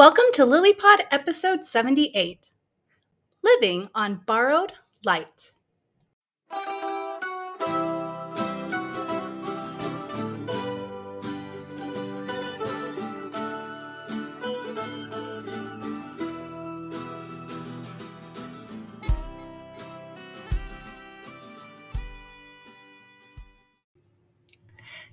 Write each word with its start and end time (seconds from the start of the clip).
Welcome 0.00 0.32
to 0.32 0.46
LilyPod 0.46 1.04
episode 1.10 1.66
78 1.66 2.46
Living 3.42 3.90
on 3.94 4.22
Borrowed 4.24 4.72
Light. 5.04 5.52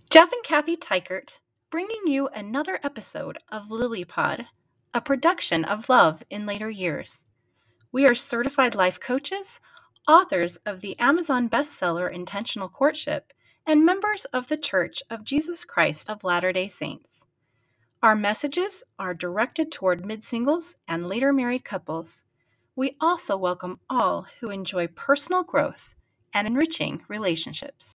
Jeff 0.10 0.32
and 0.32 0.44
Kathy 0.46 0.78
Teichert 0.78 1.40
bringing 1.70 2.08
you 2.08 2.30
another 2.30 2.80
episode 2.82 3.38
of 3.52 3.68
LilyPod, 3.68 4.46
a 4.94 5.02
production 5.02 5.66
of 5.66 5.90
Love 5.90 6.24
in 6.30 6.46
Later 6.46 6.70
Years. 6.70 7.22
We 7.92 8.06
are 8.06 8.16
certified 8.16 8.76
life 8.76 9.00
coaches, 9.00 9.60
authors 10.08 10.58
of 10.66 10.82
the 10.82 10.98
Amazon 11.00 11.50
bestseller 11.50 12.12
Intentional 12.12 12.70
Courtship, 12.70 13.34
and 13.66 13.86
members 13.86 14.26
of 14.26 14.48
the 14.48 14.58
Church 14.58 15.04
of 15.10 15.24
Jesus 15.24 15.66
Christ 15.66 16.10
of 16.10 16.24
Latter 16.24 16.54
day 16.54 16.68
Saints. 16.68 17.26
Our 18.02 18.16
messages 18.16 18.84
are 18.98 19.14
directed 19.14 19.72
toward 19.72 20.06
mid 20.06 20.24
singles 20.24 20.76
and 20.88 21.08
later 21.08 21.34
married 21.34 21.66
couples. 21.66 22.24
We 22.76 22.96
also 23.02 23.36
welcome 23.36 23.80
all 23.90 24.28
who 24.40 24.50
enjoy 24.50 24.88
personal 24.88 25.44
growth 25.44 25.96
and 26.34 26.48
enriching 26.48 27.02
relationships. 27.08 27.96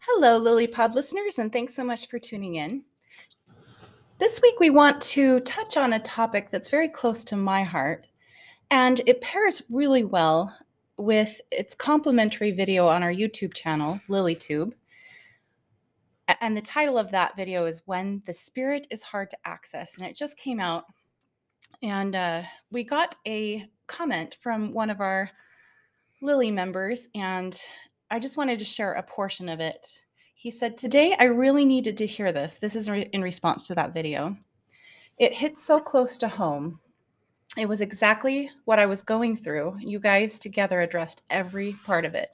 Hello, 0.00 0.40
LilyPod 0.40 0.94
listeners, 0.94 1.38
and 1.38 1.52
thanks 1.52 1.74
so 1.74 1.84
much 1.84 2.08
for 2.08 2.18
tuning 2.18 2.54
in. 2.54 2.84
This 4.18 4.40
week, 4.42 4.58
we 4.58 4.68
want 4.68 5.00
to 5.02 5.38
touch 5.40 5.76
on 5.76 5.92
a 5.92 6.00
topic 6.00 6.50
that's 6.50 6.68
very 6.68 6.88
close 6.88 7.22
to 7.22 7.36
my 7.36 7.62
heart, 7.62 8.08
and 8.68 9.00
it 9.06 9.20
pairs 9.20 9.62
really 9.70 10.02
well 10.02 10.52
with 10.96 11.40
its 11.52 11.72
complimentary 11.72 12.50
video 12.50 12.88
on 12.88 13.04
our 13.04 13.12
YouTube 13.12 13.54
channel, 13.54 14.00
LilyTube. 14.08 14.72
And 16.40 16.56
the 16.56 16.60
title 16.60 16.98
of 16.98 17.12
that 17.12 17.36
video 17.36 17.64
is 17.66 17.82
When 17.84 18.22
the 18.26 18.32
Spirit 18.32 18.88
is 18.90 19.04
Hard 19.04 19.30
to 19.30 19.38
Access, 19.44 19.96
and 19.96 20.04
it 20.04 20.16
just 20.16 20.36
came 20.36 20.58
out. 20.58 20.86
And 21.80 22.16
uh, 22.16 22.42
we 22.72 22.82
got 22.82 23.14
a 23.24 23.68
comment 23.86 24.36
from 24.40 24.72
one 24.72 24.90
of 24.90 25.00
our 25.00 25.30
Lily 26.20 26.50
members, 26.50 27.06
and 27.14 27.56
I 28.10 28.18
just 28.18 28.36
wanted 28.36 28.58
to 28.58 28.64
share 28.64 28.94
a 28.94 29.02
portion 29.04 29.48
of 29.48 29.60
it. 29.60 30.02
He 30.40 30.52
said, 30.52 30.78
Today 30.78 31.16
I 31.18 31.24
really 31.24 31.64
needed 31.64 31.96
to 31.96 32.06
hear 32.06 32.30
this. 32.30 32.54
This 32.54 32.76
is 32.76 32.88
re- 32.88 33.10
in 33.12 33.22
response 33.22 33.66
to 33.66 33.74
that 33.74 33.92
video. 33.92 34.36
It 35.18 35.32
hit 35.32 35.58
so 35.58 35.80
close 35.80 36.16
to 36.18 36.28
home. 36.28 36.78
It 37.56 37.68
was 37.68 37.80
exactly 37.80 38.48
what 38.64 38.78
I 38.78 38.86
was 38.86 39.02
going 39.02 39.34
through. 39.34 39.78
You 39.80 39.98
guys 39.98 40.38
together 40.38 40.80
addressed 40.80 41.22
every 41.28 41.72
part 41.84 42.04
of 42.04 42.14
it. 42.14 42.30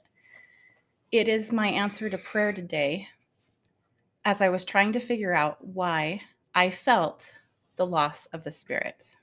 It 1.11 1.27
is 1.27 1.51
my 1.51 1.67
answer 1.67 2.07
to 2.07 2.17
prayer 2.19 2.53
today 2.53 3.07
as 4.23 4.39
I 4.39 4.49
was 4.49 4.65
trying 4.65 4.93
to 4.93 4.99
figure 4.99 5.33
out 5.33 5.65
why 5.65 6.21
I 6.53 6.69
felt 6.69 7.31
the 7.75 7.87
loss 7.87 8.27
of 8.27 8.43
the 8.43 8.51
Spirit. 8.51 9.15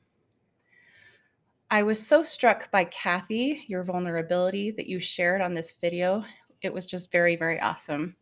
I 1.70 1.84
was 1.84 2.04
so 2.04 2.24
struck 2.24 2.68
by 2.72 2.86
Kathy, 2.86 3.62
your 3.68 3.84
vulnerability 3.84 4.72
that 4.72 4.88
you 4.88 4.98
shared 4.98 5.40
on 5.40 5.54
this 5.54 5.70
video. 5.70 6.24
It 6.62 6.74
was 6.74 6.84
just 6.84 7.12
very, 7.12 7.36
very 7.36 7.60
awesome. 7.60 8.16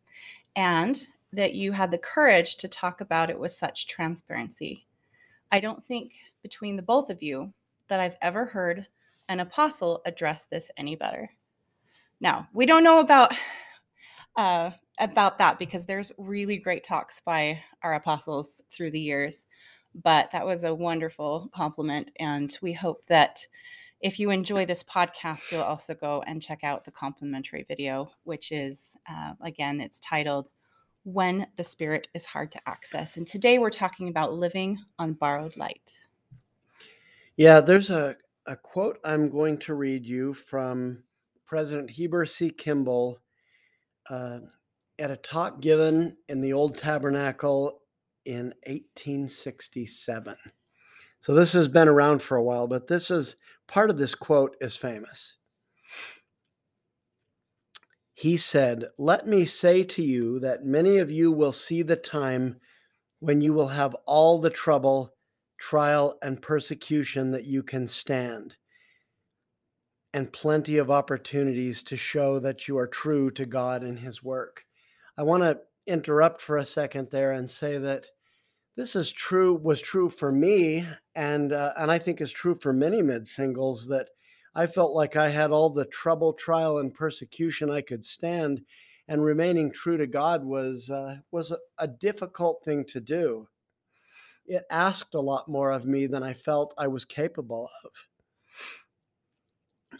And 0.56 1.06
that 1.32 1.54
you 1.54 1.72
had 1.72 1.90
the 1.90 1.98
courage 1.98 2.56
to 2.56 2.68
talk 2.68 3.00
about 3.00 3.30
it 3.30 3.38
with 3.38 3.52
such 3.52 3.86
transparency. 3.86 4.86
I 5.52 5.60
don't 5.60 5.82
think 5.84 6.14
between 6.42 6.76
the 6.76 6.82
both 6.82 7.10
of 7.10 7.22
you 7.22 7.52
that 7.88 8.00
I've 8.00 8.16
ever 8.22 8.44
heard 8.44 8.86
an 9.28 9.40
apostle 9.40 10.02
address 10.06 10.46
this 10.46 10.70
any 10.76 10.96
better. 10.96 11.30
Now, 12.20 12.48
we 12.52 12.66
don't 12.66 12.84
know 12.84 12.98
about 13.00 13.32
uh, 14.36 14.70
about 14.98 15.38
that 15.38 15.58
because 15.58 15.86
there's 15.86 16.12
really 16.18 16.58
great 16.58 16.84
talks 16.84 17.20
by 17.20 17.60
our 17.82 17.94
apostles 17.94 18.60
through 18.72 18.90
the 18.90 19.00
years. 19.00 19.46
But 19.94 20.30
that 20.30 20.46
was 20.46 20.62
a 20.62 20.74
wonderful 20.74 21.50
compliment, 21.52 22.10
and 22.20 22.56
we 22.62 22.72
hope 22.72 23.04
that 23.06 23.44
if 24.00 24.18
you 24.18 24.30
enjoy 24.30 24.64
this 24.64 24.82
podcast, 24.82 25.52
you'll 25.52 25.62
also 25.62 25.94
go 25.94 26.22
and 26.26 26.42
check 26.42 26.64
out 26.64 26.84
the 26.84 26.90
complimentary 26.90 27.64
video, 27.68 28.10
which 28.24 28.50
is 28.50 28.96
uh, 29.08 29.34
again, 29.42 29.80
it's 29.80 30.00
titled 30.00 30.48
"When 31.04 31.48
the 31.56 31.64
Spirit 31.64 32.08
is 32.14 32.26
Hard 32.26 32.50
to 32.52 32.60
Access." 32.66 33.16
And 33.16 33.26
today 33.26 33.58
we're 33.58 33.70
talking 33.70 34.08
about 34.08 34.32
living 34.32 34.78
on 34.98 35.12
borrowed 35.12 35.56
light. 35.56 35.98
Yeah, 37.36 37.60
there's 37.60 37.90
a, 37.90 38.16
a 38.46 38.56
quote 38.56 38.98
I'm 39.04 39.28
going 39.28 39.58
to 39.58 39.74
read 39.74 40.06
you 40.06 40.34
from 40.34 41.04
President 41.46 41.90
Heber 41.90 42.24
C. 42.24 42.50
Kimball 42.50 43.18
uh, 44.08 44.40
at 44.98 45.10
a 45.10 45.16
talk 45.16 45.60
given 45.60 46.16
in 46.28 46.40
the 46.40 46.52
Old 46.52 46.78
Tabernacle 46.78 47.80
in 48.24 48.54
1867. 48.66 50.36
So 51.20 51.34
this 51.34 51.52
has 51.52 51.68
been 51.68 51.88
around 51.88 52.22
for 52.22 52.36
a 52.36 52.42
while, 52.42 52.66
but 52.66 52.86
this 52.86 53.10
is 53.10 53.36
part 53.70 53.88
of 53.88 53.98
this 53.98 54.14
quote 54.14 54.56
is 54.60 54.76
famous. 54.76 55.36
He 58.12 58.36
said, 58.36 58.84
Let 58.98 59.26
me 59.26 59.46
say 59.46 59.84
to 59.84 60.02
you 60.02 60.40
that 60.40 60.64
many 60.64 60.98
of 60.98 61.10
you 61.10 61.32
will 61.32 61.52
see 61.52 61.82
the 61.82 61.96
time 61.96 62.56
when 63.20 63.40
you 63.40 63.52
will 63.52 63.68
have 63.68 63.94
all 64.06 64.40
the 64.40 64.50
trouble, 64.50 65.14
trial, 65.56 66.18
and 66.20 66.42
persecution 66.42 67.30
that 67.30 67.44
you 67.44 67.62
can 67.62 67.86
stand, 67.86 68.56
and 70.12 70.32
plenty 70.32 70.76
of 70.76 70.90
opportunities 70.90 71.82
to 71.84 71.96
show 71.96 72.40
that 72.40 72.66
you 72.66 72.76
are 72.76 72.88
true 72.88 73.30
to 73.30 73.46
God 73.46 73.82
and 73.82 74.00
His 74.00 74.22
work. 74.22 74.64
I 75.16 75.22
want 75.22 75.44
to 75.44 75.60
interrupt 75.86 76.42
for 76.42 76.56
a 76.56 76.64
second 76.64 77.08
there 77.10 77.32
and 77.32 77.48
say 77.48 77.78
that 77.78 78.08
this 78.76 78.96
is 78.96 79.12
true 79.12 79.54
was 79.54 79.80
true 79.80 80.08
for 80.08 80.32
me 80.32 80.86
and 81.14 81.52
uh, 81.52 81.72
and 81.76 81.90
I 81.90 81.98
think 81.98 82.20
is 82.20 82.32
true 82.32 82.54
for 82.54 82.72
many 82.72 83.02
mid 83.02 83.28
singles 83.28 83.86
that 83.88 84.10
I 84.54 84.66
felt 84.66 84.92
like 84.92 85.16
I 85.16 85.28
had 85.28 85.50
all 85.50 85.70
the 85.70 85.84
trouble 85.86 86.32
trial 86.32 86.78
and 86.78 86.92
persecution 86.92 87.70
I 87.70 87.82
could 87.82 88.04
stand 88.04 88.62
and 89.08 89.24
remaining 89.24 89.72
true 89.72 89.96
to 89.96 90.06
God 90.06 90.44
was 90.44 90.90
uh, 90.90 91.16
was 91.30 91.50
a, 91.50 91.58
a 91.78 91.88
difficult 91.88 92.64
thing 92.64 92.84
to 92.86 93.00
do. 93.00 93.48
It 94.46 94.64
asked 94.70 95.14
a 95.14 95.20
lot 95.20 95.48
more 95.48 95.72
of 95.72 95.86
me 95.86 96.06
than 96.06 96.22
I 96.22 96.32
felt 96.32 96.74
I 96.78 96.86
was 96.86 97.04
capable 97.04 97.68
of. 97.84 97.90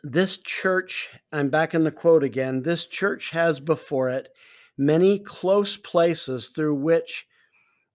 This 0.02 0.38
church 0.38 1.08
I'm 1.32 1.50
back 1.50 1.74
in 1.74 1.84
the 1.84 1.90
quote 1.90 2.24
again 2.24 2.62
this 2.62 2.86
church 2.86 3.30
has 3.30 3.60
before 3.60 4.08
it 4.08 4.30
many 4.78 5.18
close 5.18 5.76
places 5.76 6.48
through 6.48 6.76
which 6.76 7.26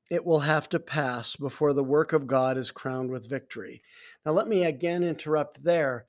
it 0.09 0.25
will 0.25 0.41
have 0.41 0.69
to 0.69 0.79
pass 0.79 1.35
before 1.35 1.73
the 1.73 1.83
work 1.83 2.13
of 2.13 2.27
God 2.27 2.57
is 2.57 2.71
crowned 2.71 3.09
with 3.09 3.29
victory. 3.29 3.81
Now, 4.25 4.33
let 4.33 4.47
me 4.47 4.63
again 4.63 5.03
interrupt 5.03 5.63
there. 5.63 6.05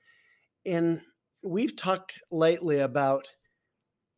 In 0.64 1.02
we've 1.42 1.76
talked 1.76 2.20
lately 2.30 2.80
about 2.80 3.28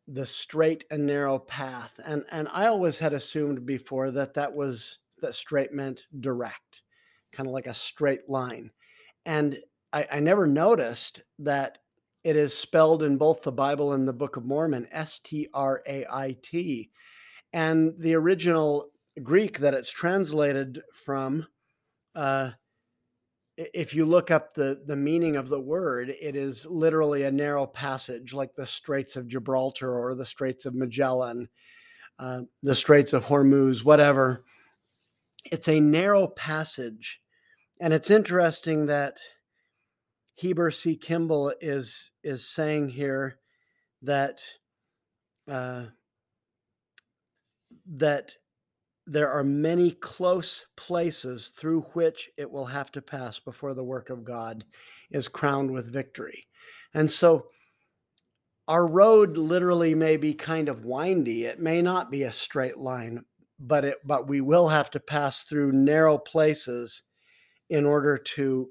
the 0.07 0.25
straight 0.27 0.85
and 0.91 1.07
narrow 1.07 1.39
path, 1.39 2.01
and 2.05 2.25
and 2.31 2.49
I 2.53 2.67
always 2.67 2.99
had 2.99 3.13
assumed 3.13 3.67
before 3.67 4.11
that 4.13 4.35
that 4.35 4.55
was 4.55 4.99
that 5.21 5.35
straight 5.35 5.73
meant 5.73 6.07
direct, 6.19 6.83
kind 7.33 7.47
of 7.47 7.53
like 7.53 7.67
a 7.67 7.75
straight 7.75 8.29
line, 8.29 8.71
and 9.27 9.59
I, 9.93 10.07
I 10.13 10.21
never 10.21 10.47
noticed 10.47 11.23
that 11.41 11.79
it 12.25 12.37
is 12.37 12.57
spelled 12.57 13.03
in 13.03 13.19
both 13.19 13.43
the 13.43 13.53
Bible 13.53 13.93
and 13.93 14.09
the 14.09 14.13
Book 14.13 14.37
of 14.37 14.45
Mormon 14.45 14.89
S 14.91 15.21
T 15.21 15.49
R 15.53 15.83
A 15.87 16.07
I 16.11 16.37
T, 16.43 16.91
and 17.53 17.95
the 17.99 18.15
original 18.15 18.91
Greek 19.19 19.59
that 19.59 19.75
it's 19.75 19.91
translated 19.91 20.83
from, 20.93 21.47
uh, 22.15 22.51
if 23.57 23.95
you 23.95 24.05
look 24.05 24.31
up 24.31 24.55
the, 24.55 24.83
the 24.87 24.97
meaning 24.97 25.37
of 25.37 25.49
the 25.49 25.61
word, 25.61 26.11
it 26.11 26.37
is 26.37 26.67
literally 26.67 27.25
a 27.25 27.31
narrow 27.31 27.67
passage, 27.67 28.33
like 28.33 28.55
the 28.55 28.67
Straits 28.67 29.17
of 29.17 29.29
Gibraltar 29.29 29.99
or 29.99 30.15
the 30.15 30.25
Straits 30.25 30.67
of 30.67 30.75
Magellan, 30.75 31.49
uh, 32.19 32.43
the 32.63 32.75
Straits 32.75 33.13
of 33.13 33.25
Hormuz, 33.25 33.85
whatever. 33.85 34.45
It's 35.45 35.69
a 35.69 35.81
narrow 35.81 36.27
passage. 36.29 37.21
And 37.81 37.93
it's 37.93 38.11
interesting 38.11 38.87
that 38.87 39.19
Heber 40.35 40.71
C. 40.71 40.97
Kimball 40.97 41.55
is, 41.61 42.11
is 42.23 42.49
saying 42.49 42.91
here 42.91 43.39
that. 44.03 44.41
Uh, 45.51 45.87
that 47.97 48.33
there 49.09 49.31
are 49.31 49.45
many 49.45 49.91
close 49.91 50.67
places 50.77 51.49
through 51.49 51.81
which 51.95 52.29
it 52.37 52.51
will 52.51 52.67
have 52.67 52.93
to 52.93 53.03
pass 53.03 53.39
before 53.39 53.73
the 53.73 53.85
work 53.85 54.11
of 54.11 54.25
God 54.25 54.65
is 55.11 55.29
crowned 55.29 55.71
with 55.71 55.93
victory. 55.93 56.47
And 56.93 57.11
so 57.11 57.47
our 58.69 58.87
road 58.87 59.39
literally 59.39 59.95
may 59.95 60.19
be 60.19 60.35
kind 60.35 60.69
of 60.69 60.85
windy. 60.85 61.47
It 61.47 61.59
may 61.59 61.81
not 61.81 62.11
be 62.11 62.23
a 62.23 62.33
straight 62.33 62.77
line, 62.77 63.25
but 63.59 63.85
it 63.87 63.97
but 64.05 64.29
we 64.29 64.43
will 64.43 64.69
have 64.69 64.91
to 64.91 65.01
pass 65.01 65.43
through 65.43 65.73
narrow 65.73 66.19
places 66.19 67.03
in 67.71 67.87
order 67.87 68.19
to 68.19 68.69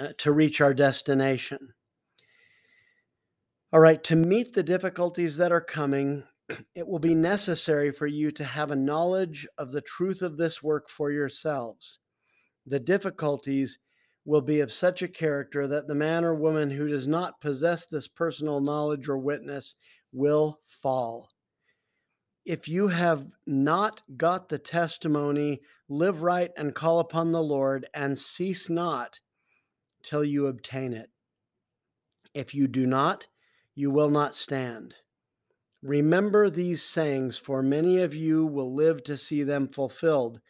uh, 0.00 0.08
to 0.18 0.32
reach 0.32 0.62
our 0.62 0.72
destination. 0.72 1.74
All 3.74 3.80
right, 3.80 4.02
to 4.04 4.16
meet 4.16 4.54
the 4.54 4.62
difficulties 4.62 5.36
that 5.36 5.52
are 5.52 5.60
coming, 5.60 6.24
it 6.74 6.86
will 6.86 6.98
be 6.98 7.14
necessary 7.14 7.90
for 7.92 8.06
you 8.06 8.30
to 8.32 8.44
have 8.44 8.70
a 8.70 8.76
knowledge 8.76 9.46
of 9.58 9.72
the 9.72 9.80
truth 9.80 10.22
of 10.22 10.36
this 10.36 10.62
work 10.62 10.88
for 10.88 11.10
yourselves. 11.10 11.98
The 12.66 12.80
difficulties 12.80 13.78
will 14.24 14.40
be 14.40 14.60
of 14.60 14.72
such 14.72 15.02
a 15.02 15.08
character 15.08 15.66
that 15.66 15.88
the 15.88 15.94
man 15.94 16.24
or 16.24 16.34
woman 16.34 16.70
who 16.70 16.88
does 16.88 17.06
not 17.06 17.40
possess 17.40 17.86
this 17.86 18.06
personal 18.06 18.60
knowledge 18.60 19.08
or 19.08 19.18
witness 19.18 19.74
will 20.12 20.60
fall. 20.66 21.30
If 22.44 22.68
you 22.68 22.88
have 22.88 23.26
not 23.46 24.02
got 24.16 24.48
the 24.48 24.58
testimony, 24.58 25.60
live 25.88 26.22
right 26.22 26.50
and 26.56 26.74
call 26.74 26.98
upon 26.98 27.32
the 27.32 27.42
Lord 27.42 27.86
and 27.94 28.18
cease 28.18 28.68
not 28.68 29.20
till 30.02 30.24
you 30.24 30.46
obtain 30.46 30.92
it. 30.92 31.10
If 32.34 32.54
you 32.54 32.66
do 32.66 32.86
not, 32.86 33.26
you 33.74 33.90
will 33.90 34.10
not 34.10 34.34
stand. 34.34 34.94
Remember 35.82 36.48
these 36.48 36.82
sayings, 36.82 37.36
for 37.36 37.62
many 37.62 37.98
of 37.98 38.14
you 38.14 38.46
will 38.46 38.72
live 38.72 39.02
to 39.04 39.16
see 39.16 39.42
them 39.42 39.68
fulfilled. 39.68 40.40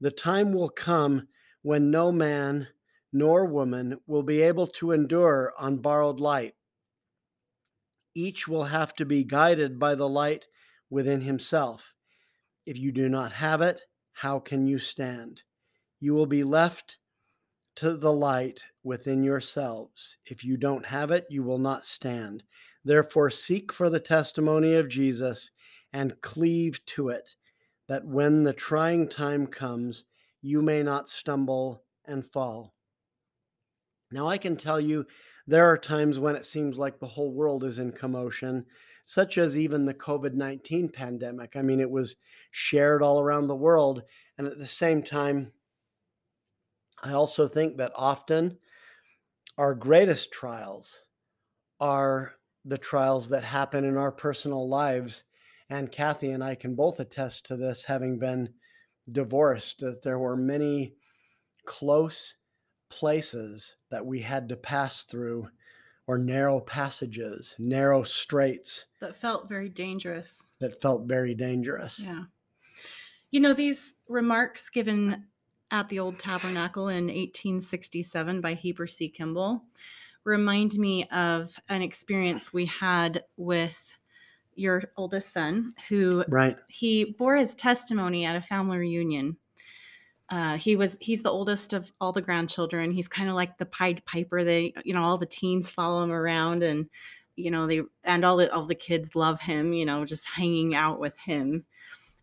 The 0.00 0.12
time 0.12 0.52
will 0.52 0.68
come 0.68 1.26
when 1.62 1.90
no 1.90 2.12
man 2.12 2.68
nor 3.12 3.46
woman 3.46 3.98
will 4.06 4.22
be 4.22 4.42
able 4.42 4.66
to 4.66 4.92
endure 4.92 5.52
on 5.58 5.78
borrowed 5.78 6.20
light. 6.20 6.54
Each 8.14 8.46
will 8.46 8.64
have 8.64 8.94
to 8.94 9.04
be 9.04 9.24
guided 9.24 9.78
by 9.78 9.94
the 9.94 10.08
light 10.08 10.46
within 10.90 11.20
himself. 11.20 11.92
If 12.64 12.78
you 12.78 12.92
do 12.92 13.08
not 13.08 13.32
have 13.32 13.62
it, 13.62 13.82
how 14.12 14.38
can 14.38 14.66
you 14.66 14.78
stand? 14.78 15.42
You 15.98 16.14
will 16.14 16.26
be 16.26 16.44
left 16.44 16.98
to 17.76 17.96
the 17.96 18.12
light 18.12 18.64
within 18.84 19.24
yourselves. 19.24 20.16
If 20.24 20.44
you 20.44 20.56
don't 20.56 20.86
have 20.86 21.10
it, 21.10 21.26
you 21.28 21.42
will 21.42 21.58
not 21.58 21.84
stand. 21.84 22.42
Therefore, 22.86 23.30
seek 23.30 23.72
for 23.72 23.90
the 23.90 23.98
testimony 23.98 24.74
of 24.74 24.88
Jesus 24.88 25.50
and 25.92 26.20
cleave 26.20 26.78
to 26.86 27.08
it, 27.08 27.34
that 27.88 28.06
when 28.06 28.44
the 28.44 28.52
trying 28.52 29.08
time 29.08 29.48
comes, 29.48 30.04
you 30.40 30.62
may 30.62 30.84
not 30.84 31.10
stumble 31.10 31.82
and 32.04 32.24
fall. 32.24 32.74
Now, 34.12 34.28
I 34.28 34.38
can 34.38 34.56
tell 34.56 34.80
you 34.80 35.04
there 35.48 35.66
are 35.66 35.76
times 35.76 36.20
when 36.20 36.36
it 36.36 36.44
seems 36.44 36.78
like 36.78 37.00
the 37.00 37.08
whole 37.08 37.32
world 37.32 37.64
is 37.64 37.80
in 37.80 37.90
commotion, 37.90 38.64
such 39.04 39.36
as 39.36 39.56
even 39.56 39.84
the 39.84 39.94
COVID 39.94 40.34
19 40.34 40.88
pandemic. 40.88 41.56
I 41.56 41.62
mean, 41.62 41.80
it 41.80 41.90
was 41.90 42.14
shared 42.52 43.02
all 43.02 43.18
around 43.18 43.48
the 43.48 43.56
world. 43.56 44.04
And 44.38 44.46
at 44.46 44.58
the 44.58 44.66
same 44.66 45.02
time, 45.02 45.50
I 47.02 47.14
also 47.14 47.48
think 47.48 47.78
that 47.78 47.90
often 47.96 48.58
our 49.58 49.74
greatest 49.74 50.30
trials 50.30 51.02
are 51.80 52.36
the 52.66 52.78
trials 52.78 53.28
that 53.28 53.44
happen 53.44 53.84
in 53.84 53.96
our 53.96 54.12
personal 54.12 54.68
lives. 54.68 55.24
And 55.70 55.90
Kathy 55.90 56.30
and 56.30 56.44
I 56.44 56.54
can 56.54 56.74
both 56.74 57.00
attest 57.00 57.46
to 57.46 57.56
this, 57.56 57.84
having 57.84 58.18
been 58.18 58.50
divorced, 59.10 59.80
that 59.80 60.02
there 60.02 60.18
were 60.18 60.36
many 60.36 60.94
close 61.64 62.36
places 62.88 63.76
that 63.90 64.04
we 64.04 64.20
had 64.20 64.48
to 64.48 64.56
pass 64.56 65.04
through 65.04 65.48
or 66.06 66.18
narrow 66.18 66.60
passages, 66.60 67.56
narrow 67.58 68.04
straits 68.04 68.86
that 69.00 69.16
felt 69.16 69.48
very 69.48 69.68
dangerous. 69.68 70.42
That 70.60 70.80
felt 70.80 71.08
very 71.08 71.34
dangerous. 71.34 72.00
Yeah. 72.00 72.24
You 73.32 73.40
know, 73.40 73.52
these 73.52 73.94
remarks 74.08 74.70
given 74.70 75.24
at 75.72 75.88
the 75.88 75.98
Old 75.98 76.20
Tabernacle 76.20 76.88
in 76.88 77.06
1867 77.06 78.40
by 78.40 78.54
Heber 78.54 78.86
C. 78.86 79.08
Kimball 79.08 79.64
remind 80.26 80.74
me 80.74 81.04
of 81.04 81.56
an 81.68 81.80
experience 81.80 82.52
we 82.52 82.66
had 82.66 83.22
with 83.36 83.96
your 84.56 84.82
oldest 84.96 85.32
son 85.32 85.70
who 85.88 86.24
right. 86.28 86.56
he 86.68 87.14
bore 87.16 87.36
his 87.36 87.54
testimony 87.54 88.24
at 88.24 88.36
a 88.36 88.40
family 88.40 88.76
reunion. 88.76 89.36
Uh, 90.28 90.56
he 90.56 90.74
was 90.74 90.98
he's 91.00 91.22
the 91.22 91.30
oldest 91.30 91.72
of 91.72 91.92
all 92.00 92.12
the 92.12 92.20
grandchildren. 92.20 92.90
He's 92.90 93.06
kind 93.06 93.28
of 93.28 93.36
like 93.36 93.56
the 93.56 93.66
pied 93.66 94.04
piper. 94.04 94.42
They 94.42 94.74
you 94.84 94.92
know 94.92 95.02
all 95.02 95.16
the 95.16 95.26
teens 95.26 95.70
follow 95.70 96.02
him 96.02 96.10
around 96.10 96.64
and 96.64 96.86
you 97.36 97.52
know 97.52 97.68
they 97.68 97.82
and 98.02 98.24
all 98.24 98.36
the 98.36 98.52
all 98.52 98.66
the 98.66 98.74
kids 98.74 99.14
love 99.14 99.38
him 99.38 99.72
you 99.72 99.84
know 99.84 100.04
just 100.04 100.26
hanging 100.28 100.74
out 100.74 100.98
with 100.98 101.16
him. 101.18 101.64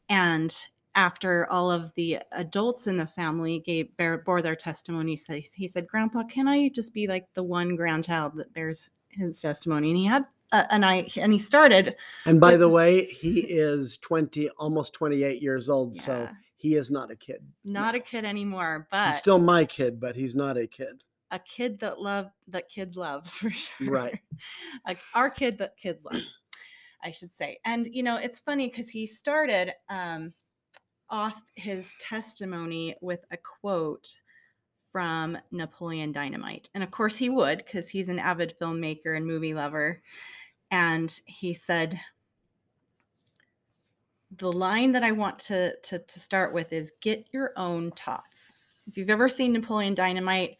And 0.09 0.53
after 0.95 1.47
all 1.49 1.71
of 1.71 1.93
the 1.95 2.19
adults 2.33 2.87
in 2.87 2.97
the 2.97 3.05
family 3.05 3.59
gave 3.59 3.95
bear, 3.97 4.19
bore 4.19 4.41
their 4.41 4.55
testimony 4.55 5.15
so 5.15 5.33
he 5.33 5.67
said 5.67 5.87
grandpa 5.87 6.23
can 6.23 6.47
i 6.47 6.69
just 6.69 6.93
be 6.93 7.07
like 7.07 7.25
the 7.33 7.43
one 7.43 7.75
grandchild 7.75 8.33
that 8.35 8.53
bears 8.53 8.89
his 9.09 9.39
testimony 9.39 9.89
and 9.89 9.97
he 9.97 10.05
had 10.05 10.23
uh, 10.51 10.63
and 10.69 10.85
i 10.85 11.07
and 11.17 11.33
he 11.33 11.39
started 11.39 11.95
and 12.25 12.39
by 12.39 12.51
with, 12.51 12.59
the 12.59 12.69
way 12.69 13.05
he 13.05 13.41
is 13.41 13.97
20 13.97 14.49
almost 14.57 14.93
28 14.93 15.41
years 15.41 15.69
old 15.69 15.95
yeah. 15.95 16.01
so 16.01 16.29
he 16.63 16.75
is 16.75 16.89
not 16.89 17.11
a 17.11 17.15
kid. 17.17 17.45
Not 17.65 17.93
no. 17.93 17.99
a 17.99 18.01
kid 18.01 18.23
anymore, 18.23 18.87
but 18.89 19.07
he's 19.07 19.17
still 19.17 19.41
my 19.41 19.65
kid, 19.65 19.99
but 19.99 20.15
he's 20.15 20.33
not 20.33 20.55
a 20.55 20.65
kid. 20.65 21.03
A 21.31 21.37
kid 21.37 21.77
that 21.79 21.99
love 21.99 22.27
that 22.47 22.69
kids 22.69 22.95
love 22.95 23.27
for 23.29 23.49
sure. 23.49 23.91
Right. 23.91 24.17
like 24.87 24.97
our 25.13 25.29
kid 25.29 25.57
that 25.57 25.75
kids 25.75 26.05
love, 26.05 26.21
I 27.03 27.11
should 27.11 27.33
say. 27.33 27.59
And 27.65 27.89
you 27.91 28.01
know, 28.01 28.15
it's 28.15 28.39
funny 28.39 28.69
because 28.69 28.89
he 28.89 29.05
started 29.05 29.73
um, 29.89 30.31
off 31.13 31.43
his 31.53 31.93
testimony 31.99 32.95
with 32.99 33.23
a 33.29 33.37
quote 33.37 34.17
from 34.91 35.37
Napoleon 35.51 36.11
Dynamite. 36.11 36.71
And 36.73 36.83
of 36.83 36.89
course 36.89 37.15
he 37.15 37.29
would, 37.29 37.59
because 37.59 37.87
he's 37.87 38.09
an 38.09 38.17
avid 38.17 38.55
filmmaker 38.59 39.15
and 39.15 39.25
movie 39.25 39.53
lover. 39.53 40.01
And 40.71 41.17
he 41.25 41.53
said, 41.53 41.99
the 44.37 44.51
line 44.51 44.91
that 44.93 45.03
I 45.03 45.11
want 45.11 45.37
to, 45.39 45.75
to, 45.83 45.99
to 45.99 46.19
start 46.19 46.51
with 46.51 46.73
is 46.73 46.93
get 46.99 47.27
your 47.31 47.53
own 47.55 47.91
tots. 47.91 48.51
If 48.87 48.97
you've 48.97 49.11
ever 49.11 49.29
seen 49.29 49.53
Napoleon 49.53 49.93
Dynamite, 49.93 50.57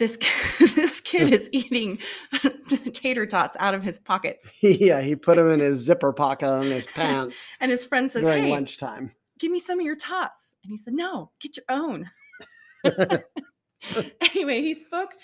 this 0.00 0.16
this 0.74 1.00
kid 1.00 1.32
is 1.32 1.48
eating 1.52 1.98
tater 2.92 3.26
tots 3.26 3.56
out 3.60 3.74
of 3.74 3.84
his 3.84 4.00
pockets. 4.00 4.48
Yeah, 4.60 5.00
he 5.00 5.14
put 5.14 5.36
them 5.36 5.50
in 5.50 5.60
his 5.60 5.78
zipper 5.78 6.12
pocket 6.12 6.48
on 6.48 6.62
his 6.62 6.86
pants. 6.86 7.44
and 7.60 7.70
his 7.70 7.84
friend 7.84 8.10
says, 8.10 8.24
"Hey, 8.24 8.50
lunchtime, 8.50 9.12
give 9.38 9.52
me 9.52 9.60
some 9.60 9.78
of 9.78 9.86
your 9.86 9.96
tots." 9.96 10.56
And 10.64 10.72
he 10.72 10.76
said, 10.76 10.94
"No, 10.94 11.30
get 11.38 11.56
your 11.56 11.66
own." 11.68 12.10
anyway, 14.34 14.62
he 14.62 14.74
spoke 14.74 15.14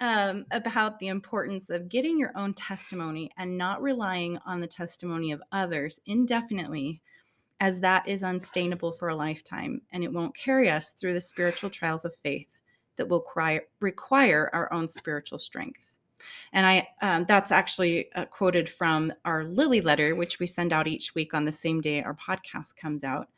um, 0.00 0.44
about 0.50 0.98
the 0.98 1.08
importance 1.08 1.70
of 1.70 1.88
getting 1.88 2.18
your 2.18 2.32
own 2.36 2.54
testimony 2.54 3.30
and 3.38 3.56
not 3.56 3.80
relying 3.80 4.38
on 4.44 4.60
the 4.60 4.66
testimony 4.66 5.30
of 5.32 5.42
others 5.52 6.00
indefinitely, 6.06 7.00
as 7.60 7.80
that 7.80 8.08
is 8.08 8.24
unsustainable 8.24 8.92
for 8.92 9.08
a 9.08 9.16
lifetime 9.16 9.80
and 9.92 10.02
it 10.02 10.12
won't 10.12 10.36
carry 10.36 10.68
us 10.68 10.90
through 10.92 11.14
the 11.14 11.20
spiritual 11.20 11.70
trials 11.70 12.04
of 12.04 12.14
faith 12.16 12.48
that 12.98 13.08
will 13.08 13.24
require 13.80 14.50
our 14.52 14.72
own 14.72 14.88
spiritual 14.88 15.38
strength. 15.38 15.96
And 16.52 16.66
I 16.66 16.88
um, 17.00 17.24
that's 17.24 17.52
actually 17.52 18.12
uh, 18.14 18.24
quoted 18.26 18.68
from 18.68 19.12
our 19.24 19.44
Lily 19.44 19.80
letter, 19.80 20.14
which 20.14 20.38
we 20.38 20.46
send 20.46 20.72
out 20.72 20.88
each 20.88 21.14
week 21.14 21.32
on 21.32 21.44
the 21.44 21.52
same 21.52 21.80
day 21.80 22.02
our 22.02 22.14
podcast 22.14 22.76
comes 22.76 23.04
out. 23.04 23.28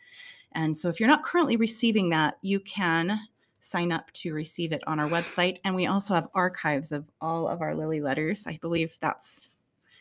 And 0.52 0.76
so 0.76 0.88
if 0.88 0.98
you're 0.98 1.08
not 1.08 1.22
currently 1.22 1.56
receiving 1.56 2.10
that, 2.10 2.38
you 2.42 2.58
can 2.60 3.20
sign 3.60 3.92
up 3.92 4.10
to 4.12 4.32
receive 4.32 4.72
it 4.72 4.82
on 4.86 4.98
our 4.98 5.08
website. 5.08 5.58
And 5.64 5.76
we 5.76 5.86
also 5.86 6.14
have 6.14 6.28
archives 6.34 6.92
of 6.92 7.04
all 7.20 7.46
of 7.46 7.60
our 7.60 7.74
Lily 7.74 8.00
letters. 8.00 8.46
I 8.46 8.58
believe 8.60 8.96
that's 9.00 9.50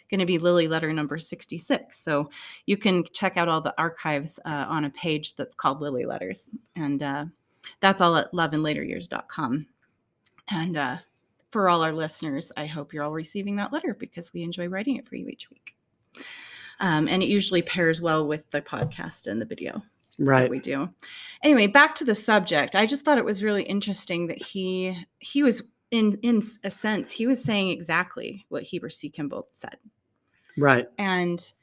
going 0.10 0.20
to 0.20 0.26
be 0.26 0.38
Lily 0.38 0.68
letter 0.68 0.92
number 0.92 1.20
66. 1.20 1.98
So 1.98 2.30
you 2.66 2.78
can 2.78 3.04
check 3.14 3.38
out 3.38 3.48
all 3.48 3.62
the 3.62 3.76
archives 3.78 4.40
uh, 4.46 4.66
on 4.68 4.86
a 4.86 4.90
page 4.90 5.36
that's 5.36 5.54
called 5.54 5.82
Lily 5.82 6.06
Letters. 6.06 6.50
And 6.76 7.04
uh, 7.04 7.26
that's 7.80 8.02
all 8.02 8.16
at 8.16 8.32
loveandlateryears.com. 8.32 9.68
And 10.50 10.78
uh, 10.78 10.98
for 11.52 11.70
all 11.70 11.84
our 11.84 11.92
listeners, 11.92 12.52
I 12.58 12.66
hope 12.66 12.94
you're 12.94 13.04
all 13.04 13.14
receiving 13.14 13.56
that 13.58 13.74
letter 13.74 13.94
because 13.94 14.34
we 14.34 14.44
enjoy 14.44 14.68
writing 14.68 14.98
it 14.98 15.06
for 15.06 15.16
you 15.16 15.28
each 15.28 15.50
week. 15.50 15.76
Um, 16.80 17.08
and 17.08 17.22
it 17.22 17.30
usually 17.30 17.62
pairs 17.62 18.02
well 18.02 18.26
with 18.26 18.50
the 18.52 18.62
podcast 18.62 19.28
and 19.28 19.42
the 19.42 19.46
video 19.46 19.84
right. 20.20 20.50
we 20.50 20.60
do. 20.60 20.90
Anyway 21.44 21.68
back 21.68 21.96
to 21.96 22.06
the 22.06 22.16
subject. 22.16 22.76
I 22.76 22.86
just 22.86 23.04
thought 23.04 23.18
it 23.18 23.26
was 23.26 23.44
really 23.44 23.64
interesting 23.64 24.28
that 24.28 24.42
he 24.42 25.06
he 25.20 25.44
was 25.44 25.64
in 25.92 26.20
in 26.22 26.44
a 26.64 26.70
sense 26.70 27.12
he 27.12 27.26
was 27.26 27.44
saying 27.44 27.70
exactly 27.70 28.46
what 28.50 28.64
heber 28.64 28.90
c. 28.90 29.10
Kimball 29.10 29.48
said. 29.54 29.78
Right. 30.58 30.88
And 30.98 31.54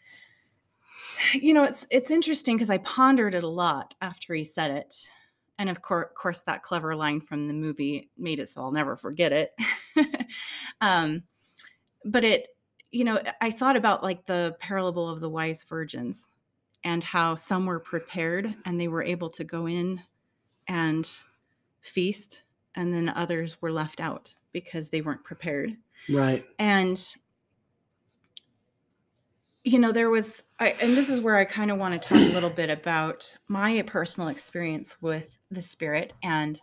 you 1.34 1.52
know 1.52 1.62
it's 1.62 1.86
it's 1.90 2.10
interesting 2.10 2.56
because 2.56 2.70
i 2.70 2.78
pondered 2.78 3.34
it 3.34 3.44
a 3.44 3.48
lot 3.48 3.94
after 4.00 4.34
he 4.34 4.44
said 4.44 4.70
it 4.70 5.10
and 5.58 5.70
of 5.70 5.82
course, 5.82 6.08
course 6.14 6.40
that 6.40 6.62
clever 6.62 6.94
line 6.94 7.20
from 7.20 7.48
the 7.48 7.54
movie 7.54 8.10
made 8.16 8.38
it 8.38 8.48
so 8.48 8.62
i'll 8.62 8.72
never 8.72 8.96
forget 8.96 9.32
it 9.32 9.54
um 10.80 11.22
but 12.04 12.24
it 12.24 12.48
you 12.90 13.04
know 13.04 13.20
i 13.40 13.50
thought 13.50 13.76
about 13.76 14.02
like 14.02 14.26
the 14.26 14.56
parable 14.58 15.08
of 15.08 15.20
the 15.20 15.30
wise 15.30 15.64
virgins 15.64 16.28
and 16.84 17.02
how 17.02 17.34
some 17.34 17.66
were 17.66 17.80
prepared 17.80 18.54
and 18.64 18.80
they 18.80 18.88
were 18.88 19.02
able 19.02 19.28
to 19.28 19.42
go 19.42 19.66
in 19.66 20.00
and 20.68 21.18
feast, 21.80 22.42
and 22.74 22.92
then 22.92 23.08
others 23.10 23.60
were 23.62 23.72
left 23.72 24.00
out 24.00 24.34
because 24.52 24.88
they 24.88 25.00
weren't 25.00 25.24
prepared. 25.24 25.76
Right. 26.08 26.46
And 26.58 27.14
you 29.66 29.80
know, 29.80 29.90
there 29.90 30.10
was, 30.10 30.44
I, 30.60 30.76
and 30.80 30.96
this 30.96 31.08
is 31.08 31.20
where 31.20 31.36
I 31.36 31.44
kind 31.44 31.72
of 31.72 31.78
want 31.78 31.92
to 31.92 32.08
talk 32.08 32.18
a 32.18 32.32
little 32.32 32.50
bit 32.50 32.70
about 32.70 33.36
my 33.48 33.82
personal 33.82 34.28
experience 34.28 34.96
with 35.02 35.40
the 35.50 35.60
spirit. 35.60 36.12
And, 36.22 36.60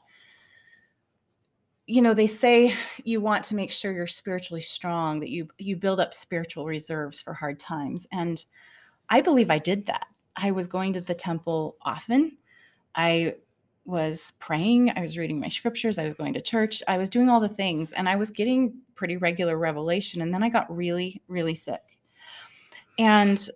you 1.86 2.02
know, 2.02 2.14
they 2.14 2.28
say 2.28 2.74
you 3.04 3.20
want 3.20 3.44
to 3.46 3.56
make 3.56 3.72
sure 3.72 3.92
you're 3.92 4.08
spiritually 4.08 4.62
strong, 4.62 5.20
that 5.20 5.30
you 5.30 5.50
you 5.58 5.76
build 5.76 6.00
up 6.00 6.14
spiritual 6.14 6.66
reserves 6.66 7.22
for 7.22 7.34
hard 7.34 7.60
times. 7.60 8.08
And 8.10 8.46
I 9.10 9.20
believe 9.20 9.52
I 9.52 9.60
did 9.60 9.88
that. 9.88 10.08
I 10.38 10.52
was 10.52 10.68
going 10.68 10.94
to 10.94 11.02
the 11.02 11.14
temple 11.14 11.76
often. 11.82 12.38
I 12.96 13.36
was 13.84 14.32
praying, 14.40 14.94
I 14.96 15.02
was 15.02 15.18
reading 15.18 15.42
my 15.42 15.50
scriptures, 15.50 15.98
I 15.98 16.06
was 16.06 16.14
going 16.14 16.36
to 16.36 16.42
church, 16.42 16.82
I 16.88 16.98
was 16.98 17.10
doing 17.10 17.28
all 17.28 17.42
the 17.42 17.50
things, 17.50 17.92
and 17.92 18.08
I 18.08 18.16
was 18.16 18.30
getting 18.30 18.76
pretty 18.96 19.18
regular 19.18 19.58
revelation. 19.58 20.22
And 20.22 20.34
then 20.34 20.42
I 20.42 20.48
got 20.48 20.74
really, 20.74 21.22
really 21.28 21.54
sick. 21.54 21.82
And 22.98 23.50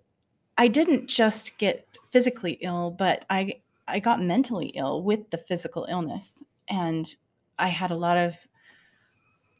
I 0.58 0.68
didn't 0.68 1.08
just 1.08 1.58
get 1.58 1.88
physically 2.12 2.54
ill, 2.62 2.92
but 2.92 3.26
I 3.30 3.62
I 3.88 4.00
got 4.00 4.22
mentally 4.22 4.68
ill 4.68 5.02
with 5.02 5.30
the 5.30 5.38
physical 5.38 5.86
illness. 5.90 6.44
And 6.68 7.14
I 7.58 7.70
had 7.70 7.92
a 7.92 7.96
lot 7.96 8.18
of 8.18 8.36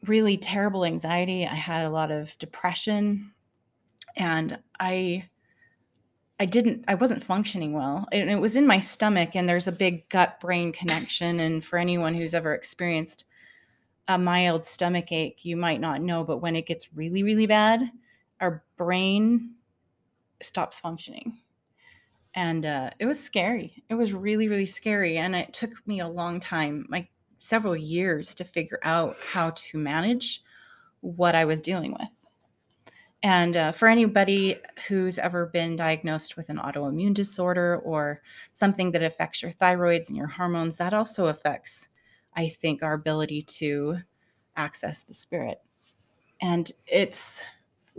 really 0.06 0.36
terrible 0.36 0.84
anxiety. 0.84 1.46
I 1.46 1.54
had 1.54 1.86
a 1.86 1.90
lot 1.90 2.10
of 2.10 2.38
depression 2.38 3.32
and 4.16 4.58
I 4.78 5.28
I 6.40 6.46
didn't 6.46 6.84
I 6.86 6.94
wasn't 6.94 7.24
functioning 7.24 7.72
well. 7.72 8.06
And 8.12 8.30
it 8.30 8.36
was 8.36 8.56
in 8.56 8.66
my 8.66 8.78
stomach 8.78 9.34
and 9.34 9.48
there's 9.48 9.68
a 9.68 9.72
big 9.72 10.08
gut 10.08 10.40
brain 10.40 10.72
connection 10.72 11.40
and 11.40 11.64
for 11.64 11.78
anyone 11.78 12.14
who's 12.14 12.34
ever 12.34 12.54
experienced 12.54 13.24
a 14.06 14.18
mild 14.18 14.64
stomach 14.64 15.12
ache, 15.12 15.44
you 15.44 15.56
might 15.56 15.80
not 15.80 16.00
know, 16.00 16.24
but 16.24 16.38
when 16.38 16.56
it 16.56 16.66
gets 16.66 16.94
really 16.94 17.22
really 17.22 17.46
bad, 17.46 17.90
our 18.40 18.62
brain 18.76 19.54
stops 20.40 20.80
functioning. 20.80 21.38
And 22.34 22.64
uh, 22.66 22.90
it 22.98 23.06
was 23.06 23.22
scary. 23.22 23.82
It 23.88 23.94
was 23.94 24.12
really, 24.12 24.48
really 24.48 24.66
scary. 24.66 25.18
And 25.18 25.34
it 25.34 25.52
took 25.52 25.70
me 25.86 26.00
a 26.00 26.08
long 26.08 26.40
time, 26.40 26.86
like 26.88 27.08
several 27.38 27.76
years, 27.76 28.34
to 28.36 28.44
figure 28.44 28.80
out 28.82 29.16
how 29.32 29.50
to 29.50 29.78
manage 29.78 30.42
what 31.00 31.34
I 31.34 31.44
was 31.44 31.60
dealing 31.60 31.92
with. 31.92 32.08
And 33.22 33.56
uh, 33.56 33.72
for 33.72 33.88
anybody 33.88 34.56
who's 34.86 35.18
ever 35.18 35.46
been 35.46 35.74
diagnosed 35.74 36.36
with 36.36 36.50
an 36.50 36.58
autoimmune 36.58 37.14
disorder 37.14 37.78
or 37.78 38.22
something 38.52 38.92
that 38.92 39.02
affects 39.02 39.42
your 39.42 39.50
thyroids 39.50 40.08
and 40.08 40.16
your 40.16 40.28
hormones, 40.28 40.76
that 40.76 40.94
also 40.94 41.26
affects, 41.26 41.88
I 42.36 42.48
think, 42.48 42.82
our 42.82 42.92
ability 42.92 43.42
to 43.42 43.98
access 44.56 45.02
the 45.02 45.14
spirit. 45.14 45.60
And 46.40 46.70
it's 46.86 47.42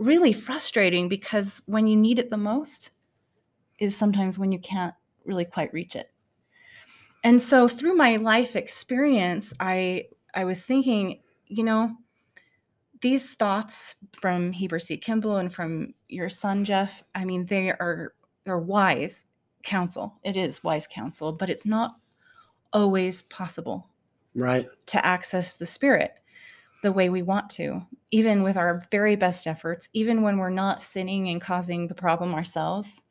really 0.00 0.32
frustrating 0.32 1.08
because 1.08 1.60
when 1.66 1.86
you 1.86 1.94
need 1.94 2.18
it 2.18 2.30
the 2.30 2.36
most 2.36 2.90
is 3.78 3.94
sometimes 3.94 4.38
when 4.38 4.50
you 4.50 4.58
can't 4.58 4.94
really 5.24 5.44
quite 5.44 5.72
reach 5.74 5.94
it. 5.94 6.10
And 7.22 7.40
so 7.40 7.68
through 7.68 7.94
my 7.94 8.16
life 8.16 8.56
experience, 8.56 9.52
I 9.60 10.06
I 10.34 10.44
was 10.44 10.64
thinking, 10.64 11.20
you 11.46 11.62
know, 11.62 11.96
these 13.02 13.34
thoughts 13.34 13.96
from 14.12 14.52
Heber 14.52 14.78
C. 14.78 14.96
Kimball 14.96 15.36
and 15.36 15.52
from 15.52 15.94
your 16.08 16.30
son 16.30 16.64
Jeff, 16.64 17.04
I 17.14 17.26
mean, 17.26 17.44
they 17.44 17.68
are 17.68 18.14
they're 18.44 18.58
wise 18.58 19.26
counsel. 19.62 20.18
It 20.24 20.36
is 20.36 20.64
wise 20.64 20.86
counsel, 20.86 21.32
but 21.32 21.50
it's 21.50 21.66
not 21.66 21.96
always 22.72 23.20
possible. 23.20 23.90
Right. 24.34 24.66
To 24.86 25.04
access 25.04 25.54
the 25.54 25.66
spirit 25.66 26.19
the 26.82 26.92
way 26.92 27.08
we 27.10 27.22
want 27.22 27.50
to, 27.50 27.82
even 28.10 28.42
with 28.42 28.56
our 28.56 28.82
very 28.90 29.16
best 29.16 29.46
efforts, 29.46 29.88
even 29.92 30.22
when 30.22 30.38
we're 30.38 30.50
not 30.50 30.82
sinning 30.82 31.28
and 31.28 31.40
causing 31.40 31.88
the 31.88 31.94
problem 31.94 32.34
ourselves. 32.34 33.02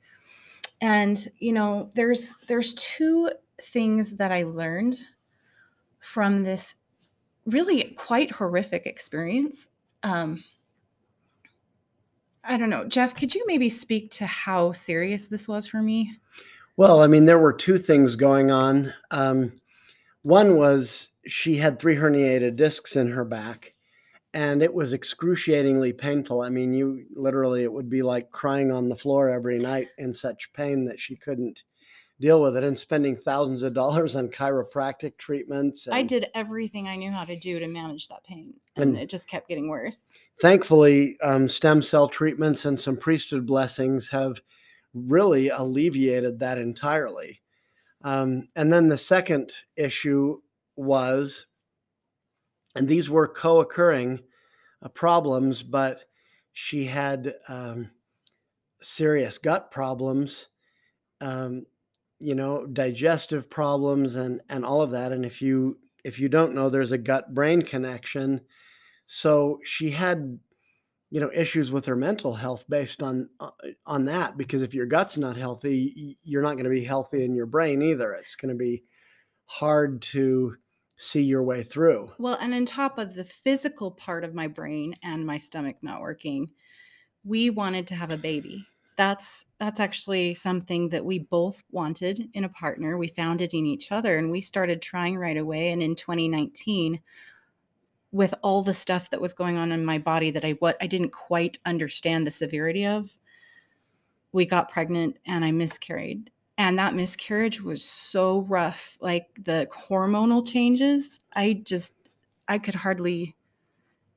And 0.81 1.27
you 1.39 1.53
know, 1.53 1.89
there's 1.95 2.35
there's 2.47 2.73
two 2.73 3.31
things 3.61 4.15
that 4.17 4.31
I 4.31 4.43
learned 4.43 4.97
from 5.99 6.43
this 6.43 6.75
really 7.45 7.83
quite 7.97 8.31
horrific 8.31 8.85
experience. 8.85 9.69
Um, 10.03 10.43
I 12.43 12.57
don't 12.57 12.69
know, 12.69 12.85
Jeff. 12.85 13.15
Could 13.15 13.35
you 13.35 13.43
maybe 13.45 13.69
speak 13.69 14.11
to 14.11 14.25
how 14.25 14.71
serious 14.71 15.27
this 15.27 15.47
was 15.47 15.67
for 15.67 15.81
me? 15.81 16.17
Well, 16.77 17.01
I 17.01 17.07
mean, 17.07 17.25
there 17.25 17.39
were 17.39 17.53
two 17.53 17.77
things 17.77 18.15
going 18.15 18.51
on. 18.51 18.93
Um, 19.11 19.59
one 20.21 20.57
was 20.57 21.09
she 21.25 21.57
had 21.57 21.79
three 21.79 21.95
herniated 21.95 22.55
discs 22.55 22.95
in 22.95 23.09
her 23.11 23.25
back 23.25 23.73
and 24.33 24.61
it 24.61 24.73
was 24.73 24.93
excruciatingly 24.93 25.93
painful. 25.93 26.41
I 26.41 26.49
mean, 26.49 26.73
you 26.73 27.05
literally, 27.15 27.63
it 27.63 27.71
would 27.71 27.89
be 27.89 28.01
like 28.01 28.31
crying 28.31 28.71
on 28.71 28.89
the 28.89 28.95
floor 28.95 29.29
every 29.29 29.57
night 29.57 29.87
in 29.97 30.13
such 30.13 30.53
pain 30.53 30.85
that 30.85 30.99
she 30.99 31.15
couldn't 31.15 31.63
deal 32.21 32.41
with 32.41 32.55
it 32.57 32.63
and 32.63 32.77
spending 32.77 33.15
thousands 33.15 33.63
of 33.63 33.73
dollars 33.73 34.15
on 34.15 34.27
chiropractic 34.27 35.17
treatments. 35.17 35.87
I 35.89 36.03
did 36.03 36.27
everything 36.35 36.87
I 36.87 36.95
knew 36.95 37.11
how 37.11 37.25
to 37.25 37.35
do 37.35 37.59
to 37.59 37.67
manage 37.67 38.07
that 38.09 38.23
pain, 38.23 38.53
and, 38.75 38.89
and 38.89 38.97
it 38.97 39.09
just 39.09 39.27
kept 39.27 39.47
getting 39.47 39.69
worse. 39.69 39.97
Thankfully, 40.41 41.17
um, 41.21 41.47
stem 41.47 41.81
cell 41.81 42.07
treatments 42.07 42.65
and 42.65 42.79
some 42.79 42.97
priesthood 42.97 43.45
blessings 43.45 44.09
have 44.09 44.41
really 44.93 45.49
alleviated 45.49 46.39
that 46.39 46.57
entirely. 46.57 47.41
Um, 48.03 48.47
and 48.55 48.71
then 48.71 48.87
the 48.87 48.97
second 48.97 49.51
issue 49.75 50.39
was, 50.75 51.45
and 52.75 52.87
these 52.87 53.09
were 53.09 53.27
co 53.27 53.59
occurring 53.59 54.21
uh, 54.81 54.89
problems, 54.89 55.63
but 55.63 56.05
she 56.53 56.85
had 56.85 57.33
um, 57.47 57.91
serious 58.81 59.37
gut 59.37 59.71
problems, 59.71 60.47
um, 61.21 61.65
you 62.19 62.35
know, 62.35 62.65
digestive 62.65 63.49
problems, 63.49 64.15
and 64.15 64.41
and 64.49 64.65
all 64.65 64.81
of 64.81 64.91
that. 64.91 65.11
And 65.11 65.25
if 65.25 65.41
you 65.41 65.79
if 66.03 66.19
you 66.19 66.29
don't 66.29 66.55
know, 66.55 66.69
there's 66.69 66.91
a 66.91 66.97
gut 66.97 67.33
brain 67.33 67.61
connection. 67.61 68.41
So 69.05 69.59
she 69.63 69.89
had 69.91 70.39
you 71.09 71.19
know 71.19 71.31
issues 71.33 71.71
with 71.71 71.85
her 71.85 71.95
mental 71.95 72.33
health 72.35 72.65
based 72.69 73.01
on 73.01 73.29
uh, 73.39 73.49
on 73.85 74.05
that 74.05 74.37
because 74.37 74.61
if 74.61 74.73
your 74.73 74.85
gut's 74.85 75.17
not 75.17 75.37
healthy 75.37 76.17
you're 76.23 76.41
not 76.41 76.53
going 76.53 76.65
to 76.65 76.69
be 76.69 76.83
healthy 76.83 77.23
in 77.23 77.33
your 77.33 77.45
brain 77.45 77.81
either. 77.81 78.13
It's 78.13 78.35
going 78.35 78.49
to 78.49 78.57
be 78.57 78.83
hard 79.45 80.01
to 80.03 80.55
see 80.97 81.23
your 81.23 81.43
way 81.43 81.63
through. 81.63 82.11
Well 82.19 82.37
and 82.39 82.53
on 82.53 82.65
top 82.65 82.97
of 82.97 83.13
the 83.13 83.23
physical 83.23 83.91
part 83.91 84.23
of 84.23 84.35
my 84.35 84.47
brain 84.47 84.95
and 85.01 85.25
my 85.25 85.37
stomach 85.37 85.77
not 85.81 86.01
working 86.01 86.49
we 87.23 87.49
wanted 87.49 87.87
to 87.87 87.95
have 87.95 88.11
a 88.11 88.17
baby. 88.17 88.65
That's 88.95 89.45
that's 89.59 89.79
actually 89.79 90.33
something 90.33 90.89
that 90.89 91.05
we 91.05 91.19
both 91.19 91.63
wanted 91.71 92.29
in 92.33 92.43
a 92.43 92.49
partner. 92.49 92.97
We 92.97 93.07
found 93.07 93.41
it 93.41 93.53
in 93.53 93.65
each 93.65 93.91
other 93.91 94.17
and 94.17 94.29
we 94.29 94.41
started 94.41 94.81
trying 94.81 95.17
right 95.17 95.37
away 95.37 95.71
and 95.71 95.81
in 95.81 95.95
2019 95.95 96.99
with 98.11 98.33
all 98.41 98.63
the 98.63 98.73
stuff 98.73 99.09
that 99.09 99.21
was 99.21 99.33
going 99.33 99.57
on 99.57 99.71
in 99.71 99.85
my 99.85 99.97
body 99.97 100.31
that 100.31 100.45
I 100.45 100.51
what 100.53 100.77
I 100.81 100.87
didn't 100.87 101.11
quite 101.11 101.59
understand 101.65 102.25
the 102.25 102.31
severity 102.31 102.85
of. 102.85 103.09
We 104.31 104.45
got 104.45 104.71
pregnant 104.71 105.17
and 105.25 105.43
I 105.43 105.51
miscarried. 105.51 106.31
And 106.57 106.77
that 106.77 106.93
miscarriage 106.93 107.61
was 107.61 107.83
so 107.83 108.41
rough. 108.41 108.97
Like 108.99 109.27
the 109.41 109.67
hormonal 109.87 110.45
changes, 110.45 111.19
I 111.33 111.61
just 111.63 111.93
I 112.47 112.57
could 112.57 112.75
hardly 112.75 113.35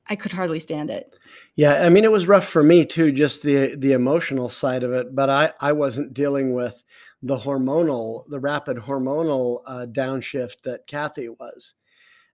I 0.09 0.17
could 0.17 0.33
hardly 0.33 0.59
stand 0.59 0.91
it. 0.91 1.17
Yeah, 1.55 1.85
I 1.85 1.89
mean 1.89 2.05
it 2.05 2.11
was 2.11 2.27
rough 2.27 2.47
for 2.47 2.63
me 2.63 2.85
too, 2.85 3.13
just 3.13 3.43
the 3.43 3.77
the 3.77 3.93
emotional 3.93 4.49
side 4.49 4.83
of 4.83 4.93
it, 4.93 5.15
but 5.15 5.31
I 5.31 5.53
I 5.61 5.73
wasn't 5.73 6.15
dealing 6.15 6.55
with 6.55 6.83
the 7.23 7.39
hormonal, 7.39 8.25
the 8.29 8.41
rapid 8.41 8.79
hormonal 8.79 9.63
uh, 9.67 9.87
downshift 9.89 10.63
that 10.65 10.87
Kathy 10.87 11.29
was. 11.29 11.75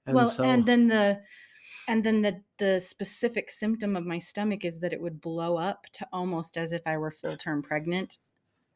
And 0.06 0.16
well, 0.16 0.28
so, 0.28 0.44
and 0.44 0.64
then 0.64 0.86
the 0.86 1.20
and 1.88 2.04
then 2.04 2.22
the 2.22 2.42
the 2.58 2.78
specific 2.78 3.50
symptom 3.50 3.96
of 3.96 4.04
my 4.04 4.18
stomach 4.18 4.64
is 4.64 4.80
that 4.80 4.92
it 4.92 5.00
would 5.00 5.20
blow 5.20 5.56
up 5.56 5.86
to 5.94 6.06
almost 6.12 6.56
as 6.56 6.72
if 6.72 6.82
I 6.86 6.98
were 6.98 7.10
full 7.10 7.36
term 7.36 7.62
pregnant. 7.62 8.18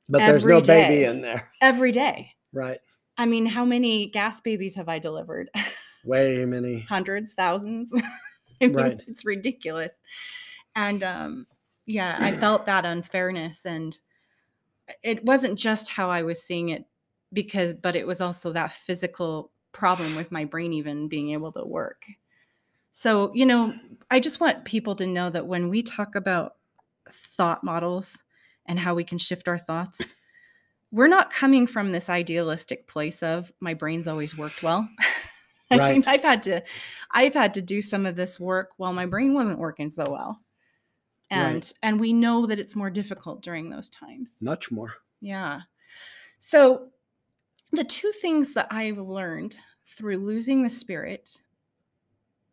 But 0.09 0.19
there's 0.19 0.45
no 0.45 0.61
day, 0.61 0.88
baby 0.88 1.04
in 1.04 1.21
there. 1.21 1.50
Every 1.61 1.92
day. 1.92 2.33
Right. 2.52 2.81
I 3.16 3.26
mean, 3.26 3.47
how 3.47 3.64
many 3.64 4.09
gas 4.09 4.40
babies 4.40 4.75
have 4.75 4.88
I 4.88 4.99
delivered? 4.99 5.50
Way 6.04 6.45
many. 6.45 6.81
Hundreds, 6.81 7.35
thousands. 7.35 7.90
I 8.61 8.66
mean, 8.66 8.73
right. 8.73 9.02
it's 9.07 9.25
ridiculous. 9.25 9.92
And 10.75 11.04
um 11.04 11.47
yeah, 11.87 12.16
I 12.19 12.33
felt 12.40 12.66
that 12.66 12.87
unfairness 12.87 13.66
and 13.66 13.97
it 15.02 15.25
wasn't 15.25 15.59
just 15.59 15.90
how 15.90 16.11
I 16.11 16.23
was 16.23 16.42
seeing 16.42 16.71
it 16.71 16.87
because 17.33 17.75
but 17.75 17.95
it 17.95 18.07
was 18.07 18.21
also 18.21 18.52
that 18.52 18.73
physical 18.73 19.52
problem 19.73 20.16
with 20.16 20.33
my 20.33 20.45
brain 20.45 20.73
even 20.73 21.09
being 21.09 21.31
able 21.31 21.52
to 21.52 21.64
work. 21.64 22.04
So, 22.93 23.33
you 23.35 23.47
know, 23.47 23.75
I 24.11 24.21
just 24.21 24.39
want 24.41 24.65
people 24.65 24.95
to 24.97 25.07
know 25.07 25.31
that 25.31 25.47
when 25.47 25.69
we 25.69 25.83
talk 25.83 26.15
about 26.15 26.57
thought 27.09 27.65
models 27.65 28.23
and 28.67 28.79
how 28.79 28.95
we 28.95 29.03
can 29.05 29.19
shift 29.19 29.49
our 29.49 29.59
thoughts, 29.59 30.15
we're 30.93 31.09
not 31.09 31.33
coming 31.33 31.67
from 31.67 31.93
this 31.93 32.11
idealistic 32.11 32.87
place 32.87 33.23
of 33.23 33.53
my 33.61 33.75
brain's 33.75 34.07
always 34.09 34.37
worked 34.37 34.63
well. 34.63 34.89
I 35.71 35.79
Right. 35.79 35.95
mean, 35.95 36.05
I've 36.07 36.23
had 36.23 36.43
to, 36.45 36.63
I've 37.13 37.33
had 37.35 37.55
to 37.55 37.63
do 37.63 37.81
some 37.81 38.05
of 38.05 38.15
this 38.15 38.39
work 38.39 38.71
while 38.77 38.93
my 38.93 39.07
brain 39.07 39.33
wasn't 39.33 39.59
working 39.59 39.89
so 39.89 40.11
well, 40.11 40.43
and 41.31 41.55
Right. 41.55 41.73
and 41.83 41.99
we 41.99 42.13
know 42.13 42.47
that 42.47 42.59
it's 42.59 42.77
more 42.77 42.91
difficult 42.91 43.43
during 43.43 43.71
those 43.71 43.89
times. 43.89 44.35
Much 44.43 44.71
more. 44.71 44.95
Yeah. 45.23 45.63
So, 46.39 46.91
the 47.73 47.85
two 47.85 48.13
things 48.13 48.55
that 48.55 48.69
I've 48.71 48.99
learned 48.99 49.57
through 49.87 50.19
losing 50.19 50.63
the 50.63 50.69
spirit 50.69 51.39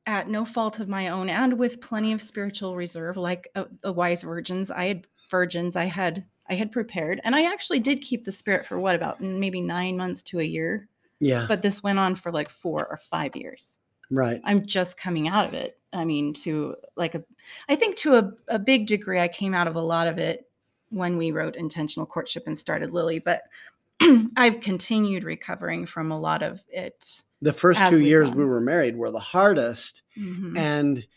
at 0.10 0.28
no 0.30 0.44
fault 0.44 0.80
of 0.80 0.88
my 0.90 1.08
own 1.10 1.30
and 1.30 1.58
with 1.60 1.82
plenty 1.82 2.12
of 2.12 2.22
spiritual 2.22 2.76
reserve 2.76 3.16
like 3.16 3.48
uh, 3.56 3.66
the 3.82 3.94
wise 3.94 4.24
virgins 4.24 4.72
i 4.72 4.88
had 4.88 5.08
virgins 5.30 5.76
i 5.76 5.86
had 5.86 6.26
i 6.50 6.56
had 6.56 6.72
prepared 6.72 7.22
and 7.24 7.36
i 7.36 7.44
actually 7.52 7.80
did 7.80 8.02
keep 8.02 8.24
the 8.24 8.32
spirit 8.32 8.66
for 8.66 8.80
what 8.80 8.96
about 8.96 9.22
maybe 9.22 9.62
nine 9.62 9.96
months 9.96 10.24
to 10.24 10.40
a 10.40 10.44
year 10.44 10.88
Yeah. 11.20 11.46
but 11.48 11.62
this 11.62 11.84
went 11.84 12.00
on 12.00 12.16
for 12.16 12.32
like 12.32 12.50
four 12.50 12.88
or 12.88 12.98
five 12.98 13.36
years 13.36 13.80
right. 14.10 14.42
i'm 14.44 14.66
just 14.66 14.98
coming 14.98 15.28
out 15.28 15.46
of 15.46 15.54
it 15.54 15.78
i 15.94 16.04
mean 16.04 16.34
to 16.34 16.76
like 16.96 17.14
a 17.16 17.24
i 17.70 17.76
think 17.76 17.96
to 17.98 18.16
a, 18.16 18.32
a 18.48 18.60
big 18.60 18.88
degree 18.88 19.20
i 19.20 19.28
came 19.28 19.54
out 19.54 19.68
of 19.68 19.76
a 19.76 19.82
lot 19.82 20.08
of 20.08 20.18
it 20.18 20.48
when 20.90 21.18
we 21.18 21.32
wrote 21.32 21.56
intentional 21.56 22.08
courtship 22.08 22.44
and 22.48 22.58
started 22.58 22.92
lily 22.92 23.20
but 23.20 23.44
i've 24.38 24.60
continued 24.60 25.24
recovering 25.24 25.86
from 25.86 26.12
a 26.12 26.20
lot 26.20 26.42
of 26.42 26.64
it 26.70 27.24
The 27.42 27.54
first 27.54 27.80
As 27.80 27.90
two 27.92 28.04
years 28.04 28.30
gone. 28.30 28.38
we 28.38 28.46
were 28.46 28.60
married 28.62 28.98
were 28.98 29.12
the 29.12 29.20
hardest. 29.20 30.02
Mhm. 30.18 30.58
and 30.58 31.08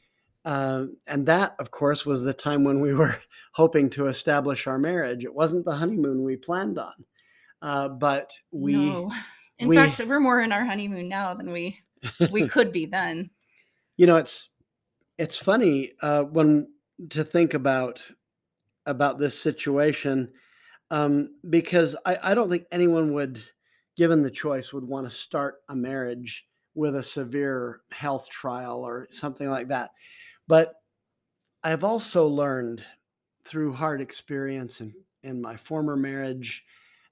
uh, 0.45 0.87
and 1.07 1.27
that 1.27 1.55
of 1.61 1.71
course 1.71 2.05
was 2.05 2.23
the 2.23 2.35
time 2.35 2.65
when 2.65 2.81
we 2.81 2.93
were 3.03 3.17
hoping 3.53 3.89
to 3.91 4.07
establish 4.09 4.67
our 4.67 4.79
marriage 4.79 5.25
it 5.25 5.33
wasn't 5.35 5.65
the 5.65 5.75
honeymoon 5.77 6.25
we 6.25 6.37
planned 6.37 6.79
on 6.79 6.95
uh, 7.63 7.89
but 7.89 8.33
we 8.51 8.73
No. 8.73 9.13
In 9.59 9.69
we- 9.69 9.77
fact, 9.77 10.01
we're 10.05 10.19
more 10.19 10.41
in 10.41 10.51
our 10.51 10.65
honeymoon 10.65 11.09
now 11.09 11.35
than 11.35 11.53
we 11.53 11.79
we 12.33 12.49
could 12.55 12.73
be 12.73 12.87
then. 12.87 13.31
you 13.97 14.07
know 14.07 14.17
it's 14.17 14.49
it's 15.19 15.37
funny 15.37 15.93
uh, 16.03 16.23
when 16.25 16.67
to 17.11 17.23
think 17.25 17.55
about 17.55 18.03
about 18.87 19.19
this 19.21 19.39
situation 19.41 20.33
um, 20.91 21.37
because 21.49 21.95
I, 22.05 22.19
I 22.23 22.35
don't 22.35 22.51
think 22.51 22.67
anyone 22.73 23.13
would 23.15 23.41
given 23.97 24.23
the 24.23 24.31
choice 24.31 24.73
would 24.73 24.85
want 24.85 25.09
to 25.09 25.15
start 25.15 25.57
a 25.69 25.77
marriage 25.77 26.47
with 26.75 26.97
a 26.97 27.03
severe 27.03 27.81
health 27.91 28.29
trial 28.31 28.79
or 28.79 29.07
something 29.11 29.51
like 29.51 29.69
that 29.69 29.91
but 30.49 30.75
i've 31.63 31.85
also 31.85 32.27
learned 32.27 32.83
through 33.45 33.73
hard 33.73 34.01
experience 34.01 34.81
in, 34.81 34.93
in 35.23 35.41
my 35.41 35.57
former 35.57 35.97
marriage 35.97 36.65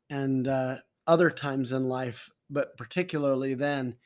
and 0.09 0.49
uh, 0.49 0.77
other 1.07 1.31
times 1.31 1.73
in 1.73 1.85
life 1.85 2.31
but 2.51 2.77
particularly 2.77 3.55
then 3.55 3.97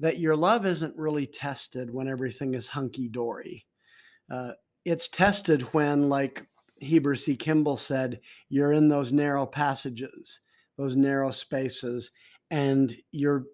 that 0.00 0.18
your 0.18 0.36
love 0.36 0.66
isn't 0.66 0.96
really 0.96 1.26
tested 1.26 1.92
when 1.92 2.08
everything 2.08 2.54
is 2.54 2.68
hunky 2.68 3.08
dory. 3.08 3.64
Uh, 4.30 4.52
it's 4.84 5.08
tested 5.08 5.62
when, 5.72 6.08
like 6.08 6.46
Heber 6.78 7.16
C. 7.16 7.34
Kimball 7.34 7.76
said, 7.76 8.20
you're 8.48 8.72
in 8.72 8.88
those 8.88 9.12
narrow 9.12 9.46
passages, 9.46 10.40
those 10.76 10.96
narrow 10.96 11.30
spaces, 11.30 12.12
and 12.50 12.94
you're 13.12 13.44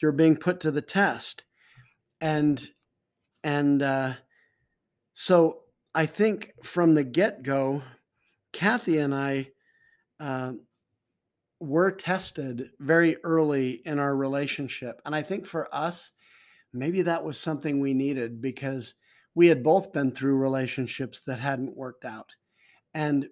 you're 0.00 0.12
being 0.12 0.36
put 0.36 0.60
to 0.60 0.70
the 0.70 0.82
test. 0.82 1.44
And 2.20 2.66
and 3.44 3.82
uh, 3.82 4.14
so 5.12 5.60
I 5.94 6.06
think 6.06 6.52
from 6.62 6.94
the 6.94 7.04
get 7.04 7.42
go, 7.42 7.82
Kathy 8.52 8.98
and 8.98 9.14
I. 9.14 9.48
Uh, 10.20 10.52
were 11.60 11.90
tested 11.90 12.70
very 12.78 13.16
early 13.24 13.82
in 13.84 13.98
our 13.98 14.14
relationship. 14.14 15.00
And 15.04 15.14
I 15.14 15.22
think 15.22 15.46
for 15.46 15.68
us, 15.74 16.12
maybe 16.72 17.02
that 17.02 17.24
was 17.24 17.38
something 17.38 17.80
we 17.80 17.94
needed 17.94 18.40
because 18.40 18.94
we 19.34 19.48
had 19.48 19.62
both 19.62 19.92
been 19.92 20.12
through 20.12 20.36
relationships 20.36 21.22
that 21.26 21.40
hadn't 21.40 21.76
worked 21.76 22.04
out. 22.04 22.34
And 22.94 23.28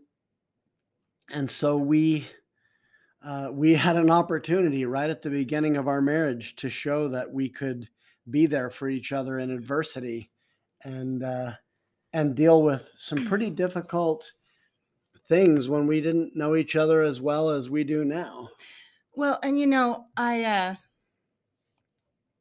and 1.33 1.51
so 1.51 1.77
we 1.77 2.27
uh, 3.27 3.51
we 3.53 3.75
had 3.75 3.97
an 3.97 4.09
opportunity 4.09 4.85
right 4.85 5.11
at 5.11 5.21
the 5.21 5.31
beginning 5.31 5.77
of 5.77 5.89
our 5.89 6.01
marriage 6.01 6.55
to 6.55 6.71
show 6.71 7.09
that 7.09 7.33
we 7.33 7.49
could 7.49 7.89
be 8.31 8.47
there 8.47 8.71
for 8.71 8.89
each 8.89 9.11
other 9.11 9.41
in 9.41 9.51
adversity 9.51 10.31
and 10.85 11.25
uh, 11.25 11.53
and 12.13 12.37
deal 12.37 12.63
with 12.63 12.89
some 12.97 13.27
pretty 13.27 13.51
difficult 13.51 14.33
things 15.29 15.69
when 15.69 15.89
we 15.89 16.01
didn't 16.01 16.37
know 16.37 16.55
each 16.55 16.77
other 16.77 17.03
as 17.03 17.21
well 17.21 17.51
as 17.51 17.69
we 17.69 17.83
do 17.83 18.05
now. 18.05 18.49
Well, 19.17 19.41
and 19.43 19.59
you 19.59 19.67
know, 19.67 20.07
I 20.17 20.45
uh 20.45 20.75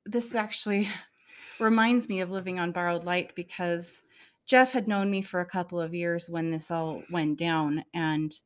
this 0.06 0.36
actually 0.36 0.88
reminds 1.60 2.08
me 2.08 2.22
of 2.22 2.30
living 2.30 2.60
on 2.60 2.72
borrowed 2.72 3.06
light 3.06 3.34
because 3.36 4.04
Jeff 4.46 4.72
had 4.72 4.88
known 4.88 5.10
me 5.10 5.24
for 5.24 5.40
a 5.40 5.46
couple 5.46 5.82
of 5.82 5.96
years 5.96 6.30
when 6.30 6.52
this 6.52 6.70
all 6.70 7.02
went 7.10 7.40
down 7.40 7.84
and 7.96 8.40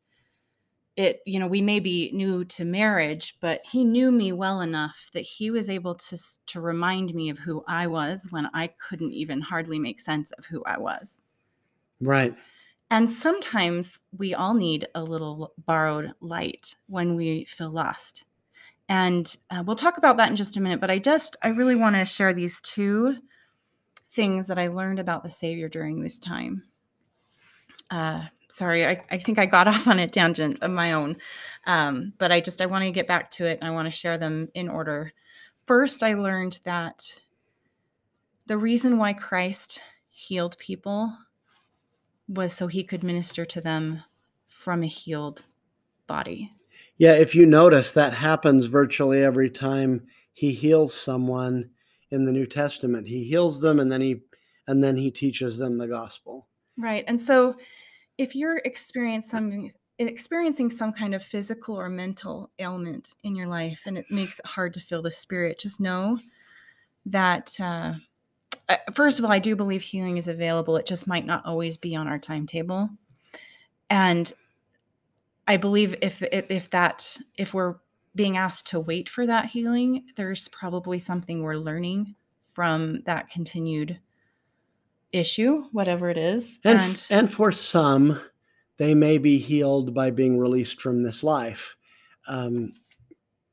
it 0.99 1.21
you 1.25 1.39
know 1.39 1.47
we 1.47 1.61
may 1.61 1.79
be 1.79 2.11
new 2.13 2.43
to 2.43 2.65
marriage 2.65 3.37
but 3.39 3.61
he 3.63 3.85
knew 3.85 4.11
me 4.11 4.31
well 4.33 4.61
enough 4.61 5.09
that 5.13 5.21
he 5.21 5.49
was 5.49 5.69
able 5.69 5.95
to 5.95 6.17
to 6.45 6.61
remind 6.61 7.13
me 7.15 7.29
of 7.29 7.39
who 7.39 7.63
I 7.67 7.87
was 7.87 8.27
when 8.31 8.49
I 8.53 8.67
couldn't 8.67 9.13
even 9.13 9.41
hardly 9.41 9.79
make 9.79 10.01
sense 10.01 10.31
of 10.31 10.45
who 10.45 10.63
I 10.65 10.77
was 10.77 11.23
Right. 12.01 12.35
and 12.91 13.09
sometimes 13.09 13.99
we 14.17 14.33
all 14.33 14.53
need 14.53 14.87
a 14.95 15.03
little 15.03 15.53
borrowed 15.57 16.13
light 16.21 16.75
when 16.87 17.15
we 17.15 17.45
feel 17.45 17.69
lost. 17.69 18.25
And 18.89 19.35
uh, 19.51 19.63
we'll 19.65 19.75
talk 19.75 19.97
about 19.97 20.17
that 20.17 20.29
in 20.29 20.35
just 20.35 20.57
a 20.57 20.61
minute. 20.61 20.81
But 20.81 20.91
I 20.91 20.99
just, 20.99 21.37
I 21.43 21.49
really 21.49 21.75
want 21.75 21.95
to 21.95 22.05
share 22.05 22.33
these 22.33 22.59
two 22.61 23.17
things 24.11 24.47
that 24.47 24.59
I 24.59 24.67
learned 24.67 24.99
about 24.99 25.23
the 25.23 25.29
Savior 25.29 25.69
during 25.69 26.01
this 26.01 26.19
time. 26.19 26.63
Uh, 27.91 28.27
sorry, 28.49 28.85
I, 28.85 29.03
I 29.09 29.17
think 29.17 29.39
I 29.39 29.45
got 29.45 29.67
off 29.69 29.87
on 29.87 29.99
a 29.99 30.07
tangent 30.07 30.59
of 30.61 30.71
my 30.71 30.93
own. 30.93 31.17
Um, 31.65 32.13
but 32.17 32.31
I 32.31 32.41
just, 32.41 32.61
I 32.61 32.65
want 32.65 32.83
to 32.83 32.91
get 32.91 33.07
back 33.07 33.31
to 33.31 33.45
it 33.45 33.59
and 33.61 33.69
I 33.69 33.73
want 33.73 33.85
to 33.85 33.91
share 33.91 34.17
them 34.17 34.49
in 34.53 34.69
order. 34.69 35.13
First, 35.65 36.03
I 36.03 36.13
learned 36.13 36.59
that 36.63 37.21
the 38.47 38.57
reason 38.57 38.97
why 38.97 39.13
Christ 39.13 39.81
healed 40.09 40.57
people 40.57 41.15
was 42.27 42.53
so 42.53 42.67
he 42.67 42.83
could 42.83 43.03
minister 43.03 43.45
to 43.45 43.61
them 43.61 44.03
from 44.47 44.83
a 44.83 44.87
healed 44.87 45.43
body. 46.07 46.51
Yeah, 46.97 47.13
if 47.13 47.33
you 47.33 47.45
notice, 47.45 47.91
that 47.93 48.13
happens 48.13 48.65
virtually 48.65 49.23
every 49.23 49.49
time 49.49 50.07
he 50.33 50.51
heals 50.51 50.93
someone 50.93 51.69
in 52.11 52.25
the 52.25 52.31
New 52.31 52.45
Testament. 52.45 53.07
He 53.07 53.23
heals 53.23 53.61
them 53.61 53.79
and 53.79 53.91
then 53.91 54.01
he 54.01 54.21
and 54.67 54.83
then 54.83 54.97
he 54.97 55.09
teaches 55.09 55.57
them 55.57 55.77
the 55.77 55.87
gospel. 55.87 56.47
Right. 56.77 57.03
And 57.07 57.19
so 57.19 57.55
if 58.19 58.35
you're 58.35 58.57
experiencing 58.65 59.29
some 59.29 59.69
experiencing 59.97 60.69
some 60.69 60.93
kind 60.93 61.15
of 61.15 61.23
physical 61.23 61.75
or 61.75 61.89
mental 61.89 62.51
ailment 62.59 63.15
in 63.23 63.35
your 63.35 63.47
life 63.47 63.83
and 63.85 63.97
it 63.97 64.05
makes 64.09 64.39
it 64.39 64.45
hard 64.45 64.73
to 64.73 64.79
feel 64.79 65.01
the 65.01 65.11
spirit, 65.11 65.59
just 65.59 65.79
know 65.79 66.19
that 67.05 67.57
uh, 67.59 67.93
first 68.93 69.19
of 69.19 69.25
all, 69.25 69.31
I 69.31 69.39
do 69.39 69.55
believe 69.55 69.81
healing 69.81 70.17
is 70.17 70.27
available. 70.27 70.77
It 70.77 70.85
just 70.85 71.07
might 71.07 71.25
not 71.25 71.45
always 71.45 71.77
be 71.77 71.95
on 71.95 72.07
our 72.07 72.19
timetable. 72.19 72.89
And 73.89 74.31
I 75.47 75.57
believe 75.57 75.95
if 76.01 76.21
if 76.21 76.69
that 76.71 77.17
if 77.37 77.53
we're 77.53 77.75
being 78.15 78.35
asked 78.35 78.67
to 78.67 78.81
wait 78.81 79.07
for 79.07 79.25
that 79.25 79.45
healing, 79.45 80.03
there's 80.17 80.49
probably 80.49 80.99
something 80.99 81.41
we're 81.41 81.55
learning 81.55 82.15
from 82.51 83.01
that 83.05 83.29
continued 83.29 83.99
issue, 85.11 85.63
whatever 85.71 86.09
it 86.09 86.17
is. 86.17 86.59
And 86.63 86.79
and, 86.79 87.07
and 87.09 87.33
for 87.33 87.51
some, 87.51 88.19
they 88.77 88.95
may 88.95 89.17
be 89.17 89.37
healed 89.37 89.93
by 89.93 90.11
being 90.11 90.37
released 90.37 90.81
from 90.81 91.01
this 91.01 91.23
life. 91.23 91.75
Um, 92.27 92.73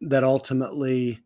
that 0.02 0.24
ultimately, 0.24 1.20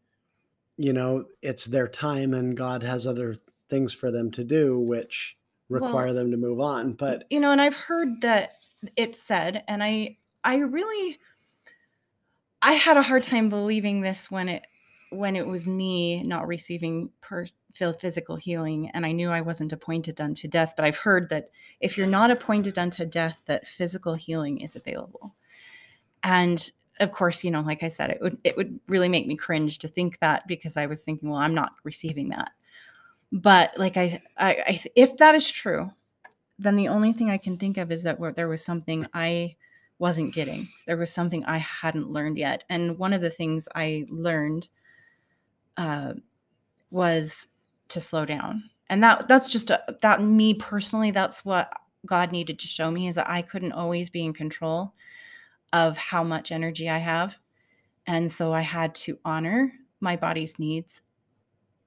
you 0.76 0.92
know, 0.92 1.24
it's 1.42 1.64
their 1.66 1.88
time 1.88 2.32
and 2.32 2.56
God 2.56 2.82
has 2.82 3.06
other 3.06 3.34
things 3.68 3.92
for 3.92 4.10
them 4.10 4.30
to 4.32 4.44
do, 4.44 4.78
which 4.78 5.36
require 5.68 6.06
Well, 6.06 6.14
them 6.14 6.30
to 6.30 6.36
move 6.36 6.60
on. 6.60 6.92
But 6.92 7.24
you 7.30 7.40
know, 7.40 7.52
and 7.52 7.60
I've 7.60 7.76
heard 7.76 8.20
that 8.20 8.56
it 8.96 9.16
said, 9.16 9.64
and 9.68 9.82
I 9.82 10.18
I 10.44 10.56
really 10.56 11.18
I 12.62 12.72
had 12.72 12.96
a 12.96 13.02
hard 13.02 13.22
time 13.22 13.48
believing 13.48 14.00
this 14.00 14.30
when 14.30 14.48
it 14.48 14.66
when 15.10 15.36
it 15.36 15.46
was 15.46 15.66
me 15.66 16.22
not 16.22 16.46
receiving 16.46 17.10
per 17.20 17.46
physical 17.72 18.36
healing 18.36 18.90
and 18.90 19.06
I 19.06 19.12
knew 19.12 19.30
I 19.30 19.40
wasn't 19.40 19.72
appointed 19.72 20.20
unto 20.20 20.48
death, 20.48 20.74
but 20.76 20.84
I've 20.84 20.96
heard 20.96 21.28
that 21.30 21.50
if 21.80 21.96
you're 21.96 22.06
not 22.06 22.30
appointed 22.30 22.78
unto 22.78 23.04
death 23.04 23.42
that 23.46 23.66
physical 23.66 24.14
healing 24.14 24.60
is 24.60 24.76
available. 24.76 25.34
And 26.22 26.70
of 27.00 27.12
course, 27.12 27.42
you 27.44 27.50
know, 27.50 27.62
like 27.62 27.82
I 27.82 27.88
said, 27.88 28.10
it 28.10 28.20
would 28.20 28.38
it 28.44 28.56
would 28.56 28.78
really 28.88 29.08
make 29.08 29.26
me 29.26 29.36
cringe 29.36 29.78
to 29.78 29.88
think 29.88 30.18
that 30.18 30.46
because 30.46 30.76
I 30.76 30.86
was 30.86 31.02
thinking, 31.02 31.30
well, 31.30 31.40
I'm 31.40 31.54
not 31.54 31.72
receiving 31.82 32.28
that. 32.30 32.50
But 33.32 33.78
like 33.78 33.96
I, 33.96 34.20
I, 34.36 34.50
I 34.66 34.84
if 34.94 35.16
that 35.16 35.34
is 35.34 35.50
true, 35.50 35.92
then 36.58 36.76
the 36.76 36.88
only 36.88 37.12
thing 37.12 37.30
I 37.30 37.38
can 37.38 37.56
think 37.56 37.78
of 37.78 37.90
is 37.90 38.02
that 38.02 38.18
there 38.36 38.48
was 38.48 38.64
something 38.64 39.06
I 39.14 39.56
wasn't 39.98 40.34
getting. 40.34 40.68
There 40.86 40.96
was 40.96 41.12
something 41.12 41.44
I 41.44 41.58
hadn't 41.58 42.10
learned 42.10 42.38
yet. 42.38 42.64
And 42.68 42.98
one 42.98 43.12
of 43.12 43.20
the 43.20 43.30
things 43.30 43.68
I 43.74 44.06
learned 44.08 44.68
uh, 45.76 46.14
was 46.90 47.46
to 47.90 48.00
slow 48.00 48.24
down. 48.24 48.70
And 48.88 49.02
that 49.02 49.28
that's 49.28 49.48
just 49.48 49.70
a, 49.70 49.82
that 50.02 50.22
me 50.22 50.54
personally 50.54 51.10
that's 51.10 51.44
what 51.44 51.72
God 52.06 52.32
needed 52.32 52.58
to 52.58 52.66
show 52.66 52.90
me 52.90 53.08
is 53.08 53.14
that 53.14 53.30
I 53.30 53.42
couldn't 53.42 53.72
always 53.72 54.10
be 54.10 54.24
in 54.24 54.32
control 54.32 54.94
of 55.72 55.96
how 55.96 56.24
much 56.24 56.50
energy 56.50 56.88
I 56.88 56.98
have. 56.98 57.38
And 58.06 58.32
so 58.32 58.52
I 58.52 58.62
had 58.62 58.94
to 58.96 59.18
honor 59.24 59.72
my 60.00 60.16
body's 60.16 60.58
needs 60.58 61.02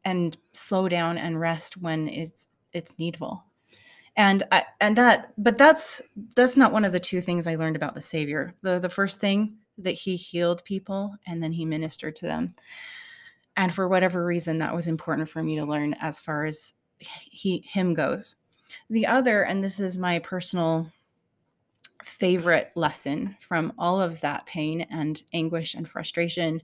and 0.05 0.37
slow 0.53 0.87
down 0.87 1.17
and 1.17 1.39
rest 1.39 1.77
when 1.77 2.07
it's 2.07 2.47
it's 2.71 2.97
needful. 2.97 3.43
And 4.15 4.43
I 4.51 4.63
and 4.79 4.95
that 4.97 5.33
but 5.37 5.57
that's 5.57 6.01
that's 6.35 6.55
not 6.55 6.71
one 6.71 6.85
of 6.85 6.91
the 6.91 6.99
two 6.99 7.21
things 7.21 7.47
I 7.47 7.55
learned 7.55 7.75
about 7.75 7.95
the 7.95 8.01
savior. 8.01 8.53
The 8.61 8.79
the 8.79 8.89
first 8.89 9.19
thing 9.19 9.57
that 9.79 9.91
he 9.91 10.15
healed 10.15 10.63
people 10.63 11.15
and 11.25 11.41
then 11.41 11.51
he 11.51 11.65
ministered 11.65 12.15
to 12.17 12.25
them. 12.25 12.55
And 13.55 13.73
for 13.73 13.87
whatever 13.87 14.25
reason 14.25 14.57
that 14.59 14.73
was 14.73 14.87
important 14.87 15.29
for 15.29 15.43
me 15.43 15.55
to 15.57 15.65
learn 15.65 15.93
as 15.95 16.19
far 16.19 16.45
as 16.45 16.73
he 16.99 17.63
him 17.67 17.93
goes. 17.93 18.35
The 18.89 19.05
other 19.05 19.43
and 19.43 19.63
this 19.63 19.79
is 19.79 19.97
my 19.97 20.19
personal 20.19 20.91
favorite 22.03 22.71
lesson 22.75 23.35
from 23.39 23.73
all 23.77 24.01
of 24.01 24.19
that 24.21 24.45
pain 24.45 24.81
and 24.89 25.21
anguish 25.33 25.73
and 25.73 25.87
frustration 25.87 26.61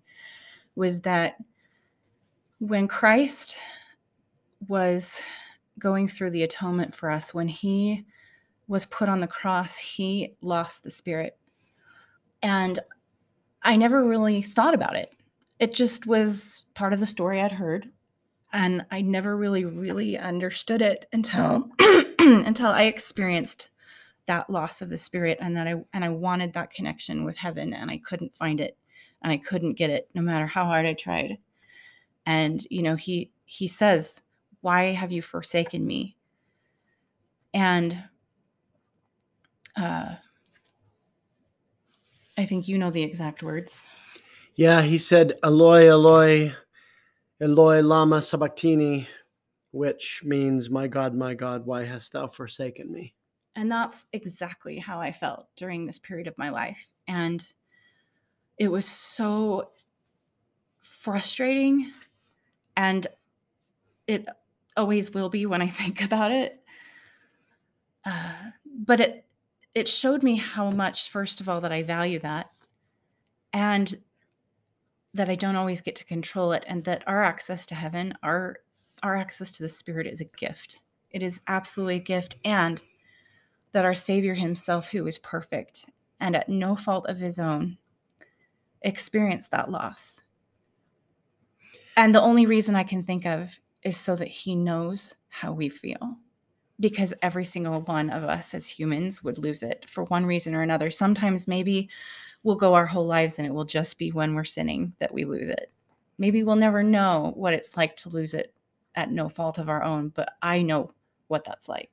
was 0.75 1.01
that 1.01 1.35
when 2.59 2.87
Christ 2.87 3.59
was 4.67 5.21
going 5.77 6.07
through 6.07 6.31
the 6.31 6.43
atonement 6.43 6.93
for 6.93 7.09
us, 7.09 7.33
when 7.33 7.47
he 7.47 8.05
was 8.67 8.85
put 8.85 9.09
on 9.09 9.21
the 9.21 9.27
cross, 9.27 9.77
he 9.77 10.35
lost 10.41 10.83
the 10.83 10.91
spirit. 10.91 11.37
And 12.43 12.79
I 13.63 13.75
never 13.75 14.03
really 14.03 14.41
thought 14.41 14.73
about 14.73 14.95
it. 14.95 15.13
It 15.59 15.73
just 15.73 16.07
was 16.07 16.65
part 16.73 16.93
of 16.93 16.99
the 16.99 17.05
story 17.05 17.41
I'd 17.41 17.51
heard. 17.51 17.89
And 18.51 18.85
I 18.89 19.01
never 19.01 19.37
really, 19.37 19.65
really 19.65 20.17
understood 20.17 20.81
it 20.81 21.05
until 21.13 21.69
until 22.19 22.67
I 22.67 22.83
experienced 22.83 23.69
that 24.25 24.49
loss 24.49 24.81
of 24.81 24.89
the 24.89 24.97
spirit 24.97 25.37
and 25.41 25.55
that 25.57 25.67
I 25.67 25.75
and 25.93 26.03
I 26.03 26.09
wanted 26.09 26.53
that 26.53 26.71
connection 26.71 27.25
with 27.25 27.37
heaven 27.37 27.73
and 27.73 27.91
I 27.91 27.97
couldn't 27.97 28.35
find 28.35 28.59
it 28.59 28.77
and 29.21 29.31
I 29.31 29.37
couldn't 29.37 29.73
get 29.73 29.89
it 29.89 30.09
no 30.15 30.21
matter 30.21 30.47
how 30.47 30.65
hard 30.65 30.85
I 30.85 30.93
tried. 30.93 31.37
And 32.25 32.65
you 32.69 32.81
know 32.81 32.95
he 32.95 33.31
he 33.45 33.67
says 33.67 34.21
why 34.61 34.93
have 34.93 35.11
you 35.11 35.21
forsaken 35.21 35.85
me? 35.85 36.15
And 37.53 38.03
uh 39.75 40.15
i 42.37 42.45
think 42.45 42.67
you 42.67 42.77
know 42.77 42.89
the 42.89 43.03
exact 43.03 43.43
words 43.43 43.85
yeah 44.59 44.81
he 44.81 44.97
said 44.97 45.39
eloi 45.41 45.87
eloi 45.87 46.53
eloi 47.39 47.81
lama 47.81 48.21
sabachthani 48.21 49.07
which 49.71 50.21
means 50.25 50.69
my 50.69 50.85
god 50.85 51.15
my 51.15 51.33
god 51.33 51.65
why 51.65 51.85
hast 51.85 52.11
thou 52.11 52.27
forsaken 52.27 52.91
me? 52.91 53.13
And 53.55 53.71
that's 53.71 54.05
exactly 54.11 54.77
how 54.77 54.99
i 54.99 55.11
felt 55.11 55.47
during 55.55 55.85
this 55.85 55.99
period 55.99 56.27
of 56.27 56.37
my 56.37 56.49
life. 56.49 56.87
And 57.07 57.45
it 58.57 58.69
was 58.69 58.85
so 58.85 59.69
frustrating. 60.79 61.91
And 62.75 63.07
it 64.07 64.27
always 64.75 65.13
will 65.13 65.29
be 65.29 65.45
when 65.45 65.61
I 65.61 65.67
think 65.81 66.03
about 66.03 66.31
it. 66.31 66.59
Uh, 68.05 68.33
but 68.65 68.99
it 68.99 69.25
it 69.75 69.87
showed 69.87 70.23
me 70.23 70.35
how 70.35 70.71
much, 70.71 71.09
first 71.09 71.41
of 71.41 71.47
all, 71.47 71.61
that 71.61 71.71
I 71.71 71.83
value 71.83 72.19
that, 72.19 72.49
and 73.53 73.93
that 75.13 75.29
I 75.29 75.35
don't 75.35 75.55
always 75.55 75.81
get 75.81 75.95
to 75.97 76.05
control 76.05 76.51
it, 76.51 76.63
and 76.67 76.83
that 76.85 77.03
our 77.07 77.23
access 77.23 77.65
to 77.67 77.75
heaven, 77.75 78.13
our 78.23 78.57
our 79.01 79.15
access 79.15 79.51
to 79.51 79.63
the 79.63 79.69
Spirit, 79.69 80.07
is 80.07 80.21
a 80.21 80.25
gift. 80.25 80.79
It 81.11 81.23
is 81.23 81.41
absolutely 81.47 81.95
a 81.95 81.99
gift, 81.99 82.35
and 82.43 82.81
that 83.71 83.85
our 83.85 83.95
Savior 83.95 84.33
Himself, 84.33 84.89
who 84.89 85.07
is 85.07 85.17
perfect 85.19 85.85
and 86.19 86.35
at 86.35 86.49
no 86.49 86.75
fault 86.75 87.05
of 87.07 87.19
His 87.19 87.39
own, 87.39 87.77
experienced 88.81 89.51
that 89.51 89.71
loss 89.71 90.21
and 91.99 92.15
the 92.15 92.21
only 92.21 92.45
reason 92.45 92.77
I 92.77 92.83
can 92.85 93.03
think 93.03 93.25
of 93.25 93.59
is 93.83 93.97
so 93.97 94.15
that 94.15 94.29
he 94.29 94.55
knows 94.55 95.15
how 95.27 95.51
we 95.51 95.67
feel. 95.67 96.15
Because 96.79 97.13
every 97.21 97.43
single 97.43 97.81
one 97.81 98.09
of 98.09 98.23
us 98.23 98.53
as 98.53 98.69
humans 98.69 99.21
would 99.21 99.37
lose 99.37 99.61
it 99.63 99.85
for 99.85 100.05
one 100.05 100.25
reason 100.25 100.55
or 100.55 100.61
another. 100.61 100.91
Sometimes 100.91 101.45
maybe 101.45 101.89
we'll 102.43 102.55
go 102.55 102.73
our 102.73 102.85
whole 102.85 103.05
lives 103.05 103.37
and 103.37 103.47
it 103.47 103.53
will 103.53 103.65
just 103.65 103.97
be 103.97 104.11
when 104.11 104.35
we're 104.35 104.43
sinning 104.43 104.93
that 104.99 105.13
we 105.13 105.25
lose 105.25 105.49
it. 105.49 105.71
Maybe 106.17 106.43
we'll 106.43 106.55
never 106.55 106.83
know 106.83 107.33
what 107.35 107.53
it's 107.53 107.77
like 107.77 107.95
to 107.97 108.09
lose 108.09 108.33
it 108.33 108.53
at 108.95 109.11
no 109.11 109.29
fault 109.29 109.57
of 109.57 109.69
our 109.69 109.83
own, 109.83 110.09
but 110.09 110.33
I 110.41 110.61
know 110.61 110.91
what 111.27 111.45
that's 111.45 111.69
like. 111.69 111.91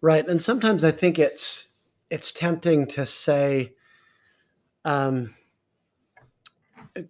Right. 0.00 0.26
And 0.26 0.40
sometimes 0.40 0.84
I 0.84 0.90
think 0.90 1.18
it's 1.18 1.68
it's 2.10 2.32
tempting 2.32 2.86
to 2.86 3.04
say 3.06 3.72
um 4.84 5.34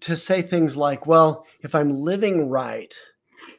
to 0.01 0.17
say 0.17 0.43
things 0.43 0.77
like, 0.77 1.07
well, 1.07 1.47
if 1.61 1.75
I'm 1.75 2.01
living 2.01 2.49
right, 2.49 2.95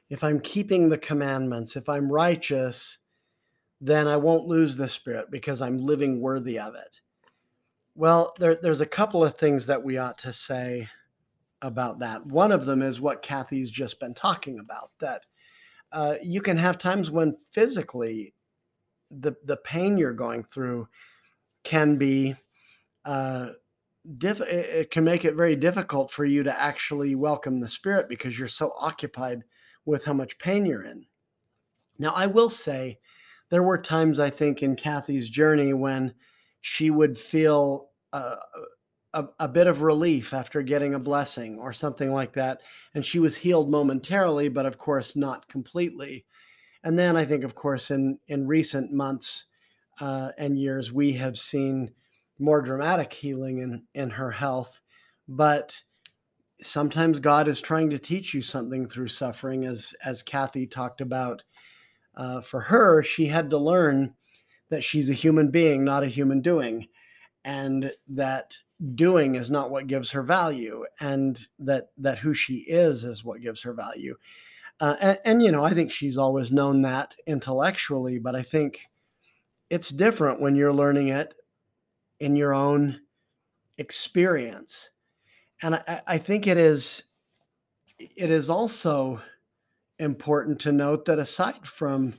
if 0.09 0.23
I'm 0.23 0.39
keeping 0.39 0.89
the 0.89 0.97
commandments, 0.97 1.75
if 1.75 1.87
I'm 1.87 2.11
righteous, 2.11 2.97
then 3.79 4.07
I 4.07 4.17
won't 4.17 4.47
lose 4.47 4.77
the 4.77 4.89
spirit 4.89 5.29
because 5.31 5.61
I'm 5.61 5.77
living 5.77 6.21
worthy 6.21 6.59
of 6.59 6.75
it. 6.75 7.01
Well, 7.97 8.31
there, 8.37 8.53
there's 8.53 8.81
a 8.81 8.85
couple 8.85 9.23
of 9.23 9.37
things 9.37 9.65
that 9.65 9.83
we 9.83 9.97
ought 9.97 10.19
to 10.19 10.31
say 10.31 10.87
about 11.63 11.97
that. 11.99 12.23
One 12.27 12.51
of 12.51 12.63
them 12.63 12.83
is 12.83 13.01
what 13.01 13.23
Kathy's 13.23 13.71
just 13.71 13.99
been 13.99 14.13
talking 14.13 14.59
about 14.59 14.91
that 14.99 15.23
uh, 15.91 16.13
you 16.21 16.39
can 16.41 16.57
have 16.57 16.77
times 16.77 17.09
when 17.09 17.35
physically 17.49 18.35
the, 19.09 19.33
the 19.45 19.57
pain 19.57 19.97
you're 19.97 20.13
going 20.13 20.43
through 20.43 20.87
can 21.63 21.97
be 21.97 22.35
uh, 23.03 23.49
diff- 24.19 24.41
it 24.41 24.91
can 24.91 25.03
make 25.03 25.25
it 25.25 25.33
very 25.33 25.55
difficult 25.55 26.11
for 26.11 26.23
you 26.23 26.43
to 26.43 26.61
actually 26.61 27.15
welcome 27.15 27.57
the 27.57 27.67
spirit 27.67 28.07
because 28.07 28.37
you're 28.37 28.47
so 28.47 28.73
occupied 28.77 29.43
with 29.85 30.05
how 30.05 30.13
much 30.13 30.37
pain 30.37 30.67
you're 30.67 30.85
in. 30.85 31.03
Now, 31.97 32.11
I 32.11 32.27
will 32.27 32.51
say 32.51 32.99
there 33.49 33.63
were 33.63 33.79
times 33.79 34.19
I 34.19 34.29
think 34.29 34.61
in 34.61 34.75
Kathy's 34.75 35.29
journey 35.29 35.73
when 35.73 36.13
she 36.61 36.89
would 36.89 37.17
feel 37.17 37.89
uh, 38.13 38.35
a, 39.13 39.25
a 39.39 39.47
bit 39.47 39.67
of 39.67 39.81
relief 39.81 40.33
after 40.33 40.61
getting 40.61 40.93
a 40.93 40.99
blessing 40.99 41.57
or 41.59 41.73
something 41.73 42.11
like 42.13 42.33
that. 42.33 42.61
And 42.93 43.05
she 43.05 43.19
was 43.19 43.37
healed 43.37 43.69
momentarily, 43.69 44.49
but 44.49 44.65
of 44.65 44.77
course, 44.77 45.15
not 45.15 45.47
completely. 45.47 46.25
And 46.83 46.97
then 46.97 47.17
I 47.17 47.25
think, 47.25 47.43
of 47.43 47.55
course, 47.55 47.91
in, 47.91 48.19
in 48.27 48.47
recent 48.47 48.91
months 48.91 49.45
uh, 49.99 50.31
and 50.37 50.57
years, 50.57 50.91
we 50.91 51.13
have 51.13 51.37
seen 51.37 51.91
more 52.39 52.61
dramatic 52.61 53.13
healing 53.13 53.59
in 53.59 53.83
in 53.93 54.09
her 54.09 54.31
health 54.31 54.81
but 55.27 55.81
sometimes 56.61 57.19
god 57.19 57.47
is 57.47 57.61
trying 57.61 57.89
to 57.89 57.99
teach 57.99 58.33
you 58.33 58.41
something 58.41 58.87
through 58.87 59.07
suffering 59.07 59.65
as 59.65 59.93
as 60.03 60.23
kathy 60.23 60.67
talked 60.67 61.01
about 61.01 61.43
uh, 62.15 62.41
for 62.41 62.61
her 62.61 63.01
she 63.01 63.25
had 63.25 63.49
to 63.49 63.57
learn 63.57 64.13
that 64.69 64.83
she's 64.83 65.09
a 65.09 65.13
human 65.13 65.49
being 65.51 65.83
not 65.83 66.03
a 66.03 66.07
human 66.07 66.41
doing 66.41 66.87
and 67.43 67.91
that 68.07 68.57
doing 68.95 69.35
is 69.35 69.49
not 69.49 69.71
what 69.71 69.87
gives 69.87 70.11
her 70.11 70.21
value 70.21 70.83
and 70.99 71.47
that 71.57 71.89
that 71.97 72.19
who 72.19 72.33
she 72.33 72.57
is 72.67 73.03
is 73.03 73.23
what 73.23 73.41
gives 73.41 73.63
her 73.63 73.73
value 73.73 74.15
uh, 74.79 74.95
and, 75.01 75.19
and 75.25 75.43
you 75.43 75.51
know 75.51 75.63
i 75.63 75.73
think 75.73 75.91
she's 75.91 76.17
always 76.17 76.51
known 76.51 76.81
that 76.81 77.15
intellectually 77.25 78.19
but 78.19 78.35
i 78.35 78.41
think 78.41 78.87
it's 79.69 79.89
different 79.89 80.41
when 80.41 80.55
you're 80.55 80.73
learning 80.73 81.09
it 81.09 81.33
in 82.19 82.35
your 82.35 82.53
own 82.53 82.99
experience. 83.77 84.91
And 85.61 85.75
I, 85.75 86.01
I 86.07 86.17
think 86.17 86.47
it 86.47 86.57
is 86.57 87.03
it 87.99 88.29
is 88.29 88.49
also 88.49 89.21
important 89.97 90.59
to 90.61 90.71
note 90.71 91.05
that 91.05 91.17
aside 91.19 91.65
from 91.65 92.13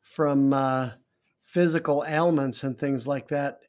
from 0.00 0.52
uh, 0.52 0.90
physical 1.48 2.04
ailments 2.06 2.62
and 2.62 2.78
things 2.78 3.06
like 3.06 3.26
that, 3.28 3.60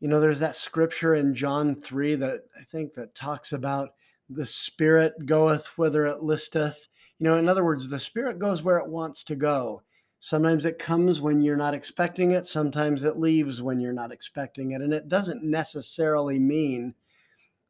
you 0.00 0.08
know, 0.08 0.18
there's 0.18 0.40
that 0.40 0.56
scripture 0.56 1.14
in 1.14 1.34
John 1.34 1.74
three 1.74 2.14
that 2.14 2.40
I 2.58 2.64
think 2.64 2.94
that 2.94 3.14
talks 3.14 3.52
about 3.52 3.90
the 4.30 4.46
spirit 4.46 5.26
goeth 5.26 5.66
whither 5.76 6.06
it 6.06 6.22
listeth. 6.22 6.88
You 7.18 7.28
know, 7.28 7.36
in 7.36 7.50
other 7.50 7.64
words, 7.64 7.86
the 7.86 8.00
spirit 8.00 8.38
goes 8.38 8.62
where 8.62 8.78
it 8.78 8.88
wants 8.88 9.24
to 9.24 9.36
go. 9.36 9.82
Sometimes 10.20 10.64
it 10.64 10.78
comes 10.78 11.20
when 11.20 11.42
you're 11.42 11.54
not 11.54 11.74
expecting 11.74 12.30
it. 12.30 12.46
Sometimes 12.46 13.04
it 13.04 13.18
leaves 13.18 13.60
when 13.60 13.78
you're 13.78 13.92
not 13.92 14.10
expecting 14.10 14.70
it. 14.70 14.80
And 14.80 14.94
it 14.94 15.10
doesn't 15.10 15.44
necessarily 15.44 16.38
mean 16.38 16.94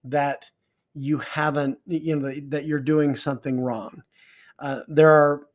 that 0.04 0.48
you 0.94 1.18
haven't, 1.18 1.78
you 1.86 2.14
know, 2.14 2.32
that 2.48 2.64
you're 2.64 2.78
doing 2.78 3.16
something 3.16 3.60
wrong. 3.60 4.04
Uh, 4.60 4.82
there 4.86 5.10
are 5.10 5.48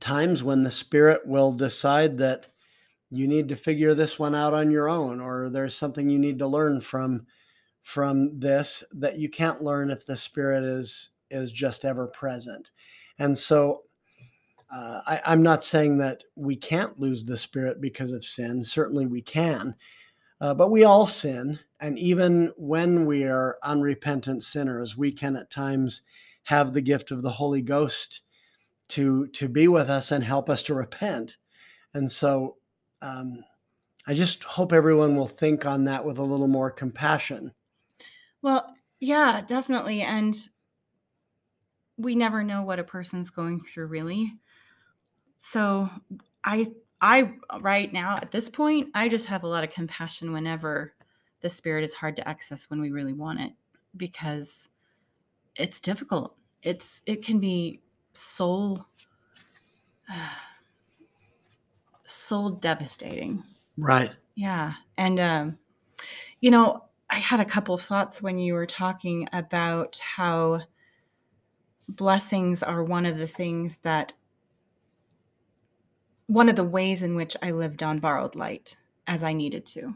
times 0.00 0.42
when 0.42 0.62
the 0.62 0.70
spirit 0.70 1.24
will 1.24 1.52
decide 1.52 2.18
that 2.18 2.48
you 3.12 3.28
need 3.28 3.48
to 3.50 3.56
figure 3.56 3.94
this 3.94 4.18
one 4.18 4.34
out 4.34 4.54
on 4.54 4.70
your 4.72 4.88
own, 4.88 5.20
or 5.20 5.50
there's 5.50 5.74
something 5.76 6.10
you 6.10 6.18
need 6.18 6.40
to 6.40 6.48
learn 6.48 6.80
from 6.80 7.26
from 7.82 8.38
this 8.40 8.84
that 8.92 9.18
you 9.18 9.28
can't 9.30 9.62
learn 9.62 9.90
if 9.90 10.06
the 10.06 10.16
spirit 10.16 10.64
is 10.64 11.10
is 11.30 11.52
just 11.52 11.84
ever 11.84 12.08
present 12.08 12.72
And 13.18 13.38
so 13.38 13.82
uh, 14.74 15.02
I, 15.06 15.20
I'm 15.26 15.42
not 15.42 15.64
saying 15.64 15.98
that 15.98 16.24
we 16.36 16.56
can't 16.56 16.98
lose 16.98 17.24
the 17.24 17.36
spirit 17.36 17.80
because 17.80 18.12
of 18.12 18.24
sin. 18.24 18.64
Certainly 18.64 19.06
we 19.06 19.22
can. 19.22 19.76
Uh, 20.40 20.54
but 20.54 20.70
we 20.70 20.84
all 20.84 21.06
sin. 21.06 21.60
And 21.80 21.98
even 21.98 22.52
when 22.56 23.06
we 23.06 23.24
are 23.24 23.58
unrepentant 23.62 24.42
sinners, 24.42 24.96
we 24.96 25.12
can 25.12 25.36
at 25.36 25.50
times 25.50 26.02
have 26.44 26.72
the 26.72 26.82
gift 26.82 27.10
of 27.10 27.22
the 27.22 27.32
Holy 27.32 27.62
Ghost 27.62 28.22
to, 28.88 29.26
to 29.28 29.48
be 29.48 29.68
with 29.68 29.90
us 29.90 30.12
and 30.12 30.24
help 30.24 30.50
us 30.50 30.62
to 30.64 30.74
repent. 30.74 31.36
And 31.94 32.10
so 32.10 32.56
um, 33.02 33.44
I 34.06 34.14
just 34.14 34.44
hope 34.44 34.72
everyone 34.72 35.16
will 35.16 35.28
think 35.28 35.66
on 35.66 35.84
that 35.84 36.04
with 36.04 36.18
a 36.18 36.22
little 36.22 36.48
more 36.48 36.70
compassion. 36.70 37.52
Well, 38.40 38.74
yeah, 39.00 39.42
definitely. 39.46 40.02
And 40.02 40.34
we 41.96 42.16
never 42.16 42.42
know 42.42 42.62
what 42.62 42.78
a 42.78 42.84
person's 42.84 43.30
going 43.30 43.60
through, 43.60 43.86
really. 43.86 44.32
So 45.38 45.90
I 46.44 46.72
I 47.00 47.34
right 47.60 47.92
now 47.92 48.16
at 48.16 48.30
this 48.30 48.48
point, 48.48 48.88
I 48.94 49.08
just 49.08 49.26
have 49.26 49.42
a 49.42 49.48
lot 49.48 49.64
of 49.64 49.70
compassion 49.70 50.32
whenever 50.32 50.94
the 51.40 51.48
spirit 51.48 51.84
is 51.84 51.94
hard 51.94 52.16
to 52.16 52.28
access 52.28 52.70
when 52.70 52.80
we 52.80 52.90
really 52.90 53.12
want 53.12 53.40
it 53.40 53.52
because 53.96 54.68
it's 55.56 55.80
difficult. 55.80 56.36
It's 56.62 57.02
it 57.06 57.24
can 57.24 57.40
be 57.40 57.80
soul 58.14 58.86
soul 62.12 62.50
devastating. 62.50 63.42
Right. 63.76 64.14
Yeah. 64.34 64.74
And 64.96 65.20
um 65.20 65.58
you 66.40 66.50
know, 66.50 66.84
I 67.08 67.16
had 67.16 67.40
a 67.40 67.44
couple 67.44 67.76
thoughts 67.78 68.20
when 68.20 68.38
you 68.38 68.54
were 68.54 68.66
talking 68.66 69.28
about 69.32 69.98
how 69.98 70.62
blessings 71.88 72.62
are 72.62 72.82
one 72.82 73.06
of 73.06 73.18
the 73.18 73.26
things 73.26 73.76
that 73.82 74.12
one 76.26 76.48
of 76.48 76.56
the 76.56 76.64
ways 76.64 77.02
in 77.02 77.14
which 77.14 77.36
I 77.42 77.50
lived 77.50 77.82
on 77.82 77.98
borrowed 77.98 78.34
light 78.34 78.76
as 79.06 79.22
I 79.22 79.32
needed 79.32 79.66
to. 79.66 79.94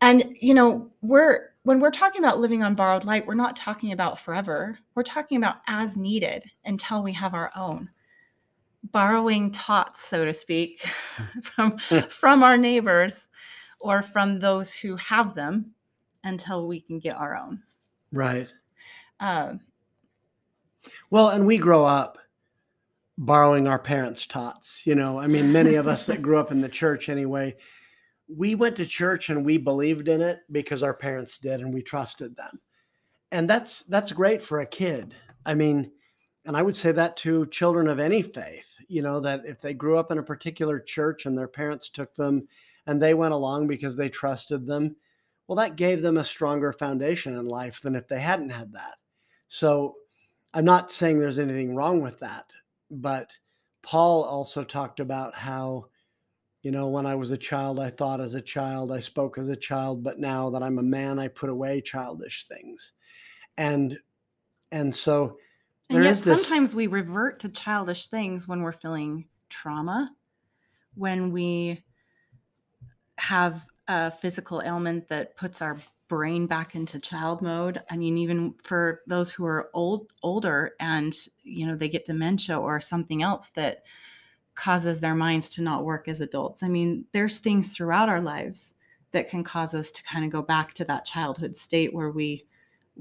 And 0.00 0.36
you 0.40 0.54
know, 0.54 0.90
we're 1.02 1.50
when 1.62 1.80
we're 1.80 1.90
talking 1.90 2.22
about 2.22 2.40
living 2.40 2.62
on 2.62 2.74
borrowed 2.74 3.04
light, 3.04 3.26
we're 3.26 3.34
not 3.34 3.56
talking 3.56 3.92
about 3.92 4.18
forever. 4.18 4.78
We're 4.94 5.02
talking 5.02 5.38
about 5.38 5.56
as 5.66 5.96
needed 5.96 6.44
until 6.64 7.02
we 7.02 7.12
have 7.12 7.34
our 7.34 7.52
own. 7.54 7.90
Borrowing 8.82 9.50
tots, 9.50 10.06
so 10.06 10.24
to 10.24 10.34
speak, 10.34 10.84
from 11.42 11.78
from 12.08 12.42
our 12.42 12.56
neighbors 12.56 13.28
or 13.80 14.02
from 14.02 14.38
those 14.38 14.72
who 14.72 14.96
have 14.96 15.34
them 15.34 15.72
until 16.24 16.66
we 16.66 16.80
can 16.80 16.98
get 16.98 17.16
our 17.16 17.36
own. 17.36 17.62
Right. 18.12 18.52
Um, 19.20 19.60
well, 21.10 21.30
and 21.30 21.46
we 21.46 21.58
grow 21.58 21.84
up 21.84 22.18
borrowing 23.18 23.68
our 23.68 23.78
parents' 23.78 24.26
tots. 24.26 24.86
You 24.86 24.94
know, 24.94 25.18
I 25.18 25.26
mean, 25.26 25.52
many 25.52 25.74
of 25.74 25.86
us 25.86 26.06
that 26.06 26.22
grew 26.22 26.38
up 26.38 26.50
in 26.50 26.60
the 26.60 26.68
church 26.68 27.08
anyway, 27.08 27.56
we 28.28 28.54
went 28.54 28.76
to 28.76 28.86
church 28.86 29.28
and 29.28 29.44
we 29.44 29.58
believed 29.58 30.08
in 30.08 30.20
it 30.20 30.40
because 30.50 30.82
our 30.82 30.94
parents 30.94 31.38
did 31.38 31.60
and 31.60 31.72
we 31.72 31.82
trusted 31.82 32.36
them. 32.36 32.60
And 33.32 33.48
that's 33.48 33.84
that's 33.84 34.12
great 34.12 34.42
for 34.42 34.60
a 34.60 34.66
kid. 34.66 35.14
I 35.46 35.54
mean, 35.54 35.92
and 36.46 36.56
I 36.56 36.62
would 36.62 36.76
say 36.76 36.92
that 36.92 37.16
to 37.18 37.46
children 37.46 37.86
of 37.86 37.98
any 37.98 38.22
faith, 38.22 38.76
you 38.88 39.02
know, 39.02 39.20
that 39.20 39.42
if 39.44 39.60
they 39.60 39.74
grew 39.74 39.98
up 39.98 40.10
in 40.10 40.18
a 40.18 40.22
particular 40.22 40.80
church 40.80 41.26
and 41.26 41.36
their 41.36 41.48
parents 41.48 41.88
took 41.88 42.14
them 42.14 42.48
and 42.86 43.00
they 43.00 43.14
went 43.14 43.34
along 43.34 43.66
because 43.66 43.96
they 43.96 44.08
trusted 44.08 44.66
them, 44.66 44.96
well, 45.46 45.56
that 45.56 45.76
gave 45.76 46.00
them 46.00 46.16
a 46.16 46.24
stronger 46.24 46.72
foundation 46.72 47.36
in 47.36 47.46
life 47.46 47.80
than 47.82 47.94
if 47.94 48.08
they 48.08 48.20
hadn't 48.20 48.50
had 48.50 48.72
that. 48.72 48.94
So 49.48 49.96
I'm 50.54 50.64
not 50.64 50.90
saying 50.90 51.18
there's 51.18 51.38
anything 51.38 51.74
wrong 51.74 52.00
with 52.00 52.18
that, 52.20 52.46
but 52.90 53.36
Paul 53.82 54.24
also 54.24 54.64
talked 54.64 55.00
about 55.00 55.34
how, 55.34 55.86
you 56.62 56.70
know, 56.70 56.88
when 56.88 57.04
I 57.04 57.16
was 57.16 57.32
a 57.32 57.38
child, 57.38 57.80
I 57.80 57.90
thought 57.90 58.20
as 58.20 58.34
a 58.34 58.40
child, 58.40 58.92
I 58.92 59.00
spoke 59.00 59.38
as 59.38 59.48
a 59.48 59.56
child, 59.56 60.02
but 60.02 60.18
now 60.18 60.50
that 60.50 60.62
I'm 60.62 60.78
a 60.78 60.82
man, 60.82 61.18
I 61.18 61.28
put 61.28 61.50
away 61.50 61.80
childish 61.80 62.46
things. 62.46 62.92
And 63.58 63.98
and 64.72 64.94
so 64.94 65.36
and 65.90 66.04
yet 66.04 66.16
this... 66.16 66.24
sometimes 66.24 66.74
we 66.74 66.86
revert 66.86 67.40
to 67.40 67.48
childish 67.48 68.08
things 68.08 68.48
when 68.48 68.62
we're 68.62 68.72
feeling 68.72 69.26
trauma, 69.48 70.08
when 70.94 71.32
we 71.32 71.82
have 73.18 73.66
a 73.88 74.10
physical 74.10 74.62
ailment 74.62 75.08
that 75.08 75.36
puts 75.36 75.60
our 75.60 75.76
brain 76.08 76.46
back 76.46 76.74
into 76.74 76.98
child 76.98 77.40
mode. 77.42 77.80
I 77.90 77.96
mean, 77.96 78.18
even 78.18 78.54
for 78.64 79.02
those 79.06 79.30
who 79.30 79.44
are 79.44 79.70
old, 79.74 80.12
older, 80.22 80.74
and 80.80 81.14
you 81.42 81.66
know 81.66 81.76
they 81.76 81.88
get 81.88 82.06
dementia 82.06 82.58
or 82.58 82.80
something 82.80 83.22
else 83.22 83.50
that 83.50 83.84
causes 84.54 85.00
their 85.00 85.14
minds 85.14 85.48
to 85.50 85.62
not 85.62 85.84
work 85.84 86.08
as 86.08 86.20
adults. 86.20 86.62
I 86.62 86.68
mean, 86.68 87.04
there's 87.12 87.38
things 87.38 87.74
throughout 87.74 88.08
our 88.08 88.20
lives 88.20 88.74
that 89.12 89.28
can 89.28 89.42
cause 89.42 89.74
us 89.74 89.90
to 89.92 90.02
kind 90.02 90.24
of 90.24 90.30
go 90.30 90.42
back 90.42 90.74
to 90.74 90.84
that 90.84 91.04
childhood 91.04 91.56
state 91.56 91.94
where 91.94 92.10
we 92.10 92.44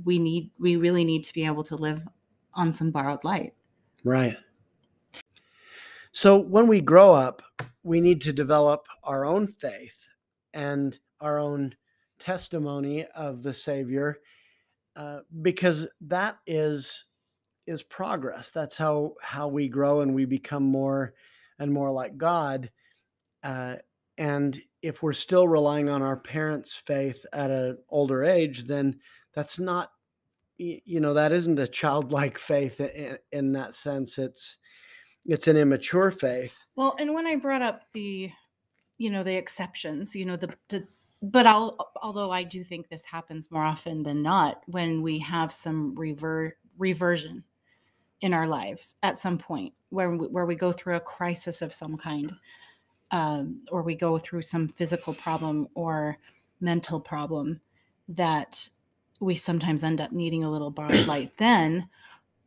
we 0.05 0.19
need 0.19 0.51
we 0.59 0.77
really 0.77 1.03
need 1.03 1.23
to 1.23 1.33
be 1.33 1.45
able 1.45 1.63
to 1.63 1.75
live 1.75 2.07
on 2.53 2.71
some 2.71 2.91
borrowed 2.91 3.23
light. 3.23 3.53
Right. 4.03 4.37
So 6.11 6.37
when 6.37 6.67
we 6.67 6.81
grow 6.81 7.13
up, 7.13 7.41
we 7.83 8.01
need 8.01 8.21
to 8.21 8.33
develop 8.33 8.87
our 9.03 9.25
own 9.25 9.47
faith 9.47 10.07
and 10.53 10.97
our 11.21 11.39
own 11.39 11.75
testimony 12.19 13.05
of 13.15 13.43
the 13.43 13.53
Savior, 13.53 14.17
uh, 14.95 15.19
because 15.41 15.87
that 16.01 16.37
is 16.47 17.05
is 17.67 17.83
progress. 17.83 18.51
That's 18.51 18.75
how 18.77 19.13
how 19.21 19.47
we 19.47 19.69
grow 19.69 20.01
and 20.01 20.15
we 20.15 20.25
become 20.25 20.63
more 20.63 21.13
and 21.59 21.71
more 21.71 21.91
like 21.91 22.17
God. 22.17 22.71
Uh, 23.43 23.75
and 24.17 24.59
if 24.81 25.01
we're 25.01 25.13
still 25.13 25.47
relying 25.47 25.89
on 25.89 26.01
our 26.01 26.17
parents' 26.17 26.75
faith 26.75 27.25
at 27.31 27.51
an 27.51 27.77
older 27.89 28.23
age, 28.23 28.65
then 28.65 28.99
that's 29.33 29.59
not 29.59 29.91
you 30.59 30.99
know 30.99 31.13
that 31.13 31.31
isn't 31.31 31.57
a 31.57 31.67
childlike 31.67 32.37
faith 32.37 32.79
in, 32.79 33.17
in 33.31 33.51
that 33.53 33.73
sense. 33.73 34.17
It's 34.17 34.57
it's 35.25 35.47
an 35.47 35.57
immature 35.57 36.11
faith. 36.11 36.65
Well, 36.75 36.95
and 36.99 37.13
when 37.13 37.25
I 37.25 37.37
brought 37.37 37.61
up 37.61 37.85
the 37.93 38.29
you 38.97 39.09
know 39.09 39.23
the 39.23 39.35
exceptions, 39.35 40.15
you 40.15 40.25
know 40.25 40.35
the 40.35 40.53
the 40.67 40.87
but 41.21 41.45
I'll, 41.45 41.91
although 42.01 42.31
I 42.31 42.43
do 42.43 42.63
think 42.63 42.87
this 42.87 43.03
happens 43.03 43.51
more 43.51 43.63
often 43.63 44.03
than 44.03 44.21
not 44.21 44.61
when 44.67 45.01
we 45.01 45.19
have 45.19 45.51
some 45.51 45.93
rever- 45.95 46.55
reversion 46.77 47.43
in 48.21 48.33
our 48.33 48.47
lives 48.47 48.95
at 49.03 49.19
some 49.19 49.37
point 49.37 49.73
where 49.89 50.11
we, 50.11 50.27
where 50.27 50.45
we 50.45 50.55
go 50.55 50.71
through 50.71 50.95
a 50.95 51.01
crisis 51.01 51.61
of 51.61 51.73
some 51.73 51.97
kind 51.97 52.33
um, 53.11 53.61
or 53.71 53.81
we 53.81 53.95
go 53.95 54.17
through 54.17 54.41
some 54.41 54.67
physical 54.67 55.13
problem 55.13 55.67
or 55.73 56.17
mental 56.61 56.99
problem 56.99 57.59
that 58.07 58.69
we 59.19 59.35
sometimes 59.35 59.83
end 59.83 60.01
up 60.01 60.11
needing 60.11 60.43
a 60.43 60.51
little 60.51 60.71
borrowed 60.71 61.07
light 61.07 61.31
then 61.37 61.87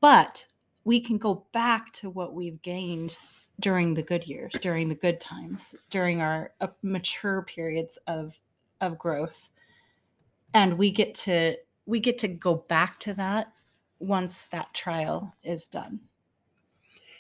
but 0.01 0.47
we 0.85 1.01
can 1.01 1.19
go 1.19 1.47
back 1.53 1.93
to 1.93 2.11
what 2.11 2.35
we've 2.35 2.61
gained 2.63 3.17
during 3.61 3.95
the 3.95 4.03
good 4.03 4.27
years 4.27 4.53
during 4.61 4.89
the 4.89 4.95
good 4.95 5.21
times 5.21 5.75
during 5.91 6.21
our 6.21 6.53
uh, 6.61 6.69
mature 6.83 7.43
periods 7.43 7.99
of 8.07 8.39
of 8.83 8.99
growth. 8.99 9.49
And 10.53 10.77
we 10.77 10.91
get 10.91 11.15
to 11.15 11.57
we 11.87 12.01
get 12.01 12.19
to 12.19 12.29
go 12.29 12.57
back 12.57 12.99
to 13.01 13.15
that 13.15 13.53
once 13.99 14.47
that 14.49 14.75
trial 14.75 15.35
is 15.43 15.69
done. 15.69 16.01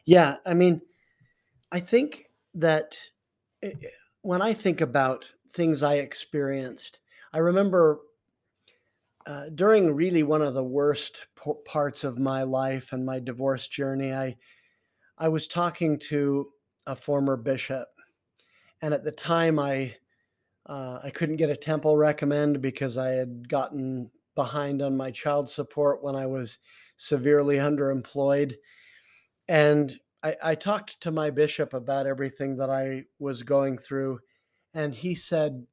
Yeah 0.04 0.36
i 0.44 0.52
mean 0.52 0.82
i 1.70 1.78
think 1.78 2.28
that 2.54 2.98
eh, 3.62 3.70
eh, 3.80 3.86
when 4.22 4.42
i 4.42 4.52
think 4.52 4.80
about 4.80 5.30
things 5.48 5.84
i 5.84 5.94
experienced 5.94 6.98
i 7.32 7.38
remember 7.38 8.00
uh, 9.26 9.48
during 9.54 9.94
really 9.94 10.22
one 10.22 10.42
of 10.42 10.54
the 10.54 10.64
worst 10.64 11.26
parts 11.64 12.04
of 12.04 12.18
my 12.18 12.42
life 12.42 12.92
and 12.92 13.04
my 13.06 13.18
divorce 13.18 13.68
journey 13.68 14.12
i 14.12 14.36
i 15.18 15.28
was 15.28 15.46
talking 15.46 15.98
to 15.98 16.48
a 16.86 16.96
former 16.96 17.36
bishop 17.36 17.88
and 18.80 18.92
at 18.92 19.04
the 19.04 19.12
time 19.12 19.58
i 19.58 19.94
uh, 20.66 21.00
I 21.02 21.10
couldn't 21.10 21.36
get 21.36 21.50
a 21.50 21.56
temple 21.56 21.96
recommend 21.96 22.62
because 22.62 22.96
I 22.96 23.10
had 23.10 23.48
gotten 23.48 24.10
behind 24.34 24.80
on 24.80 24.96
my 24.96 25.10
child 25.10 25.48
support 25.48 26.02
when 26.02 26.14
I 26.14 26.26
was 26.26 26.58
severely 26.96 27.56
underemployed. 27.56 28.54
And 29.48 29.98
I, 30.22 30.36
I 30.42 30.54
talked 30.54 31.00
to 31.00 31.10
my 31.10 31.30
bishop 31.30 31.74
about 31.74 32.06
everything 32.06 32.56
that 32.58 32.70
I 32.70 33.04
was 33.18 33.42
going 33.42 33.76
through. 33.76 34.20
And 34.72 34.94
he 34.94 35.14
said, 35.14 35.66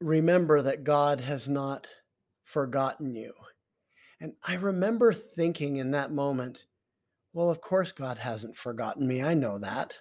Remember 0.00 0.62
that 0.62 0.84
God 0.84 1.20
has 1.20 1.48
not 1.48 1.88
forgotten 2.44 3.14
you. 3.14 3.32
And 4.20 4.34
I 4.46 4.54
remember 4.54 5.12
thinking 5.12 5.76
in 5.76 5.90
that 5.92 6.12
moment, 6.12 6.66
well, 7.32 7.50
of 7.50 7.60
course, 7.60 7.92
God 7.92 8.18
hasn't 8.18 8.56
forgotten 8.56 9.06
me. 9.06 9.22
I 9.22 9.34
know 9.34 9.58
that 9.58 10.00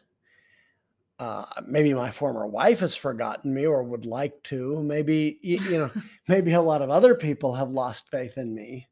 uh, 1.20 1.46
maybe 1.66 1.94
my 1.94 2.12
former 2.12 2.46
wife 2.48 2.80
has 2.80 2.96
forgotten 2.96 3.54
me 3.54 3.66
or 3.66 3.84
would 3.84 4.06
like 4.06 4.42
to. 4.44 4.82
Maybe, 4.84 5.40
you, 5.42 5.78
know, 5.78 5.92
maybe 6.28 6.54
a 6.54 6.62
lot 6.62 6.82
of 6.82 6.90
other 6.90 7.16
people 7.16 7.56
have 7.56 7.70
lost 7.70 8.10
faith 8.10 8.38
in 8.38 8.54
me. 8.54 8.88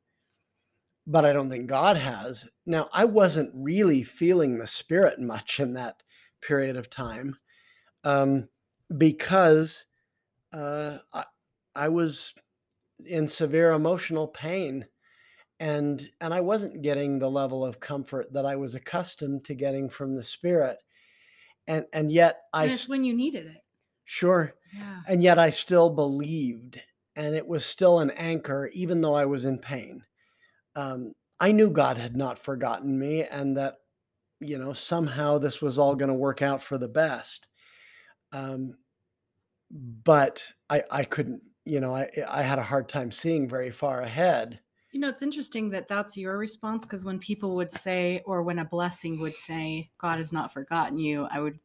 but 1.08 1.26
I 1.26 1.34
don't 1.34 1.50
think 1.50 1.68
God 1.68 1.98
has. 1.98 2.48
Now, 2.66 2.90
I 2.92 3.06
wasn't 3.06 3.52
really 3.54 4.04
feeling 4.04 4.58
the 4.58 4.68
Spirit 4.68 5.20
much 5.20 5.60
in 5.60 5.74
that 5.74 6.02
period 6.42 6.78
of 6.78 6.90
time 6.90 7.38
um, 8.04 8.50
because 8.98 9.86
uh, 10.56 11.00
I, 11.14 11.24
I 11.76 11.90
was 11.90 12.34
in 13.06 13.28
severe 13.28 13.72
emotional 13.72 14.28
pain 14.28 14.88
and 15.60 16.10
and 16.22 16.34
I 16.34 16.42
wasn't 16.42 16.82
getting 16.82 17.20
the 17.20 17.30
level 17.30 17.66
of 17.66 17.80
comfort 17.80 18.34
that 18.34 18.46
I 18.46 18.56
was 18.56 18.76
accustomed 18.76 19.46
to 19.46 19.56
getting 19.56 19.90
from 19.90 20.16
the 20.16 20.24
spirit 20.24 20.82
and 21.68 21.86
and 21.94 22.12
yet 22.12 22.44
I 22.54 22.68
That's 22.68 22.90
when 22.90 23.04
you 23.04 23.14
needed 23.14 23.48
it. 23.48 23.64
sure 24.06 24.56
Yeah. 24.74 25.02
and 25.08 25.22
yet 25.24 25.40
I 25.40 25.50
still 25.50 25.90
believed 25.90 26.80
and 27.16 27.36
it 27.36 27.48
was 27.48 27.66
still 27.66 28.00
an 28.00 28.12
anchor 28.12 28.70
even 28.74 29.02
though 29.02 29.16
I 29.16 29.26
was 29.26 29.46
in 29.46 29.60
pain 29.60 30.04
um, 30.76 31.14
I 31.40 31.52
knew 31.52 31.70
God 31.72 31.98
had 31.98 32.16
not 32.16 32.40
forgotten 32.40 32.98
me 32.98 33.24
and 33.24 33.58
that 33.58 33.78
you 34.40 34.58
know 34.58 34.74
somehow 34.74 35.38
this 35.38 35.62
was 35.62 35.80
all 35.80 35.96
going 35.96 36.10
to 36.10 36.16
work 36.16 36.42
out 36.42 36.62
for 36.64 36.78
the 36.78 36.90
best 36.90 37.48
um, 38.32 38.78
but 39.72 40.54
I 40.70 40.84
I 40.92 41.04
couldn't 41.04 41.42
you 41.66 41.80
know 41.80 41.96
I 41.96 42.10
I 42.28 42.44
had 42.44 42.60
a 42.60 42.64
hard 42.64 42.90
time 42.90 43.12
seeing 43.12 43.48
very 43.48 43.72
far 43.72 44.02
ahead 44.02 44.62
You 44.92 45.00
know, 45.02 45.10
it's 45.10 45.22
interesting 45.22 45.72
that 45.72 45.88
that's 45.88 46.16
your 46.18 46.38
response 46.38 46.86
because 46.86 47.04
when 47.04 47.20
people 47.20 47.56
would 47.58 47.72
say, 47.72 48.22
or 48.26 48.44
when 48.44 48.60
a 48.60 48.66
blessing 48.66 49.20
would 49.20 49.34
say, 49.36 49.90
God 49.98 50.18
has 50.20 50.32
not 50.32 50.54
forgotten 50.54 50.98
you, 51.00 51.28
I 51.30 51.40
would, 51.42 51.60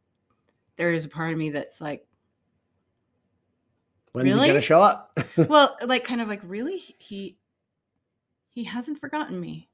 there 0.77 0.93
is 0.93 1.05
a 1.05 1.09
part 1.09 1.33
of 1.33 1.39
me 1.39 1.51
that's 1.51 1.81
like, 1.81 2.07
when's 4.13 4.35
he 4.35 4.41
Really? 4.41 4.49
going 4.49 4.55
to 4.55 4.61
show 4.61 4.83
up 4.83 5.19
well, 5.49 5.77
like 5.87 6.05
kind 6.05 6.21
of 6.21 6.29
like, 6.29 6.41
really? 6.45 6.79
He, 6.99 7.39
he 8.49 8.65
hasn't 8.65 8.99
forgotten 9.01 9.39
me. 9.41 9.69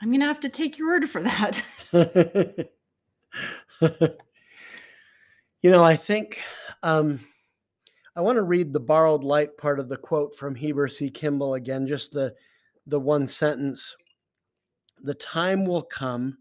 I'm 0.00 0.08
going 0.08 0.20
to 0.20 0.26
have 0.26 0.40
to 0.40 0.48
take 0.48 0.78
your 0.78 0.88
word 0.88 1.08
for 1.10 1.22
that. 1.22 1.62
you 5.62 5.70
know, 5.70 5.84
I 5.84 5.96
think 5.96 6.40
um, 6.82 7.20
I 8.16 8.22
want 8.22 8.36
to 8.36 8.42
read 8.42 8.72
the 8.72 8.80
borrowed 8.80 9.22
light 9.22 9.58
part 9.58 9.78
of 9.78 9.90
the 9.90 9.98
quote 9.98 10.34
from 10.34 10.54
Heber 10.54 10.88
C. 10.88 11.10
Kimball 11.10 11.54
again, 11.54 11.86
just 11.86 12.12
the 12.12 12.34
the 12.86 12.98
one 12.98 13.28
sentence. 13.28 13.94
The 15.02 15.14
time 15.14 15.66
will 15.66 15.82
come 15.82 16.38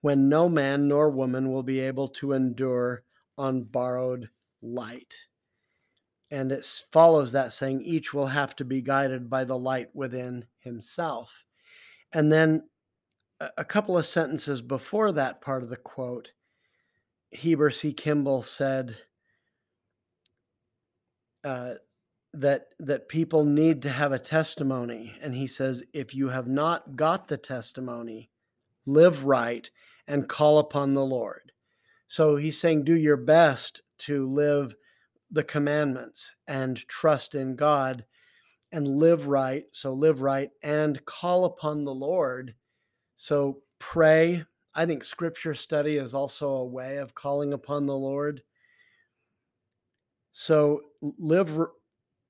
when 0.00 0.30
no 0.30 0.48
man 0.48 0.88
nor 0.88 1.10
woman 1.10 1.52
will 1.52 1.62
be 1.62 1.80
able 1.80 2.08
to 2.08 2.32
endure 2.32 3.02
on 3.36 3.64
borrowed 3.64 4.30
light. 4.62 5.14
And 6.30 6.52
it 6.52 6.64
follows 6.90 7.32
that 7.32 7.52
saying, 7.52 7.82
each 7.82 8.14
will 8.14 8.28
have 8.28 8.56
to 8.56 8.64
be 8.64 8.80
guided 8.80 9.28
by 9.28 9.44
the 9.44 9.58
light 9.58 9.88
within 9.94 10.46
himself. 10.60 11.44
And 12.12 12.32
then 12.32 12.62
a 13.58 13.64
couple 13.64 13.98
of 13.98 14.06
sentences 14.06 14.62
before 14.62 15.12
that 15.12 15.40
part 15.40 15.62
of 15.62 15.68
the 15.68 15.76
quote, 15.76 16.32
Heber 17.30 17.70
C. 17.70 17.92
Kimball 17.92 18.42
said 18.42 18.96
uh, 21.44 21.74
that 22.32 22.68
that 22.78 23.08
people 23.08 23.44
need 23.44 23.82
to 23.82 23.90
have 23.90 24.12
a 24.12 24.18
testimony, 24.18 25.14
and 25.20 25.34
he 25.34 25.46
says, 25.46 25.82
if 25.92 26.14
you 26.14 26.28
have 26.28 26.46
not 26.46 26.96
got 26.96 27.28
the 27.28 27.36
testimony, 27.36 28.30
live 28.86 29.24
right 29.24 29.70
and 30.06 30.28
call 30.28 30.58
upon 30.58 30.94
the 30.94 31.04
Lord. 31.04 31.52
So 32.06 32.36
he's 32.36 32.58
saying, 32.58 32.84
do 32.84 32.96
your 32.96 33.16
best 33.16 33.82
to 33.98 34.28
live 34.28 34.74
the 35.30 35.44
commandments 35.44 36.34
and 36.48 36.76
trust 36.88 37.34
in 37.34 37.54
God 37.54 38.04
and 38.72 38.88
live 38.88 39.28
right. 39.28 39.64
So 39.72 39.92
live 39.92 40.20
right 40.20 40.50
and 40.62 41.04
call 41.04 41.44
upon 41.44 41.84
the 41.84 41.94
Lord. 41.94 42.54
So 43.14 43.62
pray. 43.78 44.44
I 44.74 44.86
think 44.86 45.04
scripture 45.04 45.54
study 45.54 45.96
is 45.96 46.14
also 46.14 46.48
a 46.50 46.64
way 46.64 46.96
of 46.96 47.14
calling 47.14 47.52
upon 47.52 47.86
the 47.86 47.96
Lord. 47.96 48.42
So 50.32 50.82
live 51.00 51.58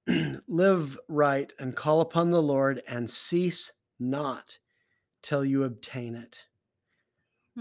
live 0.49 0.99
right 1.09 1.53
and 1.59 1.77
call 1.77 2.01
upon 2.01 2.31
the 2.31 2.43
Lord 2.43 2.83
and 2.89 3.09
cease 3.09 3.73
not 3.99 4.59
till 5.23 5.45
you 5.45 5.65
obtain 5.65 6.15
it. 6.15 6.39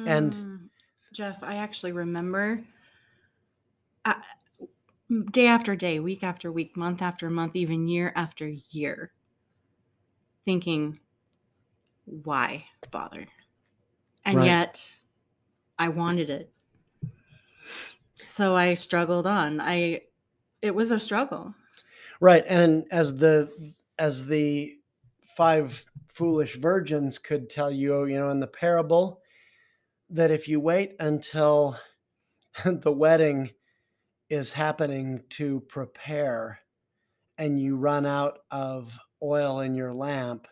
And- 0.05 0.33
Mm, 0.33 0.69
Jeff, 1.11 1.43
I 1.43 1.55
actually 1.55 1.91
remember 1.91 2.63
uh, 4.05 4.21
day 5.31 5.47
after 5.47 5.75
day, 5.75 5.99
week 5.99 6.23
after 6.23 6.51
week, 6.51 6.77
month 6.77 7.01
after 7.01 7.29
month, 7.29 7.55
even 7.55 7.87
year 7.87 8.13
after 8.15 8.47
year, 8.47 9.11
thinking, 10.45 10.99
why 12.05 12.65
bother? 12.91 13.27
And 14.25 14.37
Right. 14.37 14.45
yet 14.45 14.95
I 15.77 15.89
wanted 15.89 16.29
it. 16.29 16.53
So 18.15 18.55
I 18.55 18.73
struggled 18.75 19.27
on. 19.27 19.59
I 19.59 20.01
it 20.61 20.75
was 20.75 20.91
a 20.91 20.99
struggle. 20.99 21.53
Right. 22.19 22.43
And 22.47 22.85
as 22.91 23.15
the 23.17 23.73
as 23.97 24.27
the 24.27 24.75
five 25.35 25.85
foolish 26.07 26.57
virgins 26.57 27.17
could 27.17 27.49
tell 27.49 27.71
you, 27.71 28.05
you 28.05 28.19
know, 28.19 28.29
in 28.29 28.39
the 28.39 28.47
parable, 28.47 29.21
that 30.09 30.31
if 30.31 30.47
you 30.47 30.59
wait 30.59 30.95
until 30.99 31.79
the 32.65 32.91
wedding 32.91 33.51
is 34.29 34.53
happening 34.53 35.23
to 35.29 35.61
prepare 35.61 36.59
and 37.37 37.59
you 37.59 37.75
run 37.75 38.05
out 38.05 38.39
of 38.51 38.99
oil 39.23 39.59
in 39.59 39.75
your 39.75 39.93
lamp, 39.93 40.47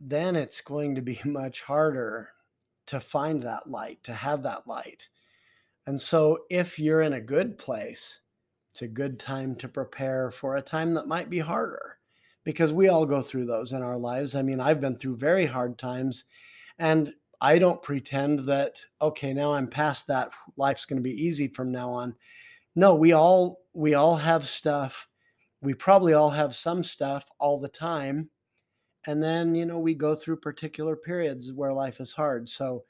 then 0.00 0.36
it's 0.36 0.60
going 0.60 0.94
to 0.94 1.02
be 1.02 1.20
much 1.24 1.62
harder 1.62 2.30
to 2.86 3.00
find 3.00 3.42
that 3.42 3.68
light, 3.68 4.02
to 4.04 4.14
have 4.14 4.42
that 4.42 4.66
light. 4.66 5.08
And 5.86 6.00
so 6.00 6.40
if 6.50 6.78
you're 6.78 7.02
in 7.02 7.12
a 7.12 7.20
good 7.20 7.58
place, 7.58 8.20
it's 8.72 8.80
a 8.80 8.88
good 8.88 9.20
time 9.20 9.54
to 9.56 9.68
prepare 9.68 10.30
for 10.30 10.56
a 10.56 10.62
time 10.62 10.94
that 10.94 11.06
might 11.06 11.28
be 11.28 11.40
harder 11.40 11.98
because 12.42 12.72
we 12.72 12.88
all 12.88 13.04
go 13.04 13.20
through 13.20 13.44
those 13.44 13.72
in 13.74 13.82
our 13.82 13.98
lives. 13.98 14.34
I 14.34 14.40
mean, 14.40 14.60
I've 14.60 14.80
been 14.80 14.96
through 14.96 15.18
very 15.18 15.44
hard 15.44 15.76
times 15.76 16.24
and 16.78 17.12
I 17.42 17.58
don't 17.58 17.82
pretend 17.82 18.40
that 18.46 18.80
okay, 19.02 19.34
now 19.34 19.52
I'm 19.52 19.68
past 19.68 20.06
that 20.06 20.30
life's 20.56 20.86
going 20.86 20.96
to 20.96 21.02
be 21.02 21.22
easy 21.22 21.48
from 21.48 21.70
now 21.70 21.92
on. 21.92 22.14
No, 22.74 22.94
we 22.94 23.12
all 23.12 23.58
we 23.74 23.92
all 23.92 24.16
have 24.16 24.46
stuff. 24.46 25.06
We 25.60 25.74
probably 25.74 26.14
all 26.14 26.30
have 26.30 26.54
some 26.54 26.82
stuff 26.82 27.26
all 27.38 27.60
the 27.60 27.68
time. 27.68 28.30
And 29.06 29.22
then, 29.22 29.54
you 29.54 29.66
know, 29.66 29.78
we 29.78 29.94
go 29.94 30.14
through 30.14 30.36
particular 30.36 30.96
periods 30.96 31.52
where 31.52 31.74
life 31.74 32.00
is 32.00 32.12
hard. 32.12 32.48
So 32.48 32.84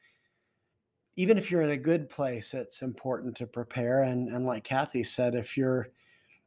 even 1.16 1.36
if 1.36 1.50
you're 1.50 1.62
in 1.62 1.70
a 1.70 1.76
good 1.76 2.08
place, 2.08 2.54
it's 2.54 2.82
important 2.82 3.36
to 3.36 3.46
prepare. 3.46 4.02
And 4.02 4.28
and 4.28 4.46
like 4.46 4.64
Kathy 4.64 5.02
said, 5.02 5.34
if 5.34 5.56
you're 5.56 5.88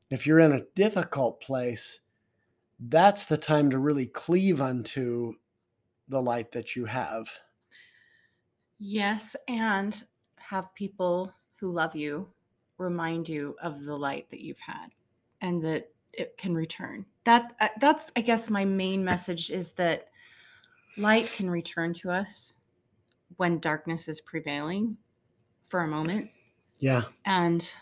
if 0.09 0.25
you're 0.25 0.39
in 0.39 0.53
a 0.53 0.65
difficult 0.75 1.41
place, 1.41 2.01
that's 2.79 3.25
the 3.25 3.37
time 3.37 3.69
to 3.71 3.79
really 3.79 4.07
cleave 4.07 4.61
unto 4.61 5.33
the 6.07 6.21
light 6.21 6.51
that 6.51 6.75
you 6.75 6.85
have. 6.85 7.27
Yes, 8.77 9.35
and 9.47 10.03
have 10.37 10.73
people 10.75 11.31
who 11.55 11.71
love 11.71 11.95
you 11.95 12.27
remind 12.77 13.29
you 13.29 13.55
of 13.61 13.85
the 13.85 13.97
light 13.97 14.29
that 14.29 14.41
you've 14.41 14.59
had 14.59 14.89
and 15.41 15.63
that 15.63 15.89
it 16.11 16.37
can 16.37 16.53
return. 16.53 17.05
That 17.23 17.53
uh, 17.59 17.69
that's 17.79 18.11
I 18.15 18.21
guess 18.21 18.49
my 18.49 18.65
main 18.65 19.03
message 19.03 19.49
is 19.49 19.73
that 19.73 20.09
light 20.97 21.31
can 21.31 21.49
return 21.49 21.93
to 21.93 22.11
us 22.11 22.53
when 23.37 23.59
darkness 23.59 24.07
is 24.07 24.21
prevailing 24.21 24.97
for 25.65 25.81
a 25.81 25.87
moment 25.87 26.31
Yeah. 26.79 27.03
and 27.25 27.73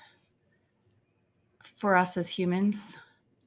for 1.63 1.95
us 1.95 2.17
as 2.17 2.29
humans 2.29 2.97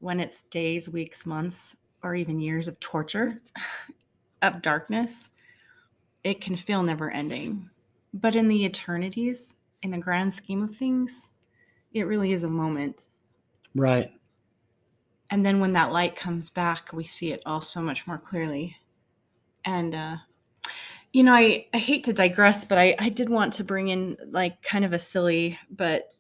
when 0.00 0.20
it's 0.20 0.42
days, 0.44 0.88
weeks, 0.88 1.26
months 1.26 1.76
or 2.02 2.14
even 2.14 2.40
years 2.40 2.68
of 2.68 2.78
torture 2.80 3.40
of 4.42 4.62
darkness 4.62 5.30
it 6.24 6.40
can 6.40 6.56
feel 6.56 6.82
never 6.82 7.10
ending. 7.10 7.70
But 8.12 8.34
in 8.34 8.48
the 8.48 8.64
eternities, 8.64 9.56
in 9.82 9.90
the 9.92 9.98
grand 9.98 10.34
scheme 10.34 10.62
of 10.62 10.74
things, 10.74 11.30
it 11.92 12.02
really 12.04 12.32
is 12.32 12.44
a 12.44 12.48
moment. 12.48 13.02
Right. 13.74 14.12
And 15.30 15.44
then 15.44 15.60
when 15.60 15.72
that 15.72 15.92
light 15.92 16.16
comes 16.16 16.50
back, 16.50 16.92
we 16.92 17.04
see 17.04 17.32
it 17.32 17.42
all 17.46 17.60
so 17.60 17.80
much 17.80 18.06
more 18.06 18.18
clearly. 18.18 18.76
And, 19.64 19.94
uh, 19.94 20.16
you 21.16 21.22
know, 21.22 21.32
I, 21.32 21.64
I 21.72 21.78
hate 21.78 22.04
to 22.04 22.12
digress, 22.12 22.66
but 22.66 22.76
I, 22.76 22.94
I 22.98 23.08
did 23.08 23.30
want 23.30 23.54
to 23.54 23.64
bring 23.64 23.88
in 23.88 24.18
like 24.32 24.62
kind 24.62 24.84
of 24.84 24.92
a 24.92 24.98
silly 24.98 25.58
but 25.70 26.12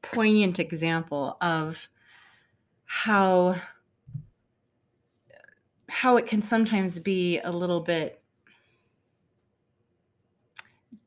poignant 0.00 0.60
example 0.60 1.36
of 1.40 1.88
how 2.84 3.56
how 5.88 6.18
it 6.18 6.26
can 6.26 6.40
sometimes 6.40 7.00
be 7.00 7.40
a 7.40 7.50
little 7.50 7.80
bit 7.80 8.22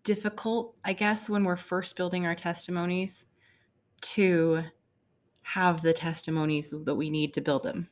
difficult, 0.03 0.75
I 0.83 0.91
guess, 0.91 1.29
when 1.29 1.45
we're 1.45 1.55
first 1.55 1.95
building 1.95 2.25
our 2.25 2.35
testimonies 2.35 3.27
to 4.01 4.61
have 5.43 5.81
the 5.81 5.93
testimonies 5.93 6.73
that 6.83 6.95
we 6.95 7.09
need 7.09 7.33
to 7.35 7.39
build 7.39 7.63
them. 7.63 7.87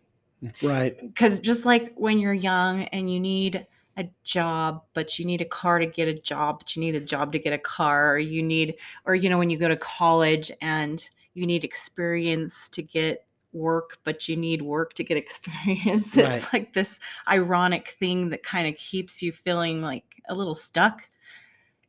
Right. 0.62 1.00
Because 1.00 1.40
just 1.40 1.66
like 1.66 1.94
when 1.96 2.20
you're 2.20 2.34
young 2.34 2.84
and 2.88 3.10
you 3.10 3.22
need 3.22 3.66
a 3.98 4.10
job, 4.24 4.84
but 4.94 5.20
you 5.20 5.26
need 5.26 5.42
a 5.42 5.46
car 5.46 5.80
to 5.80 5.86
get 5.86 6.08
a 6.08 6.14
job, 6.14 6.60
but 6.60 6.76
you 6.76 6.80
need 6.80 6.96
a 6.96 7.00
job 7.00 7.32
to 7.34 7.40
get 7.40 7.54
a 7.54 7.58
car, 7.58 8.14
or 8.14 8.20
you 8.20 8.42
need, 8.42 8.76
or 9.06 9.16
you 9.16 9.30
know, 9.30 9.38
when 9.38 9.50
you 9.50 9.58
go 9.58 9.68
to 9.68 9.78
college 9.78 10.52
and 10.62 11.10
you 11.34 11.46
need 11.46 11.64
experience 11.64 12.70
to 12.70 12.82
get 12.82 13.26
work, 13.54 14.00
but 14.04 14.28
you 14.28 14.36
need 14.36 14.62
work 14.62 14.94
to 14.96 15.04
get 15.04 15.18
experience. 15.26 16.18
Right. 16.18 16.36
It's 16.36 16.54
like 16.54 16.74
this 16.74 17.00
ironic 17.28 17.96
thing 18.00 18.30
that 18.30 18.44
kind 18.44 18.68
of 18.68 18.76
keeps 18.76 19.22
you 19.22 19.32
feeling 19.32 19.82
like 19.82 20.04
a 20.28 20.36
little 20.36 20.56
stuck. 20.56 21.08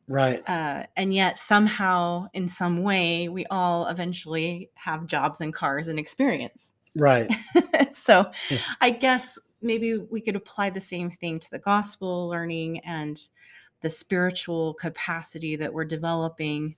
Right. 0.07 0.47
Uh, 0.47 0.85
and 0.97 1.15
yet, 1.15 1.39
somehow, 1.39 2.29
in 2.35 2.49
some 2.51 2.83
way, 2.83 3.29
we 3.29 3.47
all 3.47 3.87
eventually 3.87 4.69
have 4.75 5.07
jobs 5.07 5.41
and 5.41 5.55
cars 5.55 5.89
and 5.89 5.99
experience. 5.99 6.75
Right. 6.95 7.33
so, 7.95 8.31
Yeah. 8.51 8.59
I 8.83 8.91
guess 8.91 9.39
maybe 9.65 9.99
we 9.99 10.21
could 10.21 10.37
apply 10.37 10.71
the 10.71 10.81
same 10.81 11.11
thing 11.11 11.39
to 11.41 11.51
the 11.51 11.59
gospel 11.59 12.29
learning 12.29 12.81
and 12.81 13.29
the 13.81 13.91
spiritual 13.91 14.75
capacity 14.75 15.57
that 15.57 15.73
we're 15.73 15.85
developing 15.85 16.77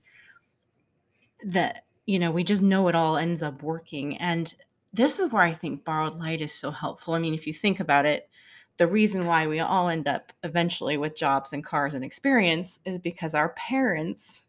that 1.43 1.85
you 2.05 2.17
know 2.17 2.31
we 2.31 2.43
just 2.43 2.61
know 2.61 2.87
it 2.87 2.95
all 2.95 3.17
ends 3.17 3.43
up 3.43 3.61
working. 3.61 4.17
And 4.17 4.53
this 4.93 5.19
is 5.19 5.31
where 5.31 5.43
i 5.43 5.51
think 5.51 5.83
borrowed 5.83 6.17
light 6.17 6.41
is 6.41 6.53
so 6.53 6.71
helpful. 6.71 7.13
I 7.13 7.19
mean 7.19 7.33
if 7.33 7.45
you 7.45 7.53
think 7.53 7.79
about 7.79 8.05
it 8.05 8.29
the 8.77 8.87
reason 8.87 9.25
why 9.25 9.47
we 9.47 9.59
all 9.59 9.89
end 9.89 10.07
up 10.07 10.31
eventually 10.43 10.97
with 10.97 11.15
jobs 11.15 11.51
and 11.51 11.63
cars 11.63 11.93
and 11.93 12.03
experience 12.03 12.79
is 12.85 12.99
because 12.99 13.33
our 13.33 13.49
parents 13.49 14.43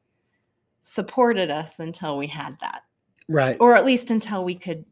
supported 0.82 1.50
us 1.50 1.78
until 1.80 2.18
we 2.18 2.26
had 2.26 2.58
that. 2.60 2.82
Right. 3.30 3.58
or 3.60 3.74
at 3.74 3.84
least 3.84 4.10
until 4.10 4.42
we 4.42 4.54
could 4.54 4.86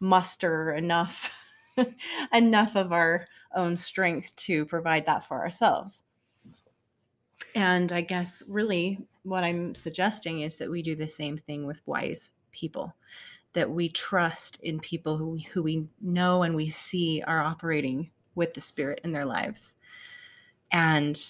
muster 0.00 0.72
enough 0.72 1.30
enough 2.32 2.76
of 2.76 2.92
our 2.92 3.26
own 3.54 3.76
strength 3.76 4.34
to 4.36 4.64
provide 4.66 5.06
that 5.06 5.26
for 5.26 5.40
ourselves. 5.40 6.04
And 7.54 7.92
i 7.92 8.02
guess 8.02 8.42
really 8.46 8.98
what 9.22 9.42
i'm 9.42 9.74
suggesting 9.74 10.42
is 10.42 10.58
that 10.58 10.70
we 10.70 10.82
do 10.82 10.94
the 10.94 11.08
same 11.08 11.38
thing 11.38 11.66
with 11.66 11.80
wise 11.86 12.30
people 12.52 12.94
that 13.52 13.70
we 13.70 13.88
trust 13.88 14.60
in 14.62 14.78
people 14.78 15.16
who 15.16 15.30
we, 15.30 15.40
who 15.40 15.62
we 15.62 15.88
know 16.00 16.42
and 16.42 16.54
we 16.54 16.68
see 16.68 17.22
are 17.26 17.40
operating 17.40 18.10
with 18.34 18.54
the 18.54 18.60
spirit 18.60 19.00
in 19.04 19.12
their 19.12 19.24
lives. 19.24 19.76
And 20.70 21.20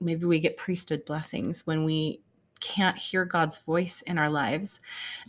maybe 0.00 0.26
we 0.26 0.40
get 0.40 0.56
priesthood 0.56 1.04
blessings 1.04 1.66
when 1.66 1.84
we 1.84 2.20
can't 2.62 2.96
hear 2.96 3.26
God's 3.26 3.58
voice 3.58 4.00
in 4.02 4.16
our 4.16 4.30
lives. 4.30 4.80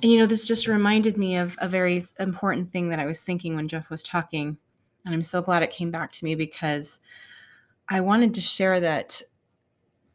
And 0.01 0.09
you 0.09 0.19
know, 0.19 0.25
this 0.25 0.47
just 0.47 0.67
reminded 0.67 1.17
me 1.17 1.36
of 1.36 1.57
a 1.59 1.67
very 1.67 2.07
important 2.19 2.71
thing 2.71 2.89
that 2.89 2.99
I 2.99 3.05
was 3.05 3.21
thinking 3.21 3.55
when 3.55 3.67
Jeff 3.67 3.89
was 3.89 4.03
talking. 4.03 4.57
And 5.05 5.13
I'm 5.13 5.23
so 5.23 5.41
glad 5.41 5.63
it 5.63 5.71
came 5.71 5.91
back 5.91 6.13
to 6.13 6.25
me 6.25 6.36
because 6.36 6.99
I 7.89 7.99
wanted 7.99 8.34
to 8.36 8.41
share 8.41 8.79
that 8.79 9.21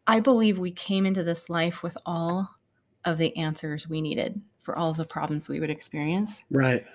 I 0.06 0.20
believe 0.20 0.58
we 0.58 0.70
came 0.70 1.04
into 1.04 1.22
this 1.22 1.50
life 1.50 1.82
with 1.82 1.98
all 2.06 2.48
of 3.04 3.18
the 3.18 3.36
answers 3.36 3.88
we 3.88 4.00
needed 4.00 4.40
for 4.58 4.76
all 4.76 4.90
of 4.90 4.96
the 4.96 5.04
problems 5.04 5.48
we 5.48 5.60
would 5.60 5.70
experience. 5.70 6.44
Right. 6.50 6.86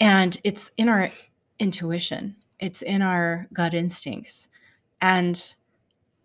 And 0.00 0.38
it's 0.44 0.70
in 0.76 0.88
our 0.88 1.10
intuition, 1.58 2.36
it's 2.58 2.82
in 2.82 3.02
our 3.02 3.48
gut 3.52 3.72
instincts. 3.72 4.48
And 5.00 5.54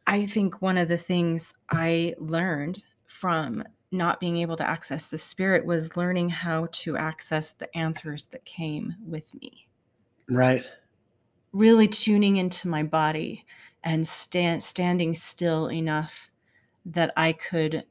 I 0.05 0.25
think 0.25 0.61
one 0.61 0.77
of 0.77 0.89
the 0.89 0.97
things 0.97 1.53
I 1.69 2.15
learned 2.17 2.83
from 3.13 3.63
not 3.91 4.19
being 4.19 4.37
able 4.37 4.57
to 4.57 4.67
access 4.67 5.09
the 5.09 5.17
spirit 5.19 5.65
was 5.65 5.95
learning 5.95 6.29
how 6.29 6.67
to 6.71 6.97
access 6.97 7.51
the 7.51 7.77
answers 7.77 8.25
that 8.27 8.43
came 8.43 8.95
with 9.05 9.31
me. 9.35 9.67
Right. 10.27 10.69
Really 11.51 11.87
tuning 11.87 12.37
into 12.37 12.67
my 12.67 12.81
body 12.81 13.45
and 13.83 14.07
stand, 14.07 14.63
standing 14.63 15.13
still 15.13 15.71
enough 15.71 16.31
that 16.87 17.13
I 17.15 17.33
could 17.33 17.85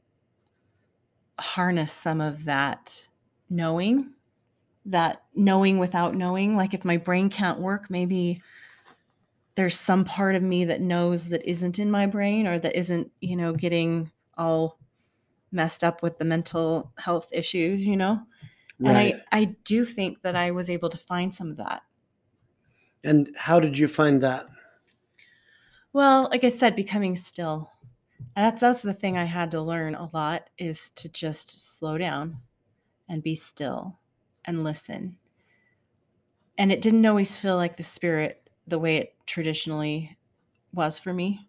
harness 1.39 1.93
some 1.93 2.19
of 2.19 2.43
that 2.43 3.07
knowing, 3.49 4.13
that 4.85 5.23
knowing 5.33 5.77
without 5.79 6.15
knowing. 6.15 6.57
Like 6.57 6.73
if 6.73 6.83
my 6.83 6.97
brain 6.97 7.29
can't 7.29 7.59
work, 7.59 7.89
maybe 7.89 8.41
there's 9.55 9.79
some 9.79 10.03
part 10.03 10.35
of 10.35 10.43
me 10.43 10.65
that 10.65 10.81
knows 10.81 11.29
that 11.29 11.49
isn't 11.49 11.79
in 11.79 11.89
my 11.89 12.07
brain 12.07 12.45
or 12.45 12.59
that 12.59 12.77
isn't, 12.77 13.09
you 13.21 13.37
know, 13.37 13.53
getting 13.53 14.11
all 14.37 14.77
messed 15.53 15.83
up 15.83 16.01
with 16.01 16.17
the 16.17 16.25
mental 16.25 16.91
health 16.97 17.29
issues, 17.31 17.85
you 17.85 17.95
know? 17.95 18.23
And 18.85 18.97
I, 18.97 19.13
I 19.31 19.45
do 19.63 19.85
think 19.85 20.23
that 20.23 20.35
I 20.35 20.51
was 20.51 20.69
able 20.69 20.89
to 20.89 20.97
find 20.97 21.33
some 21.33 21.51
of 21.51 21.57
that. 21.57 21.83
And 23.03 23.29
how 23.37 23.59
did 23.59 23.77
you 23.77 23.87
find 23.87 24.21
that? 24.21 24.47
Well, 25.93 26.27
like 26.31 26.43
I 26.43 26.49
said, 26.49 26.75
becoming 26.75 27.15
still. 27.15 27.69
That's 28.35 28.61
that's 28.61 28.81
the 28.81 28.93
thing 28.93 29.17
I 29.17 29.25
had 29.25 29.51
to 29.51 29.61
learn 29.61 29.95
a 29.95 30.09
lot 30.11 30.49
is 30.57 30.89
to 30.91 31.09
just 31.09 31.77
slow 31.77 31.97
down 31.97 32.41
and 33.07 33.21
be 33.21 33.35
still 33.35 33.99
and 34.45 34.63
listen. 34.63 35.17
And 36.57 36.71
it 36.71 36.81
didn't 36.81 37.05
always 37.05 37.37
feel 37.37 37.55
like 37.55 37.77
the 37.77 37.83
spirit 37.83 38.49
the 38.65 38.79
way 38.79 38.97
it 38.97 39.15
traditionally 39.25 40.17
was 40.73 40.97
for 40.99 41.13
me. 41.13 41.47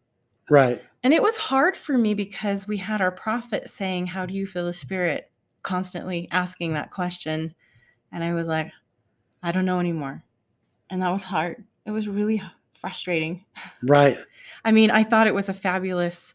Right. 0.50 0.82
And 1.04 1.14
it 1.14 1.22
was 1.22 1.36
hard 1.36 1.76
for 1.76 1.96
me 1.96 2.14
because 2.14 2.66
we 2.66 2.78
had 2.78 3.00
our 3.00 3.12
prophet 3.12 3.70
saying, 3.70 4.08
How 4.08 4.26
do 4.26 4.34
you 4.34 4.46
feel 4.46 4.66
the 4.66 4.72
spirit? 4.72 5.30
constantly 5.64 6.28
asking 6.30 6.74
that 6.74 6.92
question. 6.92 7.52
And 8.12 8.22
I 8.22 8.32
was 8.32 8.46
like, 8.46 8.70
I 9.42 9.50
don't 9.50 9.64
know 9.64 9.80
anymore. 9.80 10.22
And 10.90 11.02
that 11.02 11.10
was 11.10 11.24
hard. 11.24 11.64
It 11.84 11.90
was 11.90 12.06
really 12.06 12.40
frustrating. 12.72 13.44
Right. 13.82 14.16
I 14.64 14.70
mean, 14.70 14.92
I 14.92 15.02
thought 15.02 15.26
it 15.26 15.34
was 15.34 15.48
a 15.48 15.54
fabulous 15.54 16.34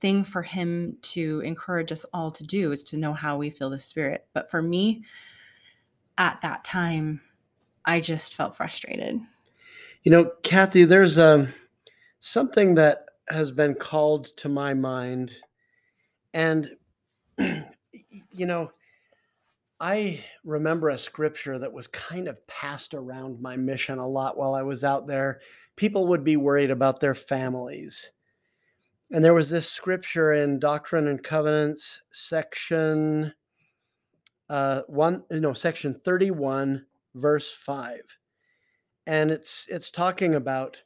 thing 0.00 0.24
for 0.24 0.42
him 0.42 0.96
to 1.02 1.40
encourage 1.44 1.92
us 1.92 2.04
all 2.12 2.30
to 2.32 2.42
do 2.42 2.72
is 2.72 2.82
to 2.84 2.96
know 2.96 3.12
how 3.12 3.36
we 3.36 3.50
feel 3.50 3.70
the 3.70 3.78
spirit. 3.78 4.26
But 4.32 4.50
for 4.50 4.60
me, 4.60 5.04
at 6.18 6.40
that 6.40 6.64
time, 6.64 7.20
I 7.84 8.00
just 8.00 8.34
felt 8.34 8.56
frustrated. 8.56 9.20
You 10.02 10.10
know, 10.10 10.32
Kathy, 10.42 10.84
there's 10.84 11.18
um, 11.18 11.52
something 12.18 12.74
that 12.76 13.04
has 13.30 13.52
been 13.52 13.74
called 13.74 14.26
to 14.38 14.48
my 14.48 14.74
mind. 14.74 15.34
And, 16.34 16.70
you 17.38 18.46
know, 18.46 18.70
I 19.80 20.22
remember 20.44 20.90
a 20.90 20.98
scripture 20.98 21.58
that 21.58 21.72
was 21.72 21.86
kind 21.86 22.28
of 22.28 22.46
passed 22.46 22.92
around 22.94 23.40
my 23.40 23.56
mission 23.56 23.98
a 23.98 24.06
lot 24.06 24.36
while 24.36 24.54
I 24.54 24.62
was 24.62 24.84
out 24.84 25.06
there. 25.06 25.40
People 25.76 26.06
would 26.08 26.24
be 26.24 26.36
worried 26.36 26.70
about 26.70 27.00
their 27.00 27.14
families. 27.14 28.12
And 29.10 29.24
there 29.24 29.34
was 29.34 29.50
this 29.50 29.68
scripture 29.68 30.32
in 30.32 30.58
Doctrine 30.58 31.08
and 31.08 31.22
Covenants, 31.22 32.02
section 32.10 33.34
uh, 34.48 34.82
one, 34.88 35.22
no, 35.30 35.52
section 35.52 36.00
31, 36.04 36.84
verse 37.14 37.52
5 37.52 38.18
and 39.06 39.30
it's 39.30 39.66
it's 39.68 39.90
talking 39.90 40.34
about 40.34 40.82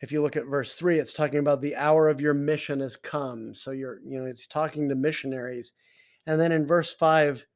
if 0.00 0.12
you 0.12 0.22
look 0.22 0.36
at 0.36 0.46
verse 0.46 0.74
3 0.74 0.98
it's 0.98 1.12
talking 1.12 1.38
about 1.38 1.60
the 1.60 1.76
hour 1.76 2.08
of 2.08 2.20
your 2.20 2.34
mission 2.34 2.80
has 2.80 2.96
come. 2.96 3.54
So 3.54 3.70
you're 3.70 4.00
you 4.04 4.18
know 4.18 4.26
it's 4.26 4.46
talking 4.46 4.88
to 4.88 4.94
missionaries. 4.94 5.72
And 6.26 6.40
then 6.40 6.52
in 6.52 6.66
verse 6.66 6.94
5 6.94 7.46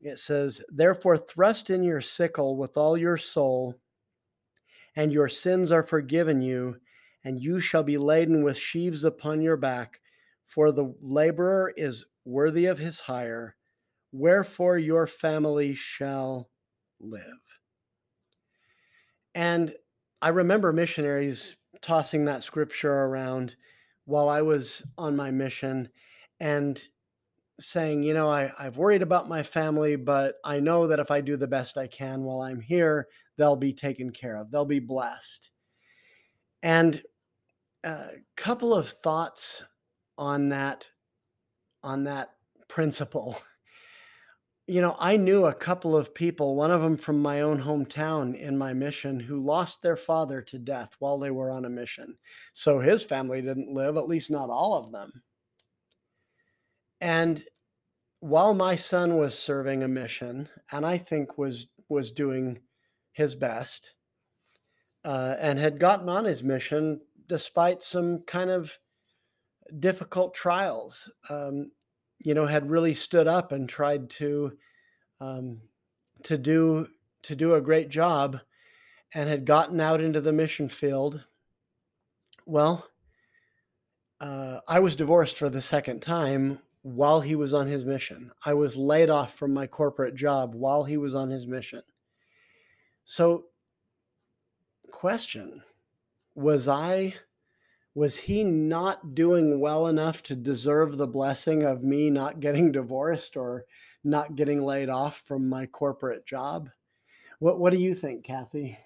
it 0.00 0.18
says 0.18 0.62
therefore 0.68 1.16
thrust 1.16 1.70
in 1.70 1.82
your 1.82 2.00
sickle 2.00 2.56
with 2.56 2.76
all 2.76 2.96
your 2.96 3.16
soul 3.16 3.74
and 4.94 5.12
your 5.12 5.28
sins 5.28 5.72
are 5.72 5.82
forgiven 5.82 6.40
you 6.40 6.76
and 7.24 7.42
you 7.42 7.60
shall 7.60 7.82
be 7.82 7.98
laden 7.98 8.44
with 8.44 8.56
sheaves 8.56 9.04
upon 9.04 9.40
your 9.40 9.56
back 9.56 10.00
for 10.46 10.70
the 10.70 10.94
laborer 11.00 11.72
is 11.76 12.06
worthy 12.24 12.66
of 12.66 12.78
his 12.78 13.00
hire. 13.00 13.56
Wherefore 14.12 14.78
your 14.78 15.06
family 15.06 15.74
shall 15.74 16.48
live. 17.00 17.22
And 19.34 19.74
I 20.22 20.28
remember 20.28 20.72
missionaries 20.72 21.56
tossing 21.82 22.24
that 22.24 22.42
scripture 22.42 22.92
around 22.92 23.56
while 24.04 24.28
I 24.28 24.42
was 24.42 24.82
on 24.96 25.16
my 25.16 25.30
mission 25.30 25.88
and 26.40 26.80
saying, 27.58 28.02
you 28.02 28.14
know, 28.14 28.28
I, 28.28 28.52
I've 28.58 28.76
worried 28.76 29.02
about 29.02 29.28
my 29.28 29.42
family, 29.42 29.96
but 29.96 30.36
I 30.44 30.60
know 30.60 30.86
that 30.86 30.98
if 30.98 31.10
I 31.10 31.20
do 31.20 31.36
the 31.36 31.46
best 31.46 31.78
I 31.78 31.86
can 31.86 32.24
while 32.24 32.42
I'm 32.42 32.60
here, 32.60 33.08
they'll 33.36 33.56
be 33.56 33.72
taken 33.72 34.10
care 34.10 34.36
of, 34.36 34.50
they'll 34.50 34.64
be 34.64 34.78
blessed. 34.78 35.50
And 36.62 37.02
a 37.84 38.08
couple 38.36 38.74
of 38.74 38.88
thoughts 38.88 39.64
on 40.18 40.48
that 40.48 40.88
on 41.82 42.04
that 42.04 42.30
principle 42.68 43.38
you 44.66 44.80
know, 44.80 44.96
I 44.98 45.16
knew 45.16 45.44
a 45.44 45.54
couple 45.54 45.96
of 45.96 46.12
people, 46.12 46.56
one 46.56 46.72
of 46.72 46.82
them 46.82 46.96
from 46.96 47.22
my 47.22 47.40
own 47.40 47.62
hometown 47.62 48.34
in 48.34 48.58
my 48.58 48.72
mission, 48.72 49.20
who 49.20 49.44
lost 49.44 49.80
their 49.80 49.96
father 49.96 50.42
to 50.42 50.58
death 50.58 50.96
while 50.98 51.18
they 51.18 51.30
were 51.30 51.52
on 51.52 51.64
a 51.64 51.70
mission. 51.70 52.18
So 52.52 52.80
his 52.80 53.04
family 53.04 53.40
didn't 53.40 53.72
live, 53.72 53.96
at 53.96 54.08
least 54.08 54.30
not 54.30 54.50
all 54.50 54.74
of 54.74 54.90
them. 54.90 55.22
And 57.00 57.44
while 58.20 58.54
my 58.54 58.74
son 58.74 59.18
was 59.18 59.38
serving 59.38 59.84
a 59.84 59.88
mission, 59.88 60.48
and 60.72 60.84
I 60.84 60.98
think 60.98 61.38
was 61.38 61.68
was 61.88 62.10
doing 62.10 62.58
his 63.12 63.36
best, 63.36 63.94
uh, 65.04 65.36
and 65.38 65.58
had 65.58 65.78
gotten 65.78 66.08
on 66.08 66.24
his 66.24 66.42
mission 66.42 67.00
despite 67.28 67.82
some 67.82 68.22
kind 68.26 68.50
of 68.50 68.76
difficult 69.78 70.34
trials, 70.34 71.10
um, 71.28 71.70
you 72.24 72.34
know, 72.34 72.46
had 72.46 72.70
really 72.70 72.94
stood 72.94 73.26
up 73.26 73.52
and 73.52 73.68
tried 73.68 74.10
to 74.10 74.56
um, 75.20 75.60
to 76.24 76.38
do 76.38 76.88
to 77.22 77.36
do 77.36 77.54
a 77.54 77.60
great 77.60 77.88
job, 77.88 78.40
and 79.14 79.28
had 79.28 79.44
gotten 79.44 79.80
out 79.80 80.00
into 80.00 80.20
the 80.20 80.32
mission 80.32 80.68
field. 80.68 81.24
Well, 82.46 82.88
uh, 84.20 84.60
I 84.68 84.80
was 84.80 84.96
divorced 84.96 85.38
for 85.38 85.50
the 85.50 85.60
second 85.60 86.00
time 86.00 86.60
while 86.82 87.20
he 87.20 87.34
was 87.34 87.52
on 87.52 87.66
his 87.66 87.84
mission. 87.84 88.30
I 88.44 88.54
was 88.54 88.76
laid 88.76 89.10
off 89.10 89.34
from 89.34 89.52
my 89.52 89.66
corporate 89.66 90.14
job 90.14 90.54
while 90.54 90.84
he 90.84 90.96
was 90.96 91.14
on 91.14 91.30
his 91.30 91.46
mission. 91.46 91.82
So, 93.04 93.46
question 94.90 95.62
was 96.34 96.68
I 96.68 97.14
was 97.96 98.18
he 98.18 98.44
not 98.44 99.14
doing 99.14 99.58
well 99.58 99.86
enough 99.86 100.22
to 100.22 100.36
deserve 100.36 100.98
the 100.98 101.06
blessing 101.06 101.62
of 101.62 101.82
me 101.82 102.10
not 102.10 102.40
getting 102.40 102.70
divorced 102.70 103.38
or 103.38 103.64
not 104.04 104.36
getting 104.36 104.62
laid 104.62 104.90
off 104.90 105.22
from 105.26 105.48
my 105.48 105.64
corporate 105.64 106.26
job? 106.26 106.68
What 107.38 107.58
what 107.58 107.72
do 107.72 107.78
you 107.78 107.94
think, 107.94 108.22
Kathy? 108.22 108.78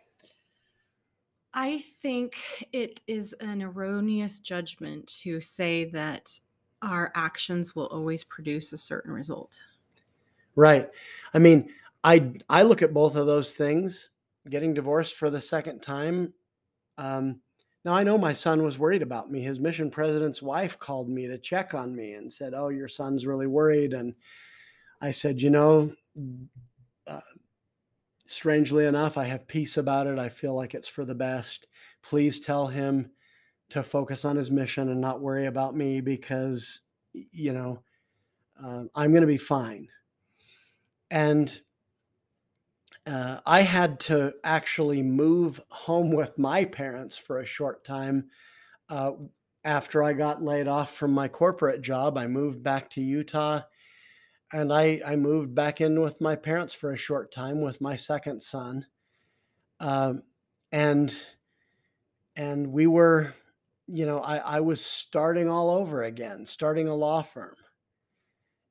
I 1.53 1.79
think 1.79 2.37
it 2.73 3.01
is 3.09 3.33
an 3.41 3.63
erroneous 3.63 4.39
judgment 4.39 5.09
to 5.23 5.41
say 5.41 5.87
that 5.87 6.39
our 6.81 7.11
actions 7.17 7.75
will 7.75 7.89
always 7.89 8.23
produce 8.23 8.73
a 8.73 8.79
certain 8.79 9.13
result. 9.13 9.65
Right. 10.55 10.89
I 11.35 11.41
mean, 11.41 11.71
I 12.05 12.33
I 12.49 12.63
look 12.63 12.81
at 12.81 12.95
both 12.95 13.17
of 13.17 13.27
those 13.27 13.55
things. 13.55 14.11
Getting 14.49 14.73
divorced 14.73 15.17
for 15.17 15.31
the 15.31 15.41
second 15.41 15.83
time. 15.83 16.33
Um, 16.97 17.41
now 17.85 17.93
I 17.93 18.03
know 18.05 18.19
my 18.19 18.33
son 18.33 18.63
was 18.63 18.79
worried 18.79 19.03
about 19.03 19.31
me. 19.31 19.41
His 19.41 19.61
mission 19.61 19.91
president's 19.91 20.43
wife 20.43 20.79
called 20.79 21.09
me 21.09 21.27
to 21.27 21.39
check 21.39 21.75
on 21.75 21.95
me 21.95 22.15
and 22.15 22.33
said, 22.33 22.53
"Oh, 22.55 22.69
your 22.69 22.89
son's 22.89 23.27
really 23.27 23.47
worried." 23.47 23.95
And 23.95 24.15
I 25.01 25.11
said, 25.13 25.41
"You 25.41 25.51
know, 25.51 25.95
uh, 27.07 27.21
strangely 28.27 28.87
enough, 28.87 29.17
I 29.17 29.25
have 29.25 29.49
peace 29.49 29.77
about 29.77 30.07
it. 30.07 30.19
I 30.19 30.29
feel 30.29 30.55
like 30.55 30.75
it's 30.75 30.89
for 30.89 31.05
the 31.05 31.15
best. 31.15 31.69
Please 32.03 32.41
tell 32.41 32.67
him 32.67 33.11
to 33.71 33.83
focus 33.83 34.25
on 34.25 34.37
his 34.37 34.51
mission 34.51 34.89
and 34.89 35.01
not 35.01 35.21
worry 35.21 35.47
about 35.47 35.75
me 35.75 36.01
because, 36.01 36.81
you 37.13 37.53
know, 37.53 37.83
uh, 38.63 38.85
I'm 38.95 39.13
going 39.13 39.23
to 39.23 39.27
be 39.27 39.39
fine." 39.39 39.89
And 41.11 41.61
uh, 43.11 43.41
I 43.45 43.63
had 43.63 43.99
to 44.01 44.35
actually 44.45 45.03
move 45.03 45.61
home 45.69 46.11
with 46.15 46.39
my 46.39 46.65
parents 46.65 47.19
for 47.19 47.41
a 47.41 47.47
short 47.47 47.85
time. 47.85 48.31
Uh, 48.89 49.13
after 49.65 50.03
I 50.03 50.15
got 50.15 50.43
laid 50.43 50.69
off 50.69 50.95
from 50.95 51.13
my 51.13 51.29
corporate 51.29 51.83
job, 51.83 52.17
I 52.17 52.27
moved 52.27 52.63
back 52.63 52.89
to 52.91 53.01
Utah 53.03 53.63
and 54.53 54.73
I, 54.73 55.01
I 55.05 55.17
moved 55.17 55.55
back 55.55 55.81
in 55.81 56.01
with 56.01 56.21
my 56.21 56.35
parents 56.35 56.73
for 56.73 56.93
a 56.93 56.97
short 56.97 57.31
time 57.31 57.61
with 57.61 57.81
my 57.81 57.95
second 57.95 58.41
son. 58.43 58.87
Um, 59.81 60.23
and 60.73 61.15
and 62.37 62.69
we 62.69 62.87
were, 62.87 63.35
you 63.87 64.07
know, 64.07 64.21
I, 64.21 64.37
I 64.39 64.61
was 64.61 64.85
starting 64.85 65.49
all 65.49 65.71
over 65.71 66.03
again, 66.03 66.47
starting 66.47 66.89
a 66.89 66.95
law 66.95 67.23
firm. 67.23 67.57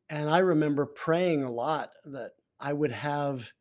And 0.10 0.30
I 0.30 0.40
remember 0.40 0.86
praying 0.86 1.44
a 1.44 1.52
lot 1.52 1.92
that 2.06 2.32
I 2.60 2.74
would 2.74 2.92
have 2.92 3.52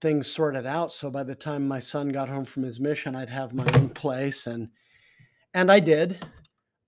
things 0.00 0.26
sorted 0.26 0.66
out. 0.66 0.92
So 0.92 1.10
by 1.10 1.24
the 1.24 1.34
time 1.34 1.66
my 1.66 1.80
son 1.80 2.08
got 2.08 2.28
home 2.28 2.44
from 2.44 2.62
his 2.62 2.80
mission, 2.80 3.16
I'd 3.16 3.30
have 3.30 3.54
my 3.54 3.66
own 3.74 3.90
place, 3.90 4.46
and 4.46 4.68
and 5.54 5.70
I 5.70 5.80
did. 5.80 6.18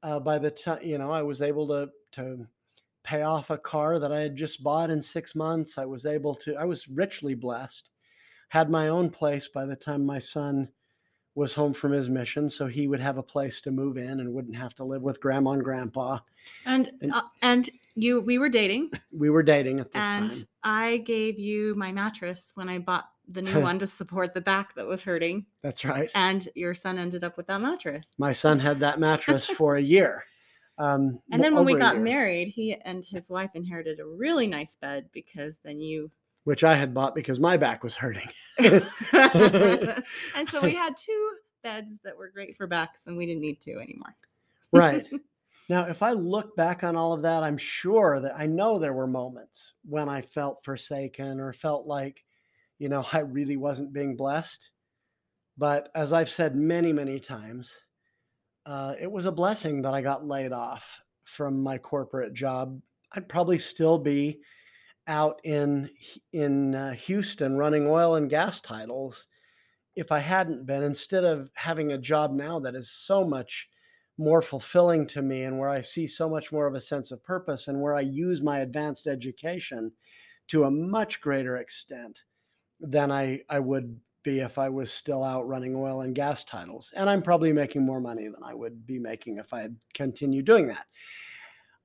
Uh, 0.02 0.20
by 0.20 0.38
the 0.38 0.50
time 0.50 0.80
you 0.82 0.98
know, 0.98 1.10
I 1.10 1.22
was 1.22 1.42
able 1.42 1.66
to 1.68 1.90
to 2.12 2.46
pay 3.02 3.22
off 3.22 3.50
a 3.50 3.58
car 3.58 3.98
that 3.98 4.12
I 4.12 4.20
had 4.20 4.36
just 4.36 4.62
bought 4.62 4.90
in 4.90 5.00
six 5.00 5.34
months. 5.34 5.78
I 5.78 5.84
was 5.84 6.06
able 6.06 6.34
to. 6.36 6.56
I 6.56 6.64
was 6.64 6.88
richly 6.88 7.34
blessed. 7.34 7.90
Had 8.48 8.70
my 8.70 8.88
own 8.88 9.10
place 9.10 9.48
by 9.48 9.64
the 9.64 9.76
time 9.76 10.04
my 10.04 10.18
son 10.18 10.68
was 11.34 11.54
home 11.54 11.72
from 11.72 11.92
his 11.92 12.08
mission, 12.08 12.50
so 12.50 12.66
he 12.66 12.86
would 12.88 13.00
have 13.00 13.18
a 13.18 13.22
place 13.22 13.60
to 13.62 13.70
move 13.70 13.96
in 13.96 14.20
and 14.20 14.32
wouldn't 14.32 14.56
have 14.56 14.74
to 14.74 14.84
live 14.84 15.02
with 15.02 15.20
grandma 15.20 15.52
and 15.52 15.64
grandpa. 15.64 16.18
And 16.66 16.90
and, 17.00 17.12
uh, 17.12 17.22
and 17.42 17.70
you, 17.94 18.20
we 18.20 18.38
were 18.38 18.48
dating. 18.48 18.90
We 19.12 19.28
were 19.28 19.42
dating 19.42 19.80
at 19.80 19.92
this 19.92 20.02
and 20.02 20.30
time. 20.30 20.48
I 20.62 20.96
gave 20.98 21.38
you 21.38 21.74
my 21.74 21.92
mattress 21.92 22.52
when 22.54 22.68
I 22.68 22.78
bought 22.78 23.06
the 23.28 23.42
new 23.42 23.60
one 23.62 23.78
to 23.80 23.86
support 23.86 24.34
the 24.34 24.40
back 24.40 24.74
that 24.74 24.86
was 24.86 25.02
hurting. 25.02 25.46
That's 25.62 25.84
right. 25.84 26.10
And 26.14 26.48
your 26.54 26.74
son 26.74 26.98
ended 26.98 27.24
up 27.24 27.36
with 27.36 27.46
that 27.48 27.60
mattress. 27.60 28.06
My 28.18 28.32
son 28.32 28.58
had 28.58 28.78
that 28.80 28.98
mattress 29.00 29.46
for 29.58 29.76
a 29.76 29.82
year. 29.82 30.24
Um, 30.78 31.20
and 31.30 31.44
then 31.44 31.54
when 31.54 31.66
we 31.66 31.74
got 31.74 31.98
married, 31.98 32.48
he 32.48 32.74
and 32.74 33.04
his 33.04 33.28
wife 33.28 33.50
inherited 33.54 34.00
a 34.00 34.06
really 34.06 34.46
nice 34.46 34.76
bed 34.76 35.10
because 35.12 35.58
then 35.62 35.78
you 35.78 36.10
which 36.44 36.64
I 36.64 36.74
had 36.74 36.94
bought 36.94 37.14
because 37.14 37.38
my 37.38 37.56
back 37.56 37.82
was 37.82 37.94
hurting. 37.94 38.28
and 38.58 38.82
so 40.48 40.60
we 40.62 40.74
had 40.74 40.96
two 40.96 41.30
beds 41.62 41.98
that 42.04 42.16
were 42.16 42.30
great 42.30 42.56
for 42.56 42.66
backs, 42.66 43.00
and 43.06 43.16
we 43.16 43.26
didn't 43.26 43.42
need 43.42 43.60
two 43.60 43.78
anymore. 43.80 44.14
right. 44.72 45.06
Now, 45.68 45.86
if 45.86 46.02
I 46.02 46.10
look 46.10 46.56
back 46.56 46.82
on 46.82 46.96
all 46.96 47.12
of 47.12 47.22
that, 47.22 47.44
I'm 47.44 47.56
sure 47.56 48.18
that 48.18 48.34
I 48.36 48.46
know 48.46 48.80
there 48.80 48.92
were 48.92 49.06
moments 49.06 49.74
when 49.84 50.08
I 50.08 50.20
felt 50.20 50.64
forsaken 50.64 51.38
or 51.38 51.52
felt 51.52 51.86
like, 51.86 52.24
you 52.80 52.88
know, 52.88 53.06
I 53.12 53.20
really 53.20 53.56
wasn't 53.56 53.92
being 53.92 54.16
blessed. 54.16 54.68
But 55.56 55.88
as 55.94 56.12
I've 56.12 56.28
said 56.28 56.56
many, 56.56 56.92
many 56.92 57.20
times, 57.20 57.72
uh, 58.66 58.94
it 59.00 59.12
was 59.12 59.26
a 59.26 59.32
blessing 59.32 59.82
that 59.82 59.94
I 59.94 60.02
got 60.02 60.26
laid 60.26 60.50
off 60.50 61.00
from 61.22 61.62
my 61.62 61.78
corporate 61.78 62.34
job. 62.34 62.80
I'd 63.12 63.28
probably 63.28 63.60
still 63.60 63.96
be 63.96 64.40
out 65.10 65.40
in 65.44 65.90
in 66.32 66.74
uh, 66.74 66.92
Houston 66.92 67.58
running 67.58 67.86
oil 67.86 68.14
and 68.14 68.30
gas 68.30 68.60
titles 68.60 69.26
if 69.96 70.12
I 70.12 70.20
hadn't 70.20 70.66
been 70.66 70.82
instead 70.82 71.24
of 71.24 71.50
having 71.54 71.92
a 71.92 71.98
job 71.98 72.32
now 72.32 72.60
that 72.60 72.76
is 72.76 72.90
so 72.90 73.26
much 73.26 73.68
more 74.16 74.40
fulfilling 74.40 75.06
to 75.08 75.22
me 75.22 75.42
and 75.42 75.58
where 75.58 75.68
I 75.68 75.80
see 75.80 76.06
so 76.06 76.28
much 76.28 76.52
more 76.52 76.66
of 76.66 76.74
a 76.74 76.80
sense 76.80 77.10
of 77.10 77.24
purpose 77.24 77.68
and 77.68 77.80
where 77.80 77.94
I 77.94 78.00
use 78.00 78.40
my 78.40 78.60
advanced 78.60 79.06
education 79.06 79.92
to 80.48 80.64
a 80.64 80.70
much 80.70 81.20
greater 81.20 81.56
extent 81.56 82.24
than 82.80 83.10
I, 83.10 83.40
I 83.48 83.58
would 83.58 83.98
be 84.22 84.40
if 84.40 84.58
I 84.58 84.68
was 84.68 84.92
still 84.92 85.24
out 85.24 85.48
running 85.48 85.74
oil 85.74 86.02
and 86.02 86.14
gas 86.14 86.44
titles. 86.44 86.92
And 86.94 87.08
I'm 87.08 87.22
probably 87.22 87.52
making 87.52 87.84
more 87.84 88.00
money 88.00 88.24
than 88.24 88.42
I 88.44 88.54
would 88.54 88.86
be 88.86 88.98
making 88.98 89.38
if 89.38 89.52
I 89.54 89.62
had 89.62 89.76
continued 89.94 90.44
doing 90.44 90.68
that. 90.68 90.86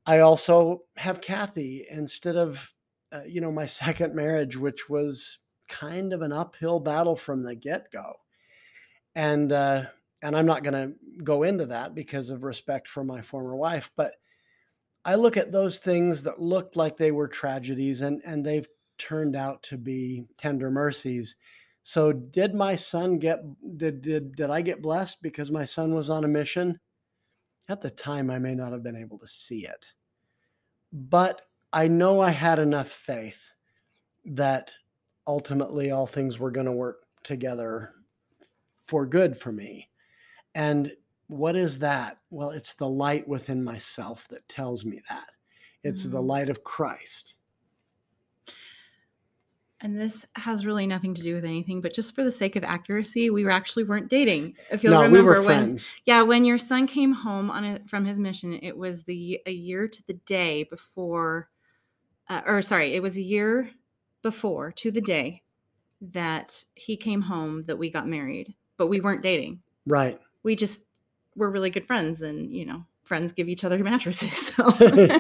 I 0.06 0.20
also 0.20 0.82
have 0.98 1.22
Kathy 1.22 1.86
instead 1.90 2.36
of 2.36 2.75
uh, 3.16 3.24
you 3.26 3.42
know, 3.42 3.52
my 3.52 3.66
second 3.84 4.16
marriage, 4.16 4.58
which 4.58 4.90
was 4.90 5.40
kind 5.68 6.14
of 6.14 6.22
an 6.22 6.32
uphill 6.32 6.80
battle 6.80 7.16
from 7.16 7.44
the 7.44 7.56
get 7.56 7.92
go. 7.92 8.14
And, 9.16 9.52
uh, 9.52 9.86
and 10.22 10.36
I'm 10.36 10.46
not 10.46 10.64
going 10.64 10.74
to 10.74 11.24
go 11.24 11.44
into 11.44 11.68
that 11.68 11.96
because 11.96 12.30
of 12.30 12.44
respect 12.44 12.88
for 12.88 13.04
my 13.04 13.22
former 13.22 13.56
wife, 13.56 13.92
but 13.96 14.16
I 15.06 15.16
look 15.16 15.38
at 15.38 15.52
those 15.52 15.78
things 15.78 16.24
that 16.24 16.42
looked 16.42 16.76
like 16.76 16.98
they 16.98 17.12
were 17.12 17.28
tragedies 17.28 18.02
and, 18.02 18.22
and 18.26 18.44
they've 18.44 18.68
turned 18.98 19.36
out 19.36 19.62
to 19.64 19.78
be 19.78 20.26
tender 20.38 20.72
mercies. 20.72 21.38
So 21.84 22.12
did 22.12 22.56
my 22.56 22.76
son 22.76 23.20
get 23.20 23.42
did, 23.78 24.02
did 24.02 24.36
did 24.36 24.50
I 24.50 24.62
get 24.62 24.82
blessed 24.82 25.22
because 25.22 25.52
my 25.52 25.66
son 25.66 25.94
was 25.94 26.10
on 26.10 26.24
a 26.24 26.28
mission? 26.28 26.80
At 27.70 27.82
the 27.82 27.92
time 27.92 28.32
I 28.32 28.40
may 28.40 28.56
not 28.56 28.72
have 28.72 28.82
been 28.82 28.96
able 28.96 29.20
to 29.20 29.28
see 29.28 29.68
it. 29.68 29.94
But 30.92 31.44
I 31.76 31.90
know 31.90 32.22
I 32.22 32.32
had 32.32 32.58
enough 32.58 32.88
faith 32.88 33.52
that 34.24 34.74
ultimately 35.28 35.92
all 35.92 36.08
things 36.08 36.40
were 36.40 36.50
going 36.50 36.68
to 36.68 36.72
work 36.72 37.04
together 37.24 37.92
for 38.88 39.06
good 39.06 39.38
for 39.38 39.52
me. 39.52 39.90
And 40.56 40.94
what 41.28 41.58
is 41.58 41.80
that? 41.80 42.18
Well, 42.30 42.52
it's 42.52 42.76
the 42.76 42.88
light 42.88 43.28
within 43.28 43.62
myself 43.62 44.26
that 44.30 44.48
tells 44.48 44.86
me 44.86 45.02
that. 45.10 45.28
It's 45.84 46.04
mm-hmm. 46.04 46.14
the 46.14 46.22
light 46.22 46.48
of 46.48 46.64
Christ. 46.64 47.36
And 49.82 50.00
this 50.00 50.26
has 50.38 50.66
really 50.66 50.88
nothing 50.88 51.14
to 51.14 51.22
do 51.22 51.36
with 51.36 51.44
anything, 51.44 51.82
but 51.82 51.94
just 51.94 52.16
for 52.16 52.24
the 52.24 52.32
sake 52.32 52.56
of 52.56 52.64
accuracy, 52.64 53.30
we 53.30 53.44
were 53.44 53.52
actually 53.52 53.84
weren't 53.84 54.10
dating. 54.10 54.56
If 54.72 54.82
you'll 54.82 54.94
no, 54.94 55.02
remember 55.02 55.42
we 55.42 55.48
when, 55.48 55.78
yeah, 56.06 56.22
when 56.22 56.46
your 56.46 56.58
son 56.58 56.88
came 56.88 57.12
home 57.12 57.52
on 57.52 57.66
it 57.66 57.90
from 57.90 58.06
his 58.06 58.18
mission, 58.18 58.58
it 58.64 58.78
was 58.78 59.04
the 59.04 59.42
a 59.46 59.52
year 59.52 59.90
to 59.90 60.08
the 60.08 60.14
day 60.14 60.64
before 60.64 61.50
uh, 62.30 62.42
or 62.46 62.62
sorry, 62.62 62.94
it 62.94 63.02
was 63.02 63.18
a 63.18 63.22
year 63.22 63.70
before 64.22 64.72
to 64.72 64.92
the 64.92 65.02
day 65.02 65.44
that 66.02 66.64
he 66.76 66.98
came 66.98 67.22
home 67.22 67.64
that 67.66 67.78
we 67.78 67.90
got 67.90 68.08
married, 68.08 68.54
but 68.78 68.88
we 68.88 69.02
weren't 69.02 69.24
dating. 69.24 69.62
Right. 69.86 70.20
We 70.44 70.56
just 70.56 70.86
were 71.36 71.52
really 71.52 71.70
good 71.70 71.86
friends, 71.86 72.22
and 72.22 72.52
you 72.54 72.66
know, 72.66 72.86
friends 73.04 73.32
give 73.32 73.50
each 73.50 73.64
other 73.64 73.78
mattresses. 73.84 74.48
So 74.48 75.20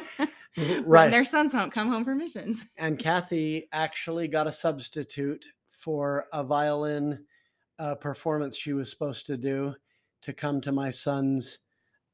right. 0.85 1.11
their 1.11 1.25
sons 1.25 1.53
won't 1.53 1.71
come 1.71 1.89
home 1.89 2.03
for 2.03 2.15
missions. 2.15 2.65
And 2.77 2.97
Kathy 2.97 3.67
actually 3.71 4.27
got 4.27 4.47
a 4.47 4.51
substitute 4.51 5.45
for 5.69 6.25
a 6.33 6.43
violin 6.43 7.25
uh, 7.77 7.95
performance 7.95 8.57
she 8.57 8.73
was 8.73 8.89
supposed 8.89 9.25
to 9.27 9.37
do 9.37 9.75
to 10.21 10.33
come 10.33 10.61
to 10.61 10.71
my 10.71 10.89
son's 10.89 11.59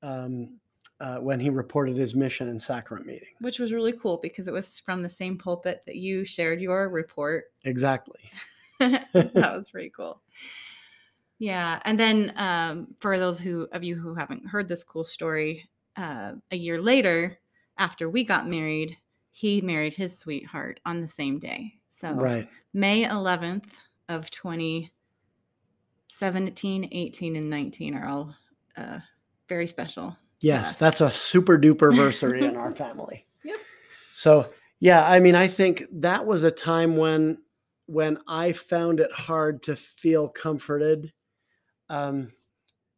um, 0.04 0.60
uh, 1.02 1.18
when 1.18 1.40
he 1.40 1.50
reported 1.50 1.98
his 1.98 2.14
mission 2.14 2.48
and 2.48 2.62
sacrament 2.62 3.08
meeting. 3.08 3.30
Which 3.40 3.58
was 3.58 3.74
really 3.74 3.94
cool 3.94 4.20
because 4.22 4.48
it 4.48 4.54
was 4.54 4.80
from 4.80 5.02
the 5.02 5.10
same 5.10 5.36
pulpit 5.38 5.82
that 5.88 5.96
you 5.96 6.24
shared 6.24 6.62
your 6.62 6.90
report. 6.90 7.46
Exactly. 7.66 8.20
that 8.80 9.34
was 9.34 9.72
pretty 9.72 9.90
cool. 9.90 10.22
Yeah, 11.40 11.80
and 11.86 12.00
then 12.00 12.34
um, 12.38 12.90
for 13.00 13.18
those 13.18 13.40
who 13.40 13.68
of 13.72 13.84
you 13.84 13.96
who 13.96 14.14
haven't 14.14 14.46
heard 14.46 14.68
this 14.68 14.84
cool 14.84 15.04
story, 15.04 15.68
uh, 15.96 16.34
a 16.52 16.56
year 16.56 16.80
later, 16.80 17.40
after 17.80 18.08
we 18.08 18.24
got 18.24 18.48
married, 18.48 18.96
he 19.32 19.60
married 19.60 19.96
his 19.96 20.20
sweetheart 20.20 20.80
on 20.86 21.00
the 21.00 21.08
same 21.08 21.40
day. 21.40 21.80
So 21.90 22.14
Right. 22.14 22.48
May 22.74 23.06
11th 23.06 23.72
of 24.08 24.30
2017, 24.30 26.90
18, 26.92 27.36
and 27.36 27.50
19 27.50 27.96
are 27.96 28.08
all 28.08 28.36
uh, 28.78 29.00
very 29.48 29.66
special. 29.66 30.16
Yes, 30.42 30.68
Yes. 30.68 30.76
that's 30.76 31.02
a 31.02 31.10
super 31.10 31.58
duper 31.58 31.92
versary 31.96 32.42
in 32.42 32.58
our 32.58 32.72
family. 32.72 33.26
Yep. 33.44 33.60
So 34.14 34.50
yeah, 34.80 35.08
I 35.08 35.20
mean, 35.20 35.36
I 35.36 35.48
think 35.48 35.84
that 35.92 36.26
was 36.26 36.44
a 36.44 36.52
time 36.52 36.98
when 36.98 37.38
when 37.86 38.18
I 38.28 38.52
found 38.54 39.00
it 39.00 39.12
hard 39.12 39.64
to 39.64 39.76
feel 39.76 40.28
comforted. 40.30 41.14
Um, 41.90 42.32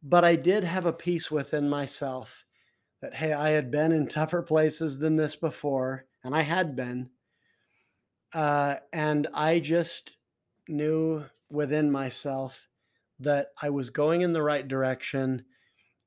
but 0.01 0.23
I 0.23 0.35
did 0.35 0.63
have 0.63 0.85
a 0.85 0.93
peace 0.93 1.31
within 1.31 1.69
myself 1.69 2.45
that 3.01 3.13
hey, 3.13 3.33
I 3.33 3.49
had 3.49 3.69
been 3.71 3.91
in 3.91 4.07
tougher 4.07 4.41
places 4.41 4.97
than 4.97 5.17
this 5.17 5.35
before, 5.35 6.05
and 6.23 6.35
I 6.35 6.41
had 6.41 6.75
been. 6.75 7.09
Uh, 8.33 8.77
and 8.91 9.27
I 9.33 9.59
just 9.59 10.17
knew 10.67 11.25
within 11.49 11.91
myself 11.91 12.67
that 13.19 13.47
I 13.61 13.69
was 13.69 13.89
going 13.89 14.21
in 14.21 14.33
the 14.33 14.41
right 14.41 14.67
direction, 14.67 15.43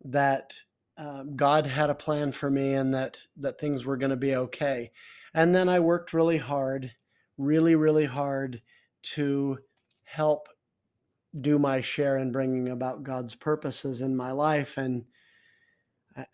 that 0.06 0.54
uh, 0.96 1.24
God 1.24 1.66
had 1.66 1.90
a 1.90 1.94
plan 1.94 2.32
for 2.32 2.50
me, 2.50 2.74
and 2.74 2.94
that 2.94 3.22
that 3.36 3.58
things 3.58 3.84
were 3.84 3.96
going 3.96 4.10
to 4.10 4.16
be 4.16 4.34
okay. 4.36 4.92
And 5.34 5.54
then 5.54 5.68
I 5.68 5.80
worked 5.80 6.12
really 6.14 6.38
hard, 6.38 6.94
really, 7.36 7.74
really 7.74 8.06
hard 8.06 8.62
to 9.02 9.58
help 10.04 10.48
do 11.40 11.58
my 11.58 11.80
share 11.80 12.18
in 12.18 12.32
bringing 12.32 12.68
about 12.68 13.04
God's 13.04 13.34
purposes 13.34 14.00
in 14.00 14.16
my 14.16 14.32
life, 14.32 14.78
and 14.78 15.06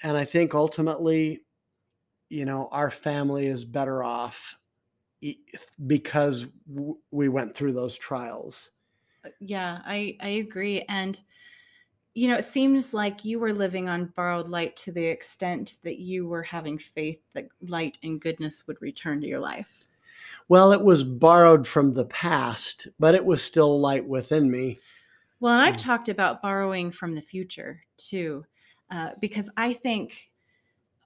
and 0.02 0.16
I 0.16 0.24
think 0.24 0.54
ultimately, 0.54 1.44
you 2.30 2.44
know, 2.44 2.68
our 2.72 2.90
family 2.90 3.46
is 3.46 3.64
better 3.64 4.02
off 4.04 4.58
because 5.86 6.46
we 7.10 7.28
went 7.28 7.56
through 7.56 7.72
those 7.72 7.96
trials. 7.96 8.72
Uh, 9.24 9.30
Yeah, 9.40 9.82
I 9.84 10.16
I 10.20 10.28
agree 10.28 10.82
and 10.82 11.22
you 12.14 12.28
know, 12.28 12.36
it 12.36 12.44
seems 12.44 12.92
like 12.94 13.24
you 13.24 13.38
were 13.38 13.54
living 13.54 13.88
on 13.88 14.06
borrowed 14.16 14.48
light 14.48 14.76
to 14.76 14.92
the 14.92 15.04
extent 15.04 15.78
that 15.82 15.98
you 15.98 16.28
were 16.28 16.42
having 16.42 16.78
faith 16.78 17.20
that 17.34 17.48
light 17.62 17.98
and 18.02 18.20
goodness 18.20 18.66
would 18.66 18.80
return 18.82 19.20
to 19.22 19.26
your 19.26 19.40
life. 19.40 19.84
Well, 20.48 20.72
it 20.72 20.82
was 20.82 21.04
borrowed 21.04 21.66
from 21.66 21.94
the 21.94 22.04
past, 22.04 22.88
but 22.98 23.14
it 23.14 23.24
was 23.24 23.42
still 23.42 23.80
light 23.80 24.06
within 24.06 24.50
me. 24.50 24.78
Well, 25.40 25.54
and 25.54 25.62
I've 25.62 25.76
Mm. 25.76 25.84
talked 25.84 26.08
about 26.08 26.42
borrowing 26.42 26.90
from 26.90 27.14
the 27.14 27.22
future 27.22 27.82
too, 27.96 28.44
uh, 28.90 29.12
because 29.20 29.50
I 29.56 29.72
think 29.72 30.30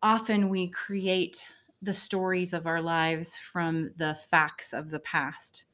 often 0.02 0.48
we 0.50 0.68
create 0.68 1.52
the 1.82 1.94
stories 1.94 2.54
of 2.54 2.66
our 2.66 2.82
lives 2.82 3.38
from 3.38 3.92
the 3.96 4.14
facts 4.14 4.72
of 4.74 4.90
the 4.90 5.00
past. 5.00 5.66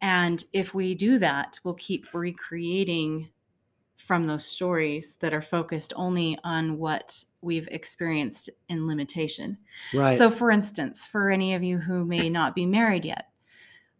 And 0.00 0.44
if 0.52 0.74
we 0.74 0.94
do 0.94 1.18
that, 1.20 1.60
we'll 1.64 1.74
keep 1.74 2.14
recreating 2.14 3.30
from 3.96 4.26
those 4.26 4.44
stories 4.44 5.16
that 5.16 5.32
are 5.32 5.42
focused 5.42 5.92
only 5.96 6.38
on 6.44 6.78
what 6.78 7.24
we've 7.40 7.68
experienced 7.70 8.50
in 8.68 8.86
limitation. 8.86 9.56
Right. 9.92 10.16
So, 10.16 10.30
for 10.30 10.50
instance, 10.50 11.06
for 11.06 11.30
any 11.30 11.54
of 11.54 11.62
you 11.62 11.78
who 11.78 12.04
may 12.04 12.28
not 12.28 12.54
be 12.54 12.66
married 12.66 13.04
yet, 13.04 13.28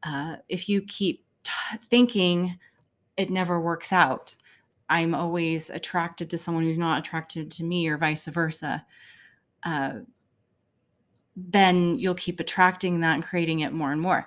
uh, 0.03 0.37
if 0.49 0.69
you 0.69 0.83
keep 0.83 1.25
t- 1.43 1.79
thinking 1.85 2.59
it 3.17 3.31
never 3.31 3.61
works 3.61 3.93
out, 3.93 4.35
I'm 4.89 5.15
always 5.15 5.71
attracted 5.71 6.29
to 6.31 6.39
someone 6.39 6.65
who's 6.65 6.79
not 6.79 6.99
attracted 6.99 7.51
to 7.53 7.65
me, 7.65 7.89
or 7.89 7.97
vice 7.97 8.27
versa, 8.27 8.85
uh, 9.63 10.01
then 11.37 11.97
you'll 11.99 12.15
keep 12.15 12.41
attracting 12.41 13.01
that 13.01 13.15
and 13.15 13.25
creating 13.25 13.61
it 13.61 13.73
more 13.73 13.93
and 13.93 14.01
more. 14.01 14.27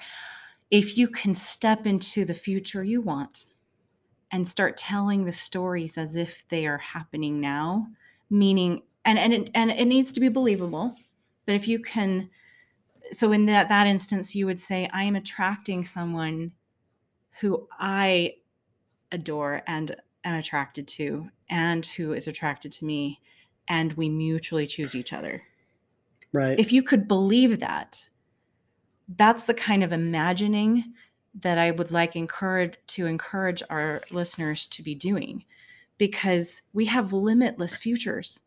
If 0.71 0.97
you 0.97 1.07
can 1.07 1.35
step 1.35 1.85
into 1.85 2.25
the 2.25 2.33
future 2.33 2.83
you 2.83 3.01
want 3.01 3.45
and 4.31 4.47
start 4.47 4.77
telling 4.77 5.25
the 5.25 5.31
stories 5.31 5.97
as 5.97 6.15
if 6.15 6.47
they 6.49 6.67
are 6.67 6.77
happening 6.77 7.39
now, 7.39 7.87
meaning, 8.29 8.81
and 9.05 9.17
and 9.17 9.33
it, 9.33 9.49
and 9.55 9.71
it 9.71 9.85
needs 9.85 10.11
to 10.11 10.19
be 10.19 10.29
believable, 10.29 10.95
but 11.45 11.55
if 11.55 11.67
you 11.67 11.79
can 11.79 12.29
so 13.11 13.31
in 13.31 13.45
that 13.45 13.69
that 13.69 13.87
instance 13.87 14.35
you 14.35 14.45
would 14.45 14.59
say 14.59 14.89
i 14.93 15.03
am 15.03 15.15
attracting 15.15 15.85
someone 15.85 16.51
who 17.39 17.67
i 17.79 18.33
adore 19.11 19.61
and 19.67 19.95
am 20.23 20.35
attracted 20.35 20.87
to 20.87 21.29
and 21.49 21.85
who 21.85 22.13
is 22.13 22.27
attracted 22.27 22.71
to 22.71 22.85
me 22.85 23.19
and 23.67 23.93
we 23.93 24.09
mutually 24.09 24.67
choose 24.67 24.95
each 24.95 25.13
other 25.13 25.41
right. 26.33 26.59
if 26.59 26.71
you 26.71 26.83
could 26.83 27.07
believe 27.07 27.59
that 27.59 28.09
that's 29.15 29.43
the 29.45 29.53
kind 29.53 29.83
of 29.83 29.93
imagining 29.93 30.83
that 31.41 31.57
i 31.57 31.71
would 31.71 31.91
like 31.91 32.15
encourage 32.15 32.75
to 32.87 33.05
encourage 33.05 33.61
our 33.69 34.01
listeners 34.11 34.65
to 34.65 34.81
be 34.81 34.95
doing 34.95 35.43
because 35.97 36.61
we 36.73 36.85
have 36.85 37.13
limitless 37.13 37.77
futures. 37.77 38.41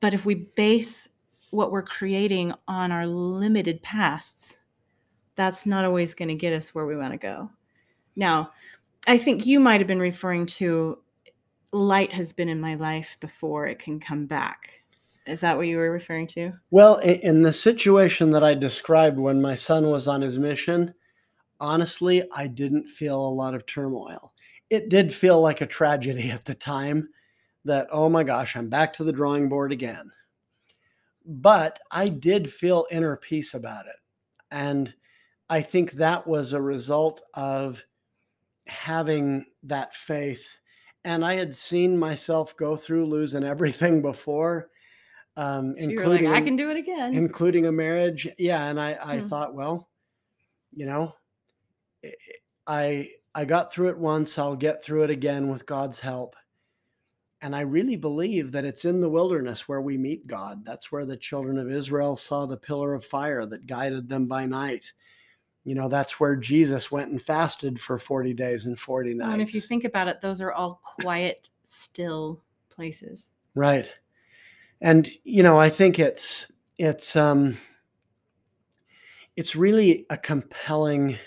But 0.00 0.14
if 0.14 0.24
we 0.24 0.34
base 0.34 1.08
what 1.50 1.70
we're 1.70 1.82
creating 1.82 2.52
on 2.66 2.90
our 2.90 3.06
limited 3.06 3.82
pasts 3.82 4.56
that's 5.36 5.66
not 5.66 5.84
always 5.84 6.14
going 6.14 6.28
to 6.28 6.34
get 6.34 6.52
us 6.52 6.72
where 6.74 6.86
we 6.86 6.96
want 6.96 7.12
to 7.12 7.18
go. 7.18 7.50
Now 8.16 8.52
i 9.06 9.18
think 9.18 9.46
you 9.46 9.60
might 9.60 9.80
have 9.80 9.86
been 9.86 10.00
referring 10.00 10.46
to 10.46 10.98
light 11.72 12.12
has 12.12 12.32
been 12.32 12.48
in 12.48 12.60
my 12.60 12.74
life 12.74 13.16
before 13.20 13.66
it 13.66 13.78
can 13.78 14.00
come 14.00 14.26
back. 14.26 14.84
Is 15.26 15.40
that 15.40 15.56
what 15.56 15.66
you 15.66 15.78
were 15.78 15.90
referring 15.90 16.26
to? 16.28 16.52
Well, 16.70 16.96
in 16.98 17.42
the 17.42 17.52
situation 17.52 18.30
that 18.30 18.44
I 18.44 18.54
described 18.54 19.18
when 19.18 19.40
my 19.40 19.54
son 19.54 19.90
was 19.90 20.06
on 20.06 20.20
his 20.20 20.38
mission, 20.38 20.94
honestly, 21.60 22.24
I 22.32 22.46
didn't 22.46 22.88
feel 22.88 23.20
a 23.24 23.28
lot 23.28 23.54
of 23.54 23.66
turmoil. 23.66 24.32
It 24.70 24.88
did 24.88 25.14
feel 25.14 25.40
like 25.40 25.60
a 25.60 25.66
tragedy 25.66 26.30
at 26.32 26.44
the 26.44 26.54
time 26.54 27.10
that, 27.64 27.88
oh 27.90 28.08
my 28.08 28.24
gosh, 28.24 28.56
I'm 28.56 28.68
back 28.68 28.92
to 28.94 29.04
the 29.04 29.12
drawing 29.12 29.48
board 29.48 29.72
again. 29.72 30.10
But 31.24 31.80
I 31.90 32.08
did 32.08 32.52
feel 32.52 32.86
inner 32.90 33.16
peace 33.16 33.54
about 33.54 33.86
it. 33.86 33.96
And 34.50 34.94
I 35.50 35.62
think 35.62 35.92
that 35.92 36.26
was 36.26 36.52
a 36.52 36.60
result 36.62 37.22
of 37.34 37.84
having 38.68 39.46
that 39.64 39.94
faith. 39.94 40.58
And 41.04 41.24
I 41.24 41.34
had 41.36 41.54
seen 41.54 41.98
myself 41.98 42.56
go 42.56 42.76
through 42.76 43.06
losing 43.06 43.44
everything 43.44 44.02
before, 44.02 44.70
um, 45.36 45.74
So 45.74 45.90
you 45.92 45.98
were 46.00 46.04
including 46.04 46.26
like, 46.30 46.36
I 46.36 46.40
can 46.40 46.56
do 46.56 46.70
it 46.70 46.76
again. 46.76 47.12
including 47.12 47.66
a 47.66 47.72
marriage. 47.72 48.28
Yeah, 48.38 48.66
and 48.66 48.80
I 48.80 48.98
I 49.02 49.20
Hmm. 49.20 49.28
thought, 49.28 49.54
well, 49.54 49.90
you 50.72 50.86
know, 50.86 51.14
I- 52.66 53.10
I 53.34 53.44
got 53.44 53.72
through 53.72 53.88
it 53.88 53.98
once, 53.98 54.38
I'll 54.38 54.54
get 54.56 54.82
through 54.82 55.02
it 55.04 55.10
again 55.10 55.48
with 55.48 55.66
God's 55.66 56.00
help. 56.00 56.36
And 57.42 57.54
I 57.54 57.60
really 57.60 57.96
believe 57.96 58.52
that 58.52 58.64
it's 58.64 58.84
in 58.84 59.00
the 59.00 59.10
wilderness 59.10 59.68
where 59.68 59.80
we 59.80 59.98
meet 59.98 60.26
God. 60.26 60.64
That's 60.64 60.90
where 60.92 61.04
the 61.04 61.16
children 61.16 61.58
of 61.58 61.70
Israel 61.70 62.16
saw 62.16 62.46
the 62.46 62.56
pillar 62.56 62.94
of 62.94 63.04
fire 63.04 63.44
that 63.44 63.66
guided 63.66 64.08
them 64.08 64.26
by 64.26 64.46
night. 64.46 64.92
You 65.64 65.74
know, 65.74 65.88
that's 65.88 66.20
where 66.20 66.36
Jesus 66.36 66.90
went 66.92 67.10
and 67.10 67.20
fasted 67.20 67.80
for 67.80 67.98
40 67.98 68.34
days 68.34 68.66
and 68.66 68.78
40 68.78 69.14
nights. 69.14 69.32
and 69.32 69.42
if 69.42 69.54
you 69.54 69.60
think 69.60 69.84
about 69.84 70.08
it, 70.08 70.20
those 70.20 70.40
are 70.40 70.52
all 70.52 70.80
quiet, 70.82 71.50
still 71.64 72.40
places. 72.70 73.32
Right. 73.54 73.92
And 74.80 75.08
you 75.24 75.42
know, 75.42 75.58
I 75.58 75.70
think 75.70 75.98
it's 75.98 76.50
it's 76.78 77.16
um 77.16 77.58
it's 79.36 79.56
really 79.56 80.06
a 80.10 80.16
compelling 80.16 81.18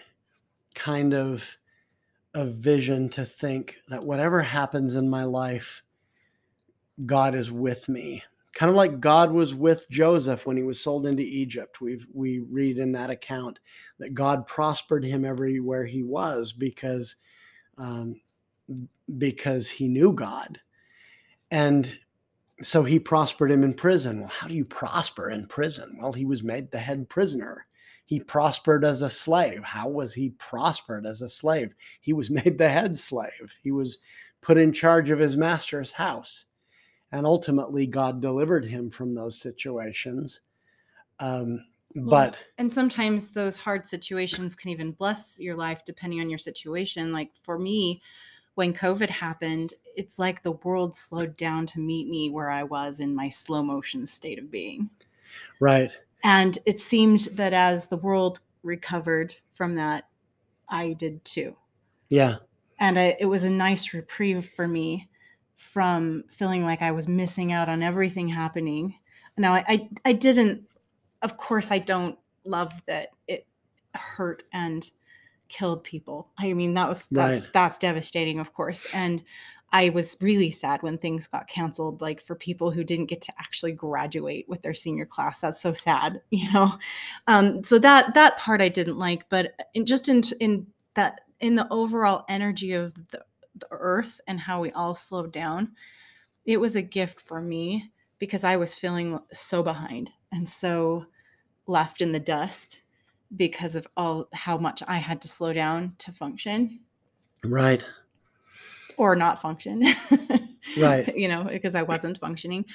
kind 0.77 1.13
of 1.13 1.57
a 2.33 2.45
vision 2.45 3.09
to 3.09 3.25
think 3.25 3.77
that 3.87 4.03
whatever 4.03 4.41
happens 4.41 4.95
in 4.95 5.09
my 5.09 5.23
life 5.23 5.83
God 7.05 7.35
is 7.35 7.51
with 7.51 7.87
me. 7.89 8.23
Kind 8.53 8.69
of 8.71 8.75
like 8.75 8.99
God 8.99 9.31
was 9.31 9.53
with 9.53 9.85
Joseph 9.91 10.45
when 10.45 10.57
he 10.57 10.63
was 10.63 10.81
sold 10.81 11.05
into 11.05 11.21
Egypt. 11.21 11.79
We 11.79 11.99
we 12.11 12.39
read 12.39 12.79
in 12.79 12.91
that 12.93 13.11
account 13.11 13.59
that 13.99 14.15
God 14.15 14.47
prospered 14.47 15.05
him 15.05 15.23
everywhere 15.23 15.85
he 15.85 16.01
was 16.01 16.53
because 16.53 17.17
um, 17.77 18.19
because 19.17 19.69
he 19.69 19.87
knew 19.87 20.11
God. 20.11 20.59
And 21.51 21.97
so 22.61 22.83
he 22.83 22.97
prospered 22.97 23.51
him 23.51 23.63
in 23.63 23.75
prison. 23.75 24.21
Well, 24.21 24.29
how 24.29 24.47
do 24.47 24.55
you 24.55 24.65
prosper 24.65 25.29
in 25.29 25.47
prison? 25.47 25.97
Well, 26.01 26.13
he 26.13 26.25
was 26.25 26.41
made 26.41 26.71
the 26.71 26.79
head 26.79 27.07
prisoner. 27.09 27.67
He 28.07 28.21
prospered 28.21 28.85
as 28.85 29.01
a 29.01 29.09
slave. 29.09 29.65
How 29.65 29.89
was 29.89 30.13
he 30.13 30.29
prospered 30.29 31.05
as 31.05 31.21
a 31.21 31.27
slave? 31.27 31.75
He 31.99 32.13
was 32.13 32.29
made 32.31 32.57
the 32.57 32.69
head 32.69 32.97
slave. 32.97 33.53
He 33.61 33.71
was 33.71 33.99
put 34.41 34.57
in 34.57 34.71
charge 34.71 35.09
of 35.09 35.19
his 35.19 35.35
master's 35.35 35.91
house. 35.91 36.45
And 37.11 37.25
ultimately, 37.25 37.85
God 37.85 38.21
delivered 38.21 38.65
him 38.65 38.89
from 38.89 39.13
those 39.13 39.39
situations. 39.39 40.39
Um, 41.19 41.65
Well, 41.95 42.05
but 42.05 42.37
and 42.57 42.71
sometimes 42.71 43.31
those 43.31 43.57
hard 43.57 43.85
situations 43.85 44.55
can 44.55 44.71
even 44.71 44.91
bless 44.91 45.37
your 45.37 45.55
life 45.55 45.83
depending 45.85 46.21
on 46.21 46.29
your 46.29 46.39
situation. 46.39 47.11
Like 47.11 47.31
for 47.43 47.59
me, 47.59 48.01
when 48.55 48.73
COVID 48.73 49.09
happened, 49.09 49.73
it's 49.95 50.17
like 50.17 50.43
the 50.43 50.53
world 50.53 50.95
slowed 50.95 51.35
down 51.35 51.65
to 51.67 51.79
meet 51.79 52.07
me 52.07 52.29
where 52.29 52.49
I 52.49 52.63
was 52.63 52.99
in 53.01 53.13
my 53.13 53.29
slow 53.29 53.61
motion 53.63 54.07
state 54.07 54.39
of 54.39 54.49
being. 54.49 54.89
right, 55.59 55.97
And 56.23 56.57
it 56.65 56.79
seemed 56.79 57.21
that 57.33 57.53
as 57.53 57.87
the 57.87 57.97
world 57.97 58.39
recovered 58.63 59.35
from 59.51 59.75
that, 59.75 60.07
I 60.69 60.93
did 60.93 61.23
too. 61.23 61.55
yeah, 62.09 62.37
And 62.79 62.97
I, 62.99 63.15
it 63.19 63.25
was 63.25 63.43
a 63.43 63.49
nice 63.49 63.93
reprieve 63.93 64.45
for 64.45 64.67
me 64.67 65.09
from 65.55 66.23
feeling 66.29 66.63
like 66.63 66.81
I 66.81 66.91
was 66.91 67.07
missing 67.07 67.51
out 67.51 67.69
on 67.69 67.81
everything 67.81 68.27
happening. 68.27 68.95
Now, 69.37 69.53
I, 69.53 69.65
I, 69.67 69.89
I 70.05 70.13
didn't, 70.13 70.63
of 71.21 71.37
course, 71.37 71.71
I 71.71 71.77
don't 71.79 72.17
love 72.43 72.73
that 72.87 73.09
it 73.27 73.47
hurt 73.93 74.43
and 74.53 74.89
killed 75.49 75.83
people. 75.83 76.29
I 76.37 76.53
mean, 76.53 76.73
that 76.73 76.89
was 76.89 77.07
that's 77.09 77.45
Right. 77.45 77.53
that's 77.53 77.77
devastating, 77.77 78.39
of 78.39 78.53
course. 78.53 78.85
And 78.93 79.23
I 79.71 79.89
was 79.89 80.15
really 80.21 80.49
sad 80.49 80.81
when 80.81 80.97
things 80.97 81.27
got 81.27 81.47
canceled, 81.47 82.01
like 82.01 82.21
for 82.21 82.35
people 82.35 82.71
who 82.71 82.83
didn't 82.83 83.07
get 83.07 83.21
to 83.21 83.33
actually 83.37 83.73
graduate 83.73 84.45
with 84.47 84.61
their 84.61 84.73
senior 84.73 85.05
class. 85.05 85.41
That's 85.41 85.61
so 85.61 85.73
sad, 85.73 86.21
you 86.29 86.51
know. 86.53 86.77
Um, 87.27 87.63
so 87.63 87.77
that 87.79 88.13
that 88.13 88.37
part 88.37 88.61
I 88.61 88.69
didn't 88.69 88.97
like, 88.97 89.27
but 89.29 89.53
in, 89.73 89.85
just 89.85 90.09
in 90.09 90.21
in 90.39 90.67
that 90.93 91.21
in 91.39 91.55
the 91.55 91.67
overall 91.69 92.25
energy 92.29 92.73
of 92.73 92.93
the, 93.11 93.23
the 93.55 93.67
earth 93.71 94.21
and 94.27 94.39
how 94.39 94.61
we 94.61 94.71
all 94.71 94.95
slowed 94.95 95.31
down, 95.31 95.73
it 96.45 96.59
was 96.59 96.75
a 96.75 96.81
gift 96.81 97.21
for 97.21 97.41
me 97.41 97.91
because 98.19 98.43
I 98.43 98.57
was 98.57 98.73
feeling 98.73 99.19
so 99.31 99.61
behind 99.61 100.11
and 100.31 100.47
so 100.47 101.05
left 101.67 102.01
in 102.01 102.13
the 102.13 102.19
dust 102.19 102.81
because 103.35 103.75
of 103.75 103.85
all 103.97 104.29
how 104.33 104.57
much 104.57 104.81
I 104.87 104.97
had 104.97 105.21
to 105.23 105.27
slow 105.27 105.51
down 105.51 105.93
to 105.99 106.11
function 106.13 106.79
right, 107.43 107.87
or 108.97 109.15
not 109.15 109.41
function. 109.41 109.83
Right. 110.77 111.15
you 111.17 111.27
know, 111.27 111.45
because 111.45 111.75
I 111.75 111.83
wasn't 111.83 112.17
functioning. 112.17 112.65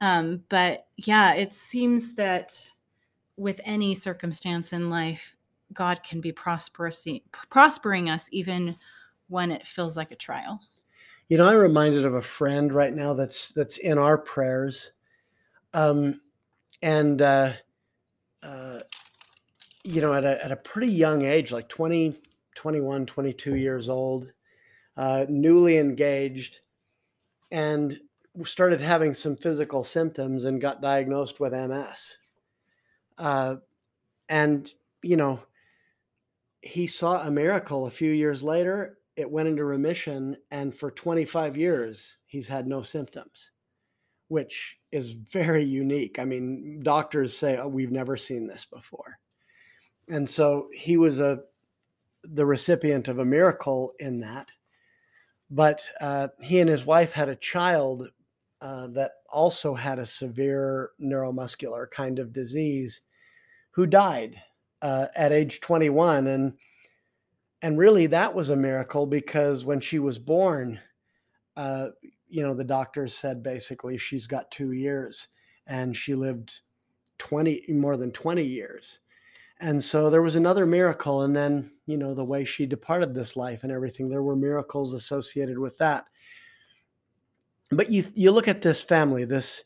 Um, 0.00 0.42
but 0.48 0.86
yeah, 0.96 1.34
it 1.34 1.52
seems 1.52 2.14
that 2.14 2.52
with 3.36 3.60
any 3.64 3.94
circumstance 3.94 4.72
in 4.72 4.90
life, 4.90 5.36
God 5.72 6.02
can 6.02 6.20
be 6.20 6.32
prosperous, 6.32 7.06
prospering 7.50 8.10
us 8.10 8.28
even 8.30 8.76
when 9.28 9.50
it 9.50 9.66
feels 9.66 9.96
like 9.96 10.10
a 10.10 10.16
trial. 10.16 10.60
You 11.28 11.38
know, 11.38 11.48
I'm 11.48 11.56
reminded 11.56 12.04
of 12.04 12.14
a 12.14 12.20
friend 12.20 12.72
right 12.72 12.92
now 12.92 13.14
that's 13.14 13.52
that's 13.52 13.78
in 13.78 13.96
our 13.96 14.18
prayers, 14.18 14.90
um, 15.72 16.20
and 16.82 17.22
uh, 17.22 17.52
uh, 18.42 18.80
you 19.84 20.02
know, 20.02 20.12
at 20.12 20.24
a 20.24 20.44
at 20.44 20.52
a 20.52 20.56
pretty 20.56 20.92
young 20.92 21.22
age, 21.22 21.52
like 21.52 21.70
20, 21.70 22.20
21, 22.54 23.06
22 23.06 23.56
years 23.56 23.88
old, 23.88 24.30
uh, 24.96 25.26
newly 25.28 25.78
engaged, 25.78 26.60
and 27.50 27.98
started 28.44 28.80
having 28.80 29.14
some 29.14 29.36
physical 29.36 29.84
symptoms 29.84 30.44
and 30.44 30.60
got 30.60 30.80
diagnosed 30.80 31.38
with 31.38 31.52
MS. 31.52 32.16
Uh, 33.18 33.56
and 34.28 34.72
you 35.02 35.16
know, 35.16 35.40
he 36.60 36.86
saw 36.86 37.22
a 37.22 37.30
miracle 37.30 37.86
a 37.86 37.90
few 37.90 38.12
years 38.12 38.42
later. 38.42 38.98
It 39.16 39.30
went 39.30 39.48
into 39.48 39.64
remission, 39.64 40.36
and 40.50 40.74
for 40.74 40.90
25 40.90 41.56
years, 41.56 42.16
he's 42.24 42.48
had 42.48 42.66
no 42.66 42.80
symptoms, 42.80 43.50
which 44.28 44.78
is 44.90 45.12
very 45.12 45.64
unique. 45.64 46.18
I 46.18 46.24
mean, 46.24 46.80
doctors 46.82 47.36
say, 47.36 47.58
oh, 47.58 47.68
we've 47.68 47.90
never 47.90 48.16
seen 48.16 48.46
this 48.46 48.64
before. 48.64 49.18
And 50.08 50.28
so 50.28 50.68
he 50.72 50.96
was 50.96 51.20
a 51.20 51.40
the 52.24 52.46
recipient 52.46 53.08
of 53.08 53.18
a 53.18 53.24
miracle 53.24 53.92
in 53.98 54.20
that. 54.20 54.48
But 55.52 55.86
uh, 56.00 56.28
he 56.40 56.60
and 56.60 56.70
his 56.70 56.86
wife 56.86 57.12
had 57.12 57.28
a 57.28 57.36
child 57.36 58.08
uh, 58.62 58.86
that 58.88 59.10
also 59.30 59.74
had 59.74 59.98
a 59.98 60.06
severe 60.06 60.92
neuromuscular 60.98 61.90
kind 61.90 62.18
of 62.18 62.32
disease 62.32 63.02
who 63.72 63.86
died 63.86 64.40
uh, 64.80 65.08
at 65.14 65.30
age 65.30 65.60
21 65.60 66.26
and 66.26 66.54
and 67.60 67.78
really 67.78 68.06
that 68.06 68.34
was 68.34 68.48
a 68.48 68.56
miracle 68.56 69.06
because 69.06 69.64
when 69.64 69.80
she 69.80 69.98
was 69.98 70.18
born 70.18 70.80
uh, 71.56 71.88
you 72.28 72.42
know 72.42 72.54
the 72.54 72.64
doctors 72.64 73.14
said 73.14 73.42
basically 73.42 73.98
she's 73.98 74.26
got 74.26 74.50
two 74.50 74.72
years 74.72 75.28
and 75.66 75.96
she 75.96 76.14
lived 76.14 76.60
20 77.18 77.64
more 77.70 77.96
than 77.96 78.10
20 78.10 78.42
years 78.42 79.00
and 79.62 79.82
so 79.82 80.10
there 80.10 80.22
was 80.22 80.36
another 80.36 80.66
miracle 80.66 81.22
and 81.22 81.34
then 81.34 81.70
you 81.86 81.96
know 81.96 82.12
the 82.14 82.24
way 82.24 82.44
she 82.44 82.66
departed 82.66 83.14
this 83.14 83.36
life 83.36 83.62
and 83.62 83.72
everything 83.72 84.08
there 84.08 84.22
were 84.22 84.36
miracles 84.36 84.92
associated 84.92 85.58
with 85.58 85.78
that 85.78 86.04
but 87.70 87.90
you 87.90 88.04
you 88.14 88.30
look 88.30 88.48
at 88.48 88.60
this 88.62 88.82
family 88.82 89.24
this 89.24 89.64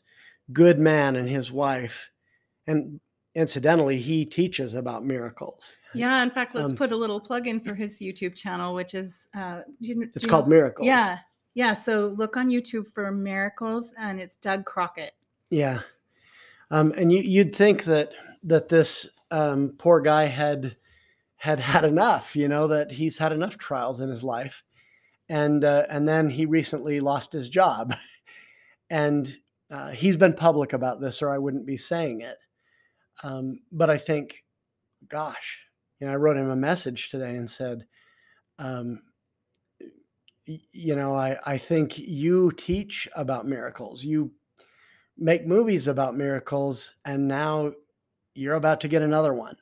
good 0.53 0.79
man 0.79 1.15
and 1.17 1.29
his 1.29 1.51
wife 1.51 2.09
and 2.67 2.99
incidentally 3.35 3.97
he 3.97 4.25
teaches 4.25 4.73
about 4.73 5.05
miracles 5.05 5.75
Yeah, 5.93 6.23
in 6.23 6.31
fact, 6.31 6.55
let's 6.55 6.71
Um, 6.71 6.77
put 6.77 6.91
a 6.91 6.95
little 6.95 7.19
plug 7.19 7.47
in 7.47 7.59
for 7.59 7.75
his 7.75 7.99
YouTube 7.99 8.35
channel, 8.35 8.73
which 8.73 8.93
is 8.95 9.27
uh, 9.35 9.61
you, 9.79 10.09
it's 10.15 10.25
you 10.25 10.29
called 10.29 10.45
know- 10.45 10.55
miracles 10.55 10.85
Yeah, 10.87 11.19
yeah. 11.53 11.73
So 11.73 12.07
look 12.17 12.35
on 12.37 12.49
YouTube 12.49 12.87
for 12.93 13.11
miracles, 13.11 13.93
and 13.97 14.19
it's 14.19 14.35
Doug 14.37 14.65
Crockett. 14.65 15.13
Yeah. 15.49 15.81
Um, 16.71 16.91
and 16.97 17.11
you, 17.11 17.19
you'd 17.19 17.53
think 17.55 17.83
that 17.85 18.13
that 18.43 18.69
this 18.69 19.07
um, 19.31 19.73
poor 19.77 20.01
guy 20.01 20.25
had 20.25 20.77
had 21.35 21.59
had 21.59 21.85
enough, 21.85 22.35
you 22.35 22.47
know, 22.47 22.67
that 22.67 22.91
he's 22.91 23.17
had 23.17 23.31
enough 23.31 23.57
trials 23.57 23.99
in 23.99 24.09
his 24.09 24.23
life, 24.23 24.63
and 25.29 25.63
uh, 25.63 25.85
and 25.89 26.07
then 26.07 26.29
he 26.29 26.45
recently 26.45 26.99
lost 26.99 27.31
his 27.31 27.49
job, 27.49 27.95
and 28.89 29.37
uh, 29.69 29.89
he's 29.89 30.15
been 30.15 30.33
public 30.33 30.73
about 30.73 31.01
this, 31.01 31.21
or 31.21 31.29
I 31.29 31.37
wouldn't 31.37 31.65
be 31.65 31.77
saying 31.77 32.21
it. 32.21 32.37
Um, 33.23 33.59
but 33.71 33.89
I 33.89 33.97
think, 33.97 34.43
gosh, 35.07 35.59
you 35.99 36.07
know, 36.07 36.13
I 36.13 36.17
wrote 36.17 36.37
him 36.37 36.49
a 36.49 36.55
message 36.55 37.09
today 37.09 37.35
and 37.35 37.49
said, 37.49 37.85
um, 38.59 39.01
you 40.45 40.95
know, 40.95 41.13
I 41.15 41.37
I 41.45 41.57
think 41.57 41.97
you 41.99 42.51
teach 42.51 43.07
about 43.15 43.47
miracles, 43.47 44.03
you 44.03 44.31
make 45.17 45.47
movies 45.47 45.87
about 45.87 46.15
miracles 46.15 46.95
and 47.05 47.27
now 47.27 47.71
you're 48.37 48.55
about 48.55 48.81
to 48.81 48.87
get 48.87 49.01
another 49.01 49.33
one. 49.33 49.57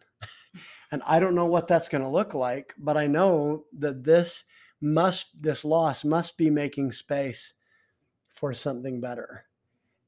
And 0.91 1.01
i 1.07 1.19
don't 1.19 1.36
know 1.36 1.47
what 1.47 1.67
that's 1.67 1.89
going 1.89 2.03
to 2.03 2.09
look 2.09 2.34
like 2.34 2.73
but 2.78 2.95
i 2.95 3.07
know 3.07 3.65
that 3.80 4.03
this 4.03 4.45
must 4.80 5.41
this 5.41 5.65
loss 5.65 6.05
must 6.05 6.38
be 6.38 6.49
making 6.49 6.91
space 6.91 7.53
for 8.30 8.53
something 8.53 9.01
better. 9.01 9.45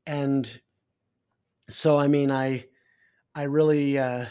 And 0.05 0.61
so 1.67 1.97
i 1.97 2.07
mean 2.07 2.31
i 2.31 2.65
i 3.35 3.43
really 3.43 3.97
uh 3.97 4.25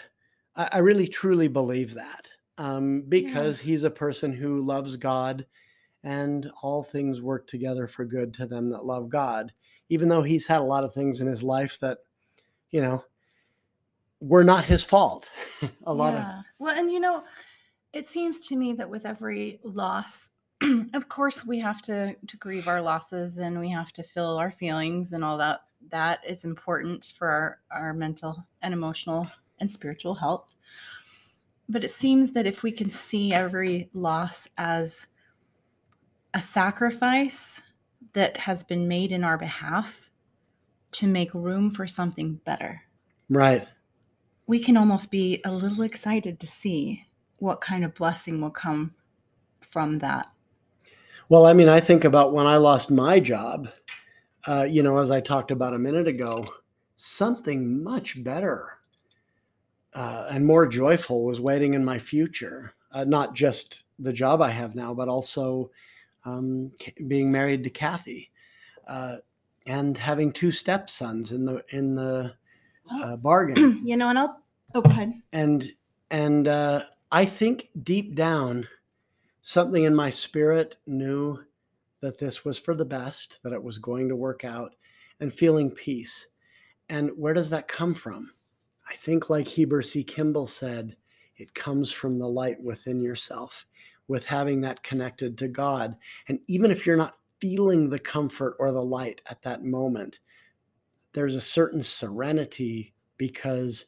i, 0.55 0.69
I 0.73 0.79
really 0.79 1.09
truly 1.09 1.49
believe 1.49 1.95
that 1.95 2.29
um 2.57 3.03
because 3.07 3.61
he's 3.61 3.85
a 3.85 3.91
person 3.91 4.33
who 4.33 4.65
loves 4.65 4.97
god 4.97 5.45
and 6.03 6.51
all 6.63 6.83
things 6.83 7.21
work 7.21 7.47
together 7.47 7.87
for 7.87 8.07
good 8.07 8.33
to 8.35 8.47
them 8.47 8.71
that 8.71 8.87
love 8.87 9.11
god 9.11 9.53
even 9.89 10.09
though 10.09 10.23
he's 10.23 10.47
had 10.47 10.61
a 10.61 10.65
lot 10.65 10.85
of 10.85 10.93
things 10.93 11.21
in 11.21 11.27
his 11.27 11.43
life 11.43 11.79
that, 11.81 11.99
you 12.71 12.81
know, 12.81 13.05
were 14.21 14.45
not 14.45 14.65
his 14.65 14.83
fault. 14.83 15.31
a 15.87 15.93
lot 15.93 16.15
of 16.15 16.25
well, 16.59 16.79
and 16.79 16.91
you 16.91 17.01
know, 17.01 17.25
it 17.93 18.07
seems 18.07 18.47
to 18.49 18.57
me 18.57 18.73
that 18.75 18.91
with 18.91 19.07
every 19.07 19.61
loss, 19.63 20.31
of 20.95 21.09
course, 21.09 21.45
we 21.45 21.61
have 21.61 21.83
to 21.83 22.17
to 22.27 22.37
grieve 22.37 22.69
our 22.69 22.81
losses, 22.81 23.39
and 23.39 23.61
we 23.61 23.71
have 23.71 23.93
to 23.93 24.03
feel 24.03 24.37
our 24.37 24.51
feelings, 24.51 25.13
and 25.13 25.25
all 25.25 25.39
that. 25.39 25.61
That 25.91 26.21
is 26.27 26.45
important 26.45 27.13
for 27.17 27.29
our 27.29 27.59
our 27.71 27.95
mental 27.95 28.47
and 28.63 28.75
emotional 28.75 29.29
and 29.59 29.71
spiritual 29.71 30.15
health. 30.15 30.57
But 31.69 31.85
it 31.85 31.91
seems 31.91 32.33
that 32.33 32.47
if 32.47 32.63
we 32.63 32.71
can 32.71 32.91
see 32.91 33.33
every 33.33 33.91
loss 33.93 34.49
as 34.57 35.09
a 36.33 36.41
sacrifice 36.41 37.63
that 38.13 38.37
has 38.37 38.63
been 38.63 38.87
made 38.87 39.11
in 39.11 39.25
our 39.25 39.39
behalf 39.39 40.11
to 40.93 41.07
make 41.07 41.35
room 41.35 41.71
for 41.71 41.87
something 41.87 42.35
better 42.45 42.83
right. 43.29 43.67
We 44.47 44.59
can 44.59 44.77
almost 44.77 45.11
be 45.11 45.41
a 45.45 45.53
little 45.53 45.83
excited 45.83 46.39
to 46.41 46.47
see 46.47 47.07
what 47.39 47.61
kind 47.61 47.85
of 47.85 47.95
blessing 47.95 48.41
will 48.41 48.51
come 48.51 48.95
from 49.61 49.99
that. 49.99 50.29
Well, 51.29 51.47
I 51.47 51.53
mean, 51.53 51.69
I 51.69 51.81
think 51.81 52.05
about 52.05 52.33
when 52.33 52.47
I 52.47 52.57
lost 52.57 52.91
my 52.91 53.19
job, 53.19 53.69
uh, 54.47 54.63
you 54.63 54.83
know, 54.83 54.99
as 54.99 55.11
I 55.11 55.21
talked 55.21 55.51
about 55.51 55.75
a 55.75 55.79
minute 55.79 56.07
ago, 56.07 56.45
something 56.97 57.83
much 57.83 58.23
better 58.23 58.79
uh, 59.95 60.29
and 60.31 60.47
more 60.47 60.67
joyful 60.67 61.25
was 61.25 61.41
waiting 61.41 61.75
in 61.75 61.85
my 61.85 61.99
future. 61.99 62.75
Uh, 62.93 63.05
not 63.05 63.35
just 63.35 63.85
the 63.99 64.13
job 64.13 64.41
I 64.41 64.51
have 64.51 64.75
now, 64.75 64.95
but 64.95 65.09
also 65.09 65.71
um, 66.25 66.71
being 67.09 67.33
married 67.33 67.65
to 67.65 67.71
Kathy, 67.71 68.31
uh, 68.87 69.17
and 69.67 69.99
having 69.99 70.33
two 70.33 70.53
stepsons 70.53 71.33
in 71.33 71.45
the 71.45 71.63
in 71.71 71.95
the 71.95 72.35
uh, 72.91 73.17
bargain. 73.17 73.81
you 73.85 73.97
know, 73.97 74.09
and 74.09 74.19
I'll 74.19 74.41
oh 74.75 74.81
go 74.81 74.91
ahead. 74.91 75.13
and 75.33 75.65
and 76.11 76.49
uh, 76.49 76.83
I 77.11 77.25
think 77.25 77.71
deep 77.83 78.15
down, 78.15 78.69
something 79.41 79.85
in 79.85 79.95
my 79.95 80.11
spirit 80.11 80.77
knew 80.87 81.39
that 82.01 82.19
this 82.19 82.45
was 82.45 82.59
for 82.59 82.75
the 82.75 82.85
best, 82.85 83.41
that 83.43 83.53
it 83.53 83.63
was 83.63 83.79
going 83.79 84.09
to 84.09 84.17
work 84.17 84.45
out, 84.45 84.75
and 85.21 85.33
feeling 85.33 85.71
peace. 85.71 86.27
And 86.89 87.11
where 87.17 87.35
does 87.35 87.51
that 87.51 87.69
come 87.69 87.95
from? 87.95 88.33
I 88.89 88.95
think, 88.95 89.29
like 89.29 89.49
Heber 89.49 89.83
C. 89.83 90.05
Kimball 90.05 90.47
said, 90.47 90.97
it 91.37 91.55
comes 91.55 91.91
from 91.93 92.19
the 92.19 92.29
light 92.29 92.63
within 92.63 93.01
yourself, 93.01 93.67
with 94.09 94.27
having 94.27 94.61
that 94.61 94.83
connected 94.83 95.37
to 95.39 95.49
God. 95.49 95.97
And 96.29 96.39
even 96.47 96.71
if 96.71 96.87
you're 96.87 96.97
not 96.97 97.17
feeling 97.41 97.91
the 97.91 97.99
comfort 97.99 98.57
or 98.59 98.73
the 98.73 98.83
light 98.83 99.21
at 99.27 99.43
that 99.43 99.65
moment, 99.65 100.21
there's 101.17 101.35
a 101.35 101.41
certain 101.41 101.83
serenity 101.83 102.95
because 103.17 103.87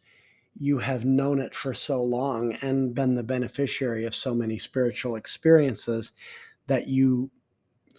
you 0.56 0.78
have 0.78 1.04
known 1.04 1.40
it 1.40 1.54
for 1.54 1.74
so 1.74 2.02
long 2.02 2.54
and 2.62 2.94
been 2.94 3.16
the 3.16 3.22
beneficiary 3.22 4.06
of 4.06 4.14
so 4.14 4.34
many 4.34 4.58
spiritual 4.58 5.16
experiences 5.16 6.12
that 6.68 6.88
you 6.88 7.30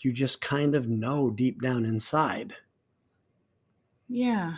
you 0.02 0.14
just 0.14 0.42
kind 0.42 0.76
of 0.76 0.90
know 0.90 1.30
deep 1.32 1.62
down 1.62 1.86
inside 1.86 2.56
Yeah. 4.10 4.58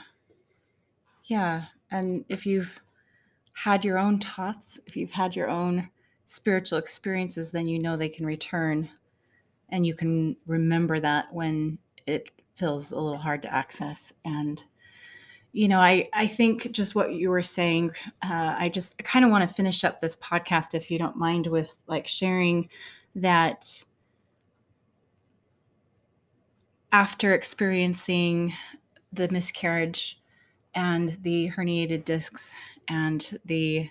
Yeah. 1.25 1.65
And 1.89 2.25
if 2.29 2.45
you've 2.45 2.79
had 3.53 3.85
your 3.85 3.99
own 3.99 4.19
thoughts, 4.19 4.79
if 4.87 4.97
you've 4.97 5.11
had 5.11 5.35
your 5.35 5.49
own 5.49 5.89
spiritual 6.25 6.79
experiences, 6.79 7.51
then 7.51 7.67
you 7.67 7.79
know 7.79 7.97
they 7.97 8.09
can 8.09 8.25
return 8.25 8.91
and 9.69 9.85
you 9.85 9.95
can 9.95 10.37
remember 10.47 10.99
that 10.99 11.33
when 11.33 11.79
it 12.07 12.40
feels 12.61 12.91
a 12.91 12.99
little 12.99 13.17
hard 13.17 13.41
to 13.41 13.51
access. 13.51 14.13
And, 14.23 14.63
you 15.51 15.67
know, 15.67 15.79
I, 15.79 16.07
I 16.13 16.27
think 16.27 16.71
just 16.71 16.93
what 16.93 17.11
you 17.11 17.31
were 17.31 17.41
saying, 17.41 17.91
uh, 18.21 18.55
I 18.57 18.69
just 18.69 19.03
kind 19.03 19.25
of 19.25 19.31
want 19.31 19.49
to 19.49 19.53
finish 19.53 19.83
up 19.83 19.99
this 19.99 20.15
podcast, 20.15 20.75
if 20.75 20.91
you 20.91 20.99
don't 20.99 21.17
mind, 21.17 21.47
with 21.47 21.75
like 21.87 22.07
sharing 22.07 22.69
that 23.15 23.83
after 26.91 27.33
experiencing 27.33 28.53
the 29.11 29.27
miscarriage 29.29 30.21
and 30.75 31.17
the 31.23 31.49
herniated 31.49 32.05
discs 32.05 32.55
and 32.87 33.39
the 33.43 33.89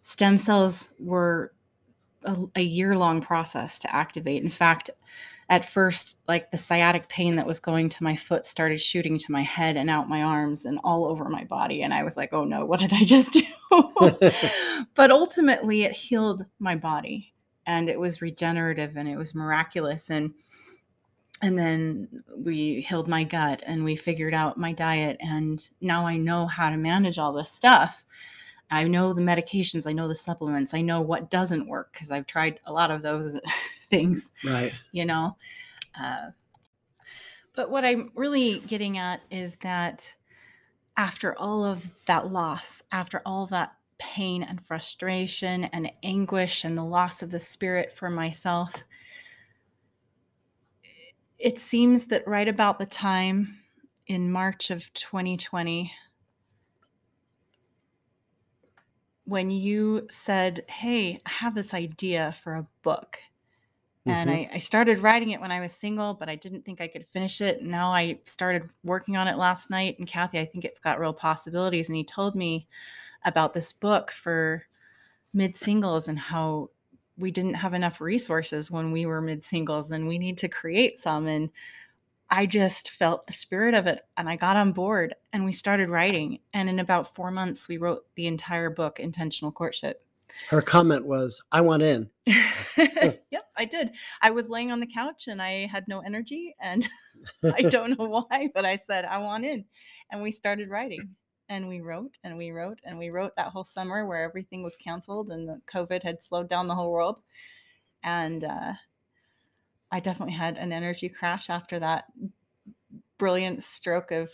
stem 0.00 0.38
cells 0.38 0.92
were 0.98 1.52
a, 2.24 2.36
a 2.56 2.62
year 2.62 2.96
long 2.96 3.20
process 3.20 3.78
to 3.80 3.94
activate. 3.94 4.42
In 4.42 4.50
fact, 4.50 4.90
at 5.50 5.64
first, 5.64 6.18
like 6.28 6.50
the 6.50 6.58
sciatic 6.58 7.08
pain 7.08 7.36
that 7.36 7.46
was 7.46 7.58
going 7.58 7.88
to 7.88 8.04
my 8.04 8.14
foot 8.16 8.44
started 8.44 8.80
shooting 8.80 9.18
to 9.18 9.32
my 9.32 9.42
head 9.42 9.76
and 9.76 9.88
out 9.88 10.08
my 10.08 10.22
arms 10.22 10.64
and 10.64 10.78
all 10.84 11.06
over 11.06 11.28
my 11.28 11.44
body. 11.44 11.82
And 11.82 11.94
I 11.94 12.02
was 12.02 12.16
like, 12.16 12.32
oh 12.32 12.44
no, 12.44 12.66
what 12.66 12.80
did 12.80 12.92
I 12.92 13.04
just 13.04 13.32
do? 13.32 13.42
but 14.94 15.10
ultimately, 15.10 15.82
it 15.82 15.92
healed 15.92 16.44
my 16.58 16.76
body 16.76 17.32
and 17.66 17.88
it 17.88 17.98
was 17.98 18.20
regenerative 18.20 18.96
and 18.96 19.08
it 19.08 19.16
was 19.16 19.34
miraculous. 19.34 20.10
And 20.10 20.34
and 21.40 21.58
then 21.58 22.24
we 22.36 22.80
healed 22.80 23.08
my 23.08 23.24
gut 23.24 23.62
and 23.66 23.84
we 23.84 23.96
figured 23.96 24.34
out 24.34 24.58
my 24.58 24.72
diet 24.72 25.16
and 25.20 25.70
now 25.80 26.06
i 26.06 26.16
know 26.16 26.46
how 26.46 26.70
to 26.70 26.76
manage 26.76 27.18
all 27.18 27.32
this 27.32 27.50
stuff 27.50 28.04
i 28.70 28.84
know 28.84 29.12
the 29.12 29.20
medications 29.20 29.86
i 29.86 29.92
know 29.92 30.08
the 30.08 30.14
supplements 30.14 30.74
i 30.74 30.80
know 30.80 31.00
what 31.00 31.30
doesn't 31.30 31.68
work 31.68 31.92
because 31.92 32.10
i've 32.10 32.26
tried 32.26 32.60
a 32.66 32.72
lot 32.72 32.90
of 32.90 33.02
those 33.02 33.36
things 33.88 34.32
right. 34.44 34.80
you 34.92 35.04
know? 35.04 35.36
Uh, 36.00 36.30
but 37.54 37.70
what 37.70 37.84
i'm 37.84 38.10
really 38.14 38.60
getting 38.60 38.98
at 38.98 39.20
is 39.30 39.56
that 39.56 40.08
after 40.96 41.36
all 41.38 41.64
of 41.64 41.90
that 42.06 42.32
loss 42.32 42.82
after 42.92 43.22
all 43.24 43.46
that 43.46 43.72
pain 43.98 44.42
and 44.44 44.64
frustration 44.64 45.64
and 45.64 45.90
anguish 46.04 46.64
and 46.64 46.78
the 46.78 46.84
loss 46.84 47.22
of 47.22 47.30
the 47.30 47.38
spirit 47.38 47.92
for 47.92 48.08
myself 48.08 48.84
it 51.38 51.58
seems 51.58 52.06
that 52.06 52.26
right 52.26 52.48
about 52.48 52.78
the 52.78 52.86
time 52.86 53.58
in 54.06 54.32
March 54.32 54.70
of 54.70 54.92
2020, 54.94 55.92
when 59.28 59.50
you 59.50 60.06
said, 60.10 60.64
Hey, 60.68 61.20
I 61.26 61.30
have 61.30 61.54
this 61.54 61.74
idea 61.74 62.34
for 62.42 62.54
a 62.56 62.66
book. 62.82 63.18
And 64.06 64.30
Mhm. 64.30 64.34
I, 64.34 64.50
I 64.54 64.58
started 64.58 65.00
writing 65.00 65.30
it 65.30 65.40
when 65.40 65.52
I 65.52 65.60
was 65.60 65.72
single, 65.72 66.14
but 66.14 66.28
I 66.30 66.36
didn't 66.36 66.64
think 66.64 66.80
I 66.80 66.88
could 66.88 67.06
finish 67.06 67.40
it. 67.42 67.62
Now 67.62 67.92
I 67.92 68.20
started 68.24 68.70
working 68.84 69.16
on 69.16 69.28
it 69.28 69.36
last 69.36 69.70
night. 69.70 69.98
And 69.98 70.08
Kathy, 70.08 70.38
I 70.38 70.46
think 70.46 70.64
it's 70.64 70.78
got 70.80 70.98
real 71.00 71.12
possibilities. 71.12 71.88
And 71.88 71.96
he 71.96 72.04
told 72.04 72.34
me 72.34 72.68
about 73.24 73.54
this 73.54 73.72
book 73.72 74.10
for 74.12 74.64
mid 75.34 75.56
singles 75.56 76.08
and 76.08 76.18
how 76.18 76.70
we 77.18 77.30
didn't 77.30 77.54
have 77.54 77.74
enough 77.74 78.00
resources 78.00 78.70
when 78.70 78.92
we 78.92 79.06
were 79.06 79.20
mid 79.20 79.44
singles 79.44 79.92
and 79.92 80.08
we 80.08 80.18
need 80.18 80.38
to 80.38 80.48
create 80.48 81.00
some. 81.00 81.26
And 81.26 81.50
I 82.30 82.46
just 82.46 82.90
felt 82.90 83.26
the 83.26 83.32
spirit 83.32 83.74
of 83.74 83.86
it 83.86 84.00
and 84.16 84.28
I 84.28 84.36
got 84.36 84.56
on 84.56 84.72
board 84.72 85.14
and 85.32 85.44
we 85.44 85.52
started 85.52 85.88
writing. 85.88 86.40
And 86.52 86.68
in 86.68 86.78
about 86.78 87.14
four 87.14 87.30
months, 87.30 87.68
we 87.68 87.78
wrote 87.78 88.04
the 88.16 88.26
entire 88.26 88.70
book, 88.70 89.00
Intentional 89.00 89.52
Courtship. 89.52 90.04
her 90.50 90.60
comment 90.60 91.06
was 91.06 91.42
i 91.52 91.60
want 91.60 91.82
in 91.82 92.06
yep, 92.76 93.48
I 93.58 93.64
did. 93.64 93.90
I 94.22 94.30
was 94.30 94.48
laying 94.48 94.70
on 94.70 94.78
the 94.80 94.86
couch 94.86 95.26
and 95.26 95.42
I 95.42 95.66
had 95.66 95.88
no 95.88 96.00
energy 96.00 96.54
and 96.60 96.88
I 97.42 97.62
don't 97.62 97.98
know 97.98 98.06
why, 98.06 98.50
but 98.54 98.64
I 98.64 98.78
said, 98.86 99.04
I 99.04 99.18
want 99.18 99.44
in. 99.44 99.64
And 100.12 100.22
we 100.22 100.30
started 100.30 100.70
writing 100.70 101.16
and 101.48 101.68
we 101.68 101.80
wrote 101.80 102.16
and 102.22 102.38
we 102.38 102.52
wrote 102.52 102.78
and 102.84 102.98
we 102.98 103.10
wrote 103.10 103.32
that 103.36 103.48
whole 103.48 103.64
summer 103.64 104.06
where 104.06 104.22
everything 104.22 104.62
was 104.62 104.76
canceled 104.76 105.30
and 105.30 105.48
the 105.48 105.60
COVID 105.72 106.02
had 106.02 106.22
slowed 106.22 106.48
down 106.48 106.68
the 106.68 106.74
whole 106.74 106.92
world. 106.92 107.20
And 108.04 108.44
uh, 108.44 108.74
I 109.90 110.00
definitely 110.00 110.34
had 110.34 110.56
an 110.56 110.72
energy 110.72 111.08
crash 111.08 111.48
after 111.50 111.78
that 111.78 112.04
brilliant 113.18 113.64
stroke 113.64 114.10
of 114.10 114.30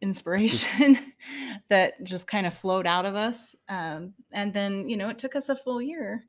inspiration 0.00 0.98
that 1.68 2.02
just 2.04 2.26
kind 2.26 2.46
of 2.46 2.54
flowed 2.54 2.86
out 2.86 3.06
of 3.06 3.14
us. 3.14 3.54
Um, 3.68 4.14
and 4.32 4.52
then, 4.52 4.88
you 4.88 4.96
know, 4.96 5.08
it 5.08 5.18
took 5.18 5.36
us 5.36 5.48
a 5.48 5.56
full 5.56 5.80
year 5.80 6.24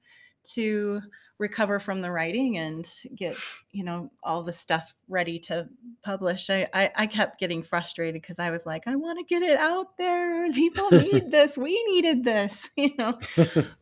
to 0.53 1.01
recover 1.37 1.79
from 1.79 1.99
the 1.99 2.09
writing 2.09 2.57
and 2.57 2.89
get 3.13 3.35
you 3.71 3.83
know 3.83 4.09
all 4.23 4.41
the 4.41 4.53
stuff 4.53 4.95
ready 5.09 5.37
to 5.37 5.67
publish. 6.01 6.49
I 6.49 6.67
i, 6.73 6.91
I 6.95 7.07
kept 7.07 7.39
getting 7.39 7.61
frustrated 7.61 8.21
because 8.21 8.39
i 8.39 8.51
was 8.51 8.65
like 8.65 8.87
i 8.87 8.95
want 8.95 9.19
to 9.19 9.25
get 9.25 9.43
it 9.43 9.57
out 9.57 9.97
there. 9.97 10.49
People 10.53 10.89
need 10.91 11.31
this. 11.31 11.57
We 11.57 11.83
needed 11.89 12.23
this 12.23 12.69
you 12.77 12.91
know? 12.97 13.19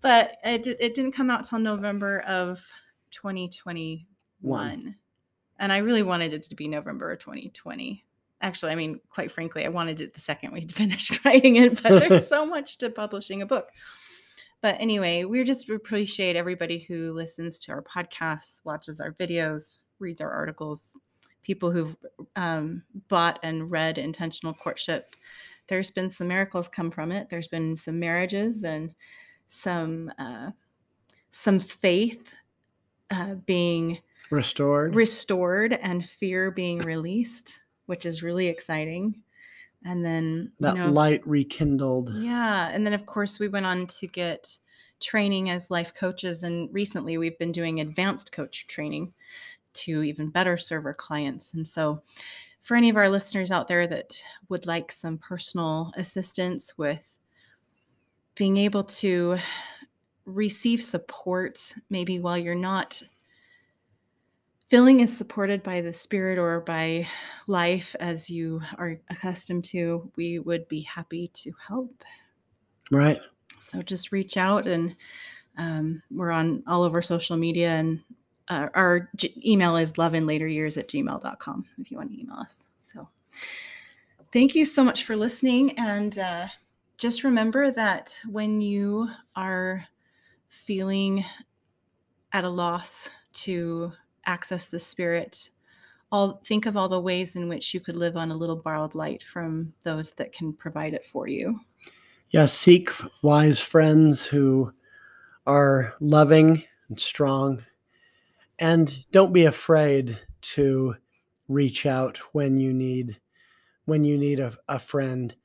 But 0.02 0.38
it, 0.44 0.66
it 0.80 0.96
didn't 0.96 1.12
come 1.12 1.30
out 1.30 1.44
till 1.44 1.60
november 1.60 2.22
of 2.22 2.66
2021 3.12 4.06
One. 4.44 4.96
and 5.60 5.72
i 5.74 5.78
really 5.78 6.04
wanted 6.04 6.34
it 6.34 6.44
to 6.44 6.56
be 6.56 6.68
november 6.68 7.16
2020 7.16 8.04
actually 8.42 8.72
i 8.72 8.76
mean 8.76 9.00
quite 9.10 9.32
frankly 9.32 9.66
i 9.66 9.70
wanted 9.70 10.02
it 10.02 10.14
the 10.14 10.20
second 10.20 10.54
we'd 10.54 10.72
finished 10.76 11.24
writing 11.26 11.56
it 11.56 11.82
but 11.82 12.00
there's 12.00 12.28
so 12.36 12.46
much 12.46 12.78
to 12.80 12.90
publishing 12.90 13.42
a 13.42 13.46
book 13.46 13.70
but 14.64 14.78
anyway, 14.80 15.26
we 15.26 15.44
just 15.44 15.70
appreciate 15.70 16.38
everybody 16.38 16.80
who 16.80 17.12
listens 17.12 17.60
to 17.60 17.74
our 17.74 17.82
podcasts, 17.82 18.62
watches 18.64 19.02
our 19.02 19.12
videos, 19.12 19.80
reads 20.00 20.22
our 20.22 20.32
articles, 20.32 20.96
people 21.44 21.70
who've 21.70 21.98
um, 22.38 22.82
bought 23.10 23.40
and 23.44 23.70
read 23.70 23.98
Intentional 23.98 24.54
Courtship. 24.54 25.18
There's 25.68 25.92
been 25.92 26.10
some 26.10 26.30
miracles 26.30 26.70
come 26.70 26.92
from 26.92 27.12
it. 27.12 27.30
There's 27.30 27.50
been 27.50 27.76
some 27.76 28.00
marriages 28.00 28.64
and 28.64 28.96
some 29.48 30.14
uh, 30.18 30.52
some 31.32 31.60
faith 31.60 32.34
uh, 33.12 33.36
being 33.46 34.00
restored 34.34 34.96
restored 34.96 35.74
and 35.74 36.06
fear 36.06 36.52
being 36.52 36.80
released, 36.80 37.62
which 37.86 38.06
is 38.06 38.24
really 38.24 38.48
exciting. 38.48 39.22
And 39.86 40.04
then 40.04 40.52
that 40.60 40.76
you 40.76 40.84
know, 40.84 40.92
light 40.92 41.26
rekindled 41.28 42.14
yeah. 42.16 42.70
And 42.70 42.86
then, 42.86 42.94
of 42.94 43.06
course, 43.06 43.40
we 43.40 43.48
went 43.48 43.66
on 43.66 43.88
to 43.88 44.08
get 44.08 44.58
training 45.02 45.50
as 45.50 45.70
life 45.70 45.94
coaches. 45.94 46.44
And 46.44 46.74
recently, 46.74 47.18
we've 47.18 47.38
been 47.38 47.52
doing 47.52 47.80
advanced 47.80 48.32
coach 48.32 48.68
training 48.68 49.14
to 49.74 50.04
even 50.04 50.30
better 50.30 50.58
serve 50.58 50.86
our 50.86 50.94
clients. 50.94 51.54
And 51.54 51.68
so, 51.68 52.02
for 52.62 52.78
any 52.78 52.90
of 52.90 52.96
our 52.96 53.10
listeners 53.10 53.52
out 53.52 53.68
there 53.68 53.86
that 53.88 54.24
would 54.48 54.66
like 54.66 54.92
some 54.92 55.18
personal 55.18 55.92
assistance 55.98 56.78
with 56.78 57.20
being 58.36 58.56
able 58.58 58.84
to 58.86 59.38
receive 60.26 60.82
support, 60.82 61.76
maybe 61.90 62.20
while 62.20 62.38
you're 62.38 62.56
not 62.56 63.04
feeling 64.74 65.02
is 65.02 65.16
supported 65.16 65.62
by 65.62 65.82
the 65.82 65.94
spirit 65.94 66.40
or 66.40 66.60
by 66.62 67.08
life 67.46 67.96
as 68.00 68.28
you 68.28 68.60
are 68.80 69.00
accustomed 69.12 69.64
to, 69.64 70.12
we 70.16 70.40
would 70.40 70.68
be 70.68 70.82
happy 70.82 71.28
to 71.32 71.54
help. 71.68 72.04
right 72.90 73.20
So 73.60 73.84
just 73.84 74.12
reach 74.12 74.36
out 74.36 74.66
and 74.66 74.96
um, 75.60 76.02
we're 76.10 76.32
on 76.32 76.64
all 76.66 76.82
over 76.82 77.04
social 77.04 77.38
media 77.38 77.70
and 77.70 78.02
uh, 78.48 78.70
our 78.74 79.12
g- 79.16 79.40
email 79.46 79.78
is 79.78 79.94
loveinlateryears 79.94 80.76
at 80.80 80.90
gmail.com 80.90 81.66
if 81.78 81.92
you 81.92 81.98
want 81.98 82.10
to 82.10 82.20
email 82.20 82.38
us. 82.38 82.66
So 82.78 83.08
thank 84.32 84.56
you 84.56 84.66
so 84.66 84.84
much 84.84 85.04
for 85.04 85.16
listening. 85.16 85.78
And 85.78 86.18
uh, 86.18 86.48
just 86.98 87.24
remember 87.24 87.70
that 87.70 88.20
when 88.28 88.60
you 88.60 89.08
are 89.36 89.86
feeling 90.48 91.24
at 92.32 92.44
a 92.44 92.50
loss 92.50 93.12
to 93.34 93.94
access 94.26 94.70
the 94.70 94.80
spirit, 94.80 95.50
all 96.12 96.42
think 96.46 96.66
of 96.66 96.78
all 96.78 96.90
the 96.90 97.00
ways 97.00 97.36
in 97.36 97.48
which 97.50 97.74
you 97.74 97.80
could 97.80 97.96
live 97.96 98.16
on 98.16 98.32
a 98.32 98.36
little 98.36 98.56
borrowed 98.56 98.96
light 98.96 99.24
from 99.24 99.74
those 99.84 100.12
that 100.14 100.32
can 100.32 100.54
provide 100.54 100.94
it 100.94 101.04
for 101.06 101.28
you. 101.28 101.60
Yeah, 102.30 102.46
seek 102.46 102.90
wise 103.22 103.60
friends 103.60 104.26
who 104.26 104.74
are 105.46 105.94
loving 106.00 106.64
and 106.90 107.00
strong. 107.00 107.64
And 108.60 109.06
don't 109.12 109.34
be 109.34 109.46
afraid 109.46 110.20
to 110.42 110.96
reach 111.48 111.86
out 111.86 112.18
when 112.34 112.58
you 112.58 112.74
need 112.74 113.20
when 113.86 114.04
you 114.06 114.18
need 114.18 114.40
a, 114.40 114.54
a 114.70 114.80
friend 114.80 115.36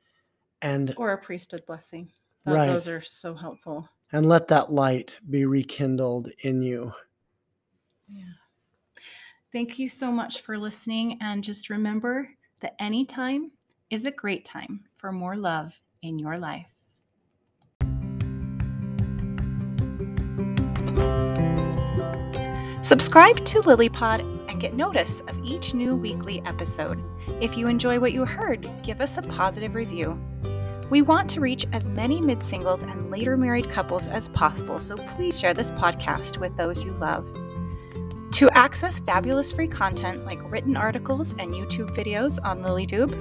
and 0.63 0.95
or 0.97 1.13
a 1.13 1.19
priesthood 1.19 1.65
blessing. 1.67 2.13
Th- 2.45 2.55
Right. 2.57 2.67
Those 2.67 2.87
are 2.89 3.01
so 3.01 3.35
helpful. 3.35 3.89
and 4.13 4.27
let 4.29 4.49
that 4.49 4.73
light 4.73 5.19
be 5.29 5.45
rekindled 5.45 6.31
in 6.45 6.63
you. 6.63 6.93
Thank 9.53 9.79
you 9.79 9.89
so 9.89 10.13
much 10.13 10.43
for 10.43 10.59
listening. 10.59 11.19
And 11.21 11.43
just 11.43 11.71
remember 11.71 12.29
that 12.61 12.75
any 12.79 13.07
time 13.07 13.53
is 13.91 14.05
a 14.05 14.11
great 14.11 14.45
time 14.45 14.85
for 14.95 15.11
more 15.11 15.37
love 15.37 15.81
in 16.03 16.19
your 16.19 16.39
life. 16.39 16.67
Subscribe 22.83 23.45
to 23.47 23.61
LilyPod 23.61 24.21
and 24.51 24.61
get 24.61 24.75
notice 24.75 25.21
of 25.29 25.39
each 25.45 25.75
new 25.75 25.95
weekly 25.95 26.43
episode. 26.47 27.03
If 27.41 27.57
you 27.57 27.69
enjoy 27.69 28.01
what 28.01 28.13
you 28.13 28.25
heard, 28.25 28.69
give 28.83 29.01
us 29.01 29.19
a 29.19 29.23
positive 29.23 29.75
review. 29.75 30.19
We 30.91 31.03
want 31.03 31.29
to 31.31 31.41
reach 31.41 31.67
as 31.73 31.89
many 31.89 32.21
mid 32.21 32.43
singles 32.43 32.83
and 32.83 33.11
later 33.11 33.37
married 33.37 33.71
couples 33.71 34.09
as 34.09 34.31
possible, 34.31 34.81
so 34.81 34.97
please 34.97 35.39
share 35.39 35.53
this 35.53 35.71
podcast 35.73 36.39
with 36.39 36.57
those 36.57 36.83
you 36.83 36.93
love. 36.93 37.27
To 38.39 38.49
access 38.57 39.01
fabulous 39.01 39.51
free 39.51 39.67
content 39.67 40.25
like 40.25 40.39
written 40.49 40.77
articles 40.77 41.35
and 41.41 41.53
YouTube 41.53 41.93
videos 41.93 42.39
on 42.45 42.63
LilyTube, 42.63 43.13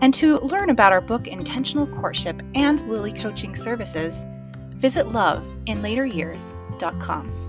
and 0.00 0.14
to 0.14 0.38
learn 0.38 0.70
about 0.70 0.94
our 0.94 1.02
book 1.02 1.28
Intentional 1.28 1.86
Courtship 1.86 2.40
and 2.54 2.80
Lily 2.88 3.12
Coaching 3.12 3.54
Services, 3.54 4.24
visit 4.70 5.04
loveinlateryears.com. 5.08 7.41